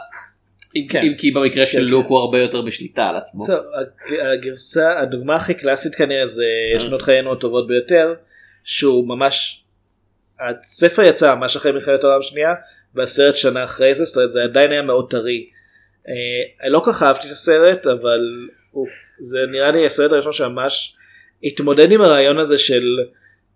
[0.90, 1.02] כן.
[1.02, 3.44] אם כי במקרה של כן, לוק הוא הרבה יותר בשליטה על עצמו.
[3.74, 6.44] הג- הגרסה הדוגמה הכי קלאסית כנראה זה
[6.78, 8.14] שנות חיינו הטובות ביותר
[8.64, 9.64] שהוא ממש
[10.40, 12.54] הספר יצא ממש אחרי מלחמת העולם השנייה
[12.94, 15.46] והסרט שנה אחרי זה זאת אומרת זה עדיין היה מאוד טרי.
[16.08, 18.20] אה, לא כל כך אהבתי את הסרט אבל
[19.20, 20.96] זה נראה לי הסרט הראשון שממש
[21.44, 22.98] התמודד עם הרעיון הזה של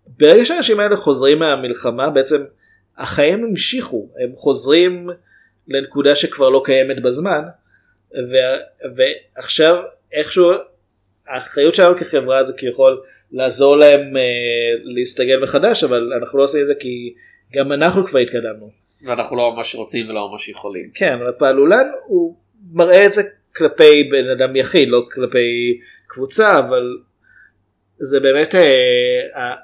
[0.07, 2.43] ברגע שהאנשים האלה חוזרים מהמלחמה בעצם
[2.97, 5.09] החיים המשיכו הם חוזרים
[5.67, 7.41] לנקודה שכבר לא קיימת בזמן
[8.17, 9.75] ו- ועכשיו
[10.13, 10.51] איכשהו
[11.27, 13.01] האחריות שלנו כחברה זה כביכול
[13.31, 14.21] לעזור להם אה,
[14.83, 17.13] להסתגל מחדש אבל אנחנו לא עושים את זה כי
[17.53, 18.69] גם אנחנו כבר התקדמנו.
[19.05, 20.91] ואנחנו לא ממש רוצים ולא ממש יכולים.
[20.93, 22.35] כן אבל פעלולן הוא
[22.71, 23.21] מראה את זה
[23.55, 26.97] כלפי בן אדם יחיד לא כלפי קבוצה אבל
[27.97, 29.55] זה באמת אה,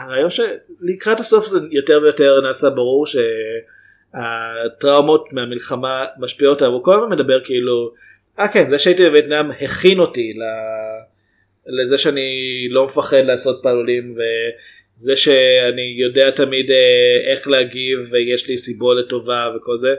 [0.00, 3.06] הרעיון שלקראת הסוף זה יותר ויותר נעשה ברור
[4.12, 7.92] שהטראומות מהמלחמה משפיעות עליו הוא כל הזמן מדבר כאילו
[8.38, 15.16] אה כן זה שהייתי בווייטנאם הכין אותי ל- לזה שאני לא מפחד לעשות פעלולים וזה
[15.16, 19.94] שאני יודע תמיד אה, איך להגיב ויש לי סיבולת טובה וכל זה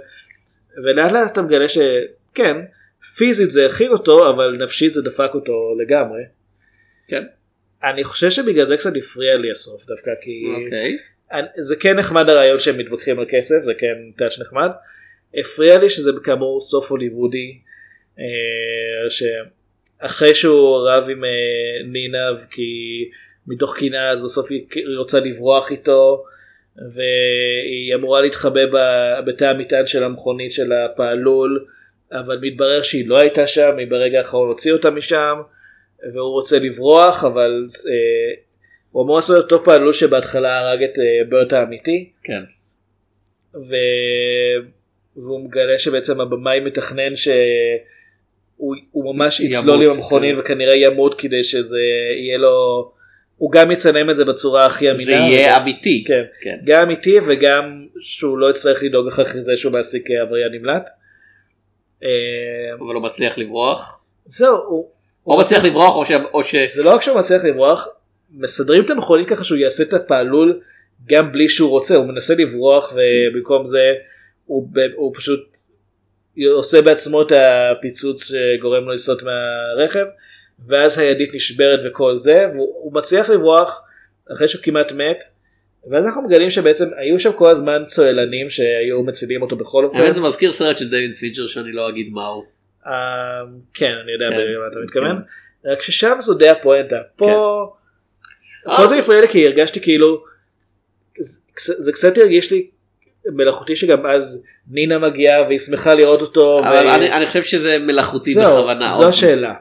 [0.84, 2.58] ולאט לאט אתה מגלה שכן
[3.18, 6.22] פיזית זה הכין אותו אבל נפשית זה דפק אותו לגמרי.
[7.08, 7.24] כן.
[7.84, 10.98] אני חושב שבגלל זה קצת הפריע לי הסוף דווקא כי אוקיי.
[11.58, 14.70] זה כן נחמד הרעיון שהם מתווכחים על כסף זה כן טאץ' נחמד.
[15.34, 17.60] הפריע לי שזה כאמור סוף הוליוודי
[18.20, 22.72] אה, שאחרי שהוא רב עם אה, נינה כי
[23.48, 24.66] מתוך קנאה אז בסוף היא
[24.98, 26.24] רוצה לברוח איתו
[26.76, 28.62] והיא אמורה להתחבא
[29.28, 31.66] בתא המטען של המכונית של הפעלול
[32.12, 35.38] אבל מתברר שהיא לא הייתה שם היא ברגע האחרון הוציא אותה משם
[36.14, 38.34] והוא רוצה לברוח אבל אה,
[38.92, 42.44] הוא אמור לעשות אותו פעלול שבהתחלה הרג את אה, ברט האמיתי כן.
[43.56, 43.76] ו...
[45.16, 50.42] והוא מגלה שבעצם הבמאי מתכנן שהוא הוא ממש יצלול עם המכונית כן.
[50.42, 51.80] וכנראה ימות כדי שזה
[52.18, 52.90] יהיה לו
[53.38, 56.04] הוא גם יצלם את זה בצורה הכי אמינה זה יהיה אבל- אמיתי.
[56.08, 56.24] כן.
[56.42, 56.58] כן.
[56.64, 60.90] גם אמיתי וגם שהוא לא יצטרך לדאוג אחר כך זה שהוא מעסיק אה, עבריין נמלט.
[62.04, 62.10] אה,
[62.80, 64.04] אבל הוא מצליח לברוח.
[64.26, 64.90] זהו הוא,
[65.28, 66.12] או מצליח לברוח או ש...
[66.34, 66.56] או ש...
[66.56, 67.88] זה לא רק שהוא מצליח לברוח
[68.32, 70.60] מסדרים את המכונית ככה שהוא יעשה את הפעלול
[71.06, 73.94] גם בלי שהוא רוצה הוא מנסה לברוח ובמקום זה
[74.46, 75.58] הוא, הוא פשוט
[76.54, 80.06] עושה בעצמו את הפיצוץ שגורם לו לסטות מהרכב
[80.68, 83.82] ואז הידית נשברת וכל זה והוא הוא מצליח לברוח
[84.34, 85.24] אחרי שהוא כמעט מת
[85.90, 89.98] ואז אנחנו מגלים שבעצם היו שם כל הזמן צוללנים שהיו מצילים אותו בכל אופן.
[89.98, 92.46] האמת זה מזכיר סרט של דיוויד פינצ'ר שאני לא אגיד מהו.
[92.88, 92.92] אה,
[93.74, 94.38] כן אני יודע כן.
[94.38, 95.22] במה אתה מתכוון.
[95.66, 97.02] רק ששם זו די הפואנטה.
[97.16, 97.74] פה
[98.66, 100.24] פה זה הפריע לי כי הרגשתי כאילו
[101.58, 102.68] זה- קצת הרגיש לי
[103.26, 106.60] מלאכותי שגם אז נינה מגיעה והיא שמחה לראות אותו.
[106.60, 108.90] אבל ו- אני אני חושב שזה מלאכותי זהו, בכוונה.
[108.90, 109.54] זו עוד- השאלה.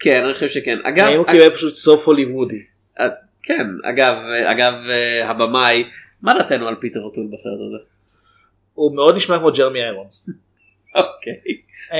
[0.00, 0.78] כן אני חושב שכן.
[0.84, 1.04] אגב.
[1.06, 2.62] האם הוא קיבל פשוט סוף הוליוודי.
[3.00, 3.08] אה,
[3.42, 4.14] כן אגב
[4.44, 5.84] אגב אה, הבמאי
[6.22, 7.84] מה דעתנו על פיטר אוטול בסרט הזה?
[8.74, 10.30] הוא מאוד נשמע כמו ג'רמי איירונס.
[10.94, 11.34] אוקיי.
[11.92, 11.98] אה,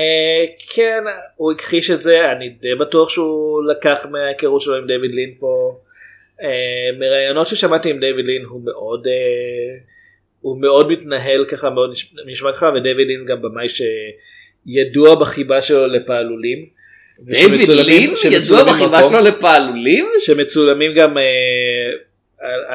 [0.75, 1.03] כן
[1.35, 5.79] הוא הכחיש את זה אני די בטוח שהוא לקח מההיכרות שלו עם דיוויד לין פה.
[6.41, 6.47] אה,
[6.99, 9.77] מראיונות ששמעתי עם דיוויד לין הוא מאוד אה,
[10.41, 15.87] הוא מאוד מתנהל ככה מאוד נש- נשמע ככה ודייוויד לין גם במאי שידוע בחיבה שלו
[15.87, 16.65] לפעלולים.
[17.19, 20.05] דיוויד לין ידוע בחיבה שלו לפעלולים?
[20.19, 21.23] שמצולמים גם אה,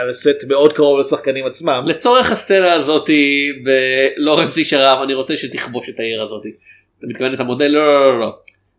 [0.01, 1.85] על, הסט מאוד קרוב לשחקנים עצמם.
[1.87, 6.53] לצורך הסצנה הזאתי בלורנס איש הרב אני רוצה שתכבוש את העיר הזאתי.
[6.99, 7.67] אתה מתכוון את המודל?
[7.69, 8.37] לא לא לא לא.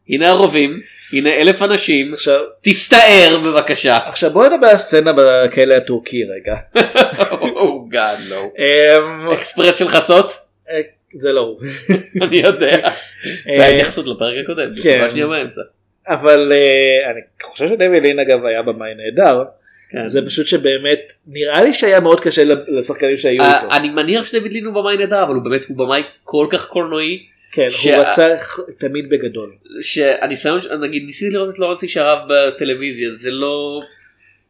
[0.10, 0.80] הנה הרובים,
[1.14, 3.98] הנה אלף אנשים, עכשיו, תסתער בבקשה.
[4.06, 6.56] עכשיו בוא נדבר על הסצנה בכלא הטורקי רגע.
[7.42, 8.52] או גאד לא.
[9.34, 10.50] אקספרס של חצות?
[11.14, 11.60] זה לא הוא.
[12.24, 12.90] אני יודע.
[13.46, 14.72] זה אה, ההתייחסות לפרק הקודם.
[14.84, 15.08] כן.
[15.10, 15.62] שנייה באמצע.
[16.08, 19.44] אבל אה, אני חושב שדויד לין אגב היה במאי נהדר.
[19.92, 20.06] כן.
[20.06, 23.76] זה פשוט שבאמת נראה לי שהיה מאוד קשה לשחקנים שהיו אה, איתו.
[23.76, 27.26] אני מניח שדויד לין הוא במאי נהדר אבל הוא באמת הוא במאי כל כך קולנועי.
[27.52, 28.36] כן, ש- הוא רצה
[28.80, 29.52] תמיד בגדול.
[29.82, 33.82] שהניסיון נגיד ניסיתי לראות את לורנס איש הרב בטלוויזיה זה לא.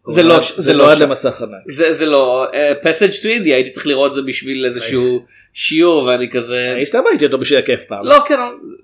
[0.09, 1.01] זה לא זה זה לא שם.
[1.03, 1.51] למסך ענק.
[1.67, 2.47] זה זה לא
[2.81, 7.25] פסאג' טו אינדיה הייתי צריך לראות זה בשביל איזשהו שיעור ואני כזה אני סתם ראיתי
[7.25, 8.05] אותו בשביל הכיף פעם.
[8.05, 8.35] לא כן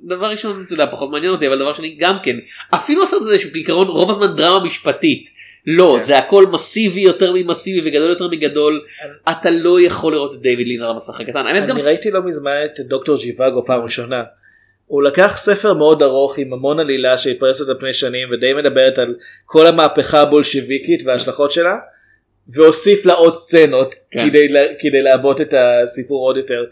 [0.04, 2.38] דבר ראשון אתה יודע פחות מעניין אותי אבל דבר שני גם כן
[2.76, 5.30] אפילו לעשות את זה שהוא כעיקרון רוב הזמן דרמה משפטית
[5.68, 6.06] לא כן.
[6.06, 8.86] זה הכל מסיבי יותר ממסיבי וגדול יותר מגדול
[9.30, 12.80] אתה לא יכול לראות את דיוויד לין על המסך הקטן אני ראיתי לא מזמן את
[12.80, 14.24] דוקטור ז'יוואגו פעם ראשונה.
[14.86, 19.16] הוא לקח ספר מאוד ארוך עם המון עלילה שהתפרסת על פני שנים ודי מדברת על
[19.46, 21.76] כל המהפכה הבולשיביקית וההשלכות שלה
[22.48, 24.30] והוסיף לה עוד סצנות כן.
[24.80, 26.66] כדי, לעבות את הסיפור עוד יותר.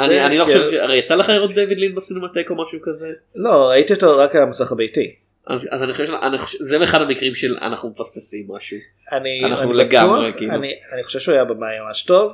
[0.00, 3.06] אני אני לא כאילו- חושב הרי יצא לך לראות דיוויד לין בסינמטק או משהו כזה
[3.34, 5.14] לא ראיתי אותו רק על המסך הביתי.
[5.48, 8.76] אז אז אני חושב שאני חושב- זה אחד המקרים של אנחנו מפספסים משהו.
[9.12, 10.54] אני, אנחנו אני לגמרי, בטוח, כאילו.
[10.54, 12.32] אני, אני חושב שהוא היה במאי ממש טוב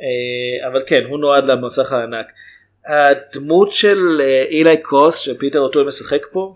[0.00, 2.26] אה, אבל כן הוא נועד למסך הענק.
[2.86, 6.54] הדמות של אה, אילי קוס שפיטר אוטול משחק פה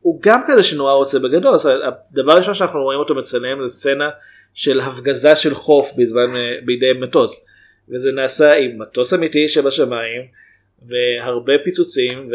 [0.00, 4.10] הוא גם כזה שנורא רוצה בגדול אומרת, הדבר הראשון שאנחנו רואים אותו מצלם זה סצנה
[4.54, 7.46] של הפגזה של חוף בזמן אה, בידי מטוס
[7.88, 10.22] וזה נעשה עם מטוס אמיתי שבשמיים
[10.88, 12.28] והרבה פיצוצים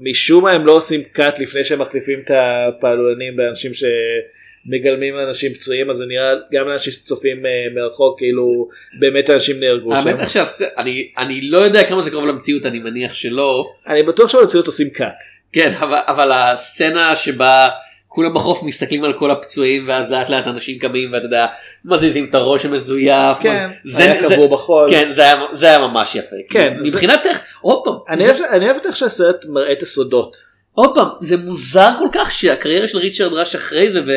[0.00, 5.90] ומשום מה הם לא עושים קאט לפני שהם מחליפים את הפעלולנים באנשים שמגלמים אנשים פצועים
[5.90, 8.68] אז זה נראה גם לאנשים שצופים אה, מרחוק כאילו
[9.00, 9.96] באמת אנשים נהרגו שם.
[10.08, 13.70] האמת איך שהסצ- אני אני לא יודע כמה זה קרוב למציאות אני מניח שלא.
[13.86, 15.18] אני בטוח שבמציאות עושים קאט.
[15.52, 17.68] כן אבל, אבל הסצנה שבה
[18.16, 21.46] כולם בחוף מסתכלים על כל הפצועים ואז לאט לאט אנשים קמים ואתה יודע
[21.84, 23.38] מזיזים את הראש המזויף.
[23.40, 24.90] כן, זה, היה זה, קבור בחול.
[24.90, 26.36] כן זה היה, זה היה ממש יפה.
[26.50, 27.94] כן, מבחינת איך עוד פעם.
[28.08, 30.36] אני זה- אוהב- אני אוהב איך שהסרט מראה את הסודות.
[30.72, 34.16] עוד פעם זה מוזר כל כך שהקריירה של ריצ'רד ראש אחרי זה ואתה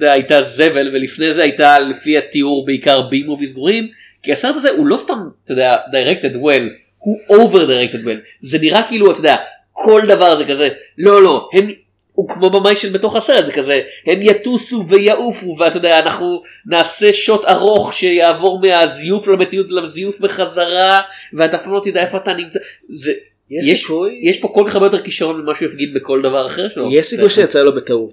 [0.00, 3.88] יודע, הייתה זבל ולפני זה הייתה לפי התיאור בעיקר בי מוביז גרועים
[4.22, 6.68] כי הסרט הזה הוא לא סתם אתה יודע directed well
[6.98, 9.36] הוא over directed well זה נראה כאילו אתה יודע
[9.72, 10.68] כל דבר זה כזה
[10.98, 11.70] לא לא הם
[12.20, 17.12] הוא כמו במאי של בתוך הסרט זה כזה הם יטוסו ויעופו ואתה יודע אנחנו נעשה
[17.12, 21.00] שוט ארוך שיעבור מהזיוף למציאות לזיוף בחזרה
[21.32, 23.12] ואתה אפילו לא תדע איפה אתה נמצא זה
[23.50, 24.20] יש יש, סיכוי?
[24.22, 26.92] יש פה כל כך הרבה יותר כישרון ממה שהוא יפגיד בכל דבר אחר שלו.
[26.92, 28.12] יש סיכוי שיצא לו בטעות.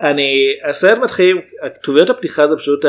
[0.00, 0.32] אני
[0.70, 1.36] הסרט מתחיל
[1.82, 2.84] כתוביות הפתיחה זה פשוט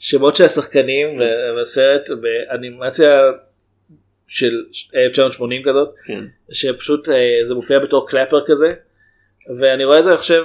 [0.00, 1.20] השמות של השחקנים
[1.56, 3.20] והסרט באנימציה
[4.26, 4.64] של
[4.94, 6.24] 1980 כזאת כן.
[6.52, 8.74] שפשוט אה, זה מופיע בתור קלאפר כזה
[9.60, 10.44] ואני רואה את זה עכשיו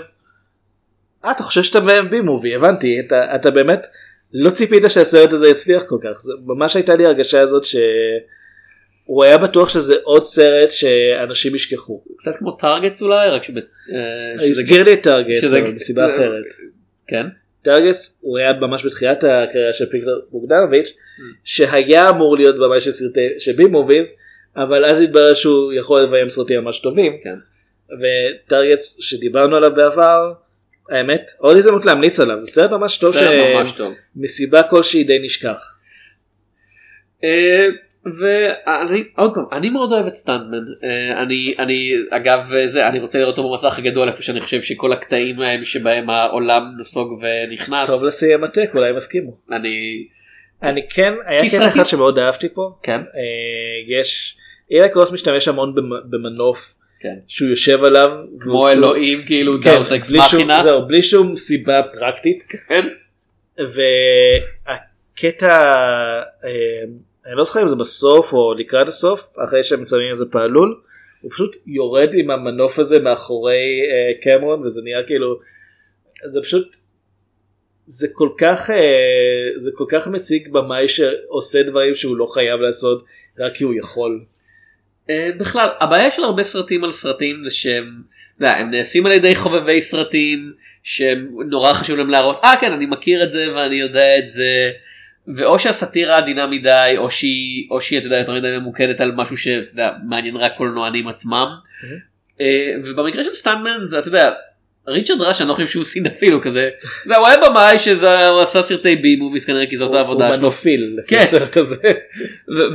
[1.26, 1.80] אה, אתה חושב שאתה
[2.10, 3.88] B movie הבנתי אתה, אתה באמת
[4.34, 9.38] לא ציפית שהסרט הזה יצליח כל כך זה ממש הייתה לי הרגשה הזאת שהוא היה
[9.38, 12.04] בטוח שזה עוד סרט שאנשים ישכחו.
[12.18, 13.58] קצת כמו Targets אולי רק שב...
[13.58, 13.62] אה,
[14.40, 16.46] שזה- הזכיר לי את Targets שזה- אבל מסיבה אחרת.
[17.08, 17.26] כן.
[17.62, 20.94] Targets הוא היה ממש בתחילת הקריירה של פיטר בוגדנוביץ'
[21.44, 24.14] שהיה אמור להיות במאי של סרטי של בי מוביז
[24.56, 27.36] אבל אז התברר שהוא יכול לביים סרטים ממש טובים כן.
[28.00, 30.34] וטארגטס שדיברנו עליו בעבר
[30.90, 33.94] האמת עוד הזדמנות להמליץ עליו זה סרט ממש טוב סרט ממש טוב.
[34.16, 35.78] שמסיבה כלשהי די נשכח.
[37.24, 37.68] אה,
[38.06, 43.00] ואני עוד פעם אני מאוד אוהב את סטנדמן אה, אני אני אגב אה, זה אני
[43.00, 47.88] רוצה לראות אותו במסך הגדול איפה שאני חושב שכל הקטעים ההם שבהם העולם נסוג ונכנס
[47.88, 49.38] טוב לסינמטק אולי הם הסכימו.
[49.52, 50.08] אני
[50.64, 53.02] אני כן היה קטע סרטים- אחד שמאוד אהבתי פה כן
[54.02, 54.38] יש
[54.72, 57.16] אילי קרוס משתמש המון במ- במנוף כן.
[57.28, 58.10] שהוא יושב עליו
[58.40, 60.64] כמו והוא- אלוהים כאילו deus ex בלי שום- machina.
[60.64, 62.88] זהו, בלי שום סיבה פרקטית כן.
[65.18, 65.50] והקטע
[66.44, 66.84] אה,
[67.26, 70.82] אני לא זוכר אם זה בסוף או לקראת הסוף אחרי שהם מצלמים איזה פעלול
[71.22, 73.56] הוא פשוט יורד עם המנוף הזה מאחורי
[73.92, 75.40] אה, קמרון וזה נראה כאילו
[76.26, 76.76] זה פשוט
[77.86, 83.04] זה כל כך אה, זה כל כך מציג במאי שעושה דברים שהוא לא חייב לעשות
[83.40, 84.22] רק כי הוא יכול.
[85.12, 88.02] אה, בכלל הבעיה של הרבה סרטים על סרטים זה שהם
[88.40, 93.24] יודע, הם נעשים על ידי חובבי סרטים שנורא חשוב להם להראות אה כן אני מכיר
[93.24, 94.72] את זה ואני יודע את זה
[95.28, 99.38] ואו שהסאטירה עדינה מדי או שהיא או שהיא אתה יודע יותר מדי ממוקדת על משהו
[99.38, 101.48] שמעניין רק קולנוענים עצמם
[102.42, 104.32] אה, ובמקרה של סטנמן זה אתה יודע.
[104.88, 106.70] ריצ'רד ראש אני לא חושב שהוא סינפיל הוא כזה
[107.06, 110.34] הוא היה במאי שזה הוא עשה סרטי בי מוביס כנראה כי זאת הוא- העבודה הוא
[110.36, 110.42] שלו.
[110.42, 111.22] מנופיל לפי כן.
[111.22, 111.92] הסרט הזה.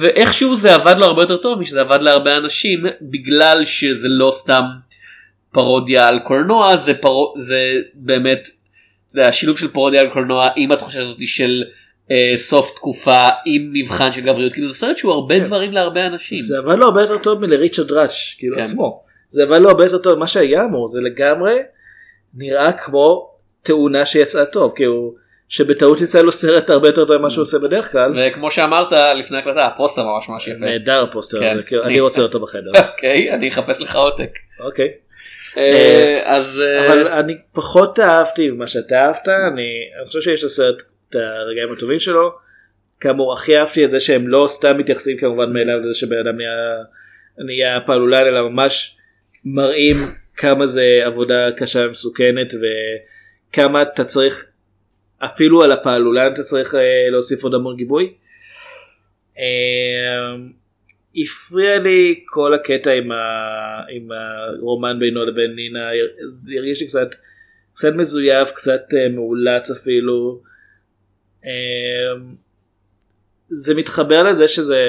[0.00, 4.62] ואיכשהו זה עבד לו הרבה יותר טוב משזה עבד להרבה אנשים בגלל שזה לא סתם
[5.52, 6.92] פרודיה על קולנוע זה.
[7.36, 7.58] זה
[7.94, 8.48] באמת
[9.14, 11.64] יודע, השילוב של פרודיה על קולנוע עם התחושה הזאת של
[12.10, 16.38] אה, סוף תקופה עם מבחן של גבריות כאילו זה סרט שהוא הרבה דברים להרבה אנשים.
[16.38, 18.62] זה עבד לו הרבה יותר טוב מלריצ'רד ראש כאילו כן.
[18.62, 19.02] עצמו.
[19.28, 21.54] זה אבל לא הרבה יותר טוב ממה שהיה אמור זה לגמרי
[22.36, 23.30] נראה כמו
[23.62, 25.14] תאונה שיצאה טוב כאילו
[25.48, 28.12] שבטעות יצא לו סרט הרבה יותר טוב ממה שהוא עושה בדרך כלל.
[28.16, 30.64] וכמו שאמרת לפני הקלטה הפוסטר ממש ממש יפה.
[30.64, 32.70] נהדר הפוסטר כן, הזה כאילו, אני- אני רוצה אותו בחדר.
[32.92, 34.30] אוקיי אני אחפש לך עותק.
[34.60, 34.88] אוקיי.
[35.56, 39.62] אה, אז אה, אבל אני פחות אהבתי ממה שאתה אהבת אני
[39.98, 42.30] אני חושב שיש לסרט את הרגעים הטובים שלו.
[43.00, 46.36] כאמור הכי אהבתי את זה שהם לא סתם מתייחסים כמובן מאליו לזה שבן אדם
[47.38, 48.96] נהיה פעלולן אלא ממש
[49.44, 49.96] מראים
[50.36, 54.46] כמה זה עבודה קשה ומסוכנת וכמה אתה צריך
[55.18, 58.14] אפילו על הפעלולן אתה צריך אה, להוסיף עוד המון גיבוי.
[59.38, 60.36] אה,
[61.16, 63.16] הפריע לי כל הקטע עם, ה...
[63.90, 65.90] עם הרומן בינו לבין נינה
[66.42, 67.08] זה הרגיש לי קצת
[67.72, 70.42] קצת מזויף קצת אה, מאולץ אפילו.
[71.44, 72.26] אה,
[73.48, 74.84] זה מתחבר לזה שזה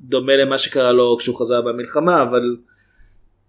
[0.00, 2.56] דומה למה שקרה לו כשהוא חזר במלחמה אבל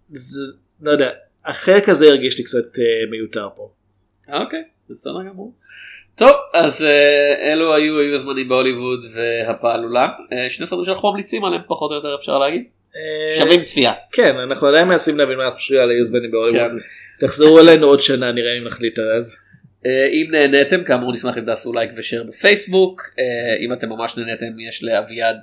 [0.10, 0.42] זה
[0.82, 1.10] לא יודע
[1.46, 3.70] החלק הזה הרגיש לי קצת אה, מיותר פה.
[4.34, 5.54] אוקיי בסדר גמור.
[6.16, 11.62] טוב אז אה, אלו היו היו הזמנים בהוליווד והפעלולה אה, שני סרטים שאנחנו ממליצים עליהם
[11.68, 12.64] פחות או יותר אפשר להגיד.
[13.38, 13.94] שווים צפייה.
[14.12, 16.72] כן אנחנו עדיין מנסים להבין מה אנחנו חושבים על היוזבנים בהוליווד.
[16.72, 17.26] כן.
[17.26, 19.40] תחזרו אלינו עוד שנה נראה אם נחליט אז.
[19.86, 23.02] אם נהניתם כאמור נשמח אם תעשו לייק ו share בפייסבוק
[23.60, 25.38] אם אתם ממש נהניתם יש לאביעד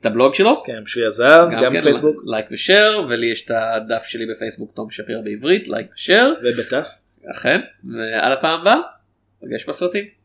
[0.00, 0.62] את הבלוג שלו.
[0.66, 4.72] כן בשביל הזהב גם כן, בפייסבוק לייק ו share ולי יש את הדף שלי בפייסבוק
[4.74, 6.32] תום שפיר בעברית לייק ו share.
[6.42, 6.88] ובתף.
[7.30, 8.78] אכן ועד הפעם הבאה.
[9.42, 10.15] נפגש בסרטים.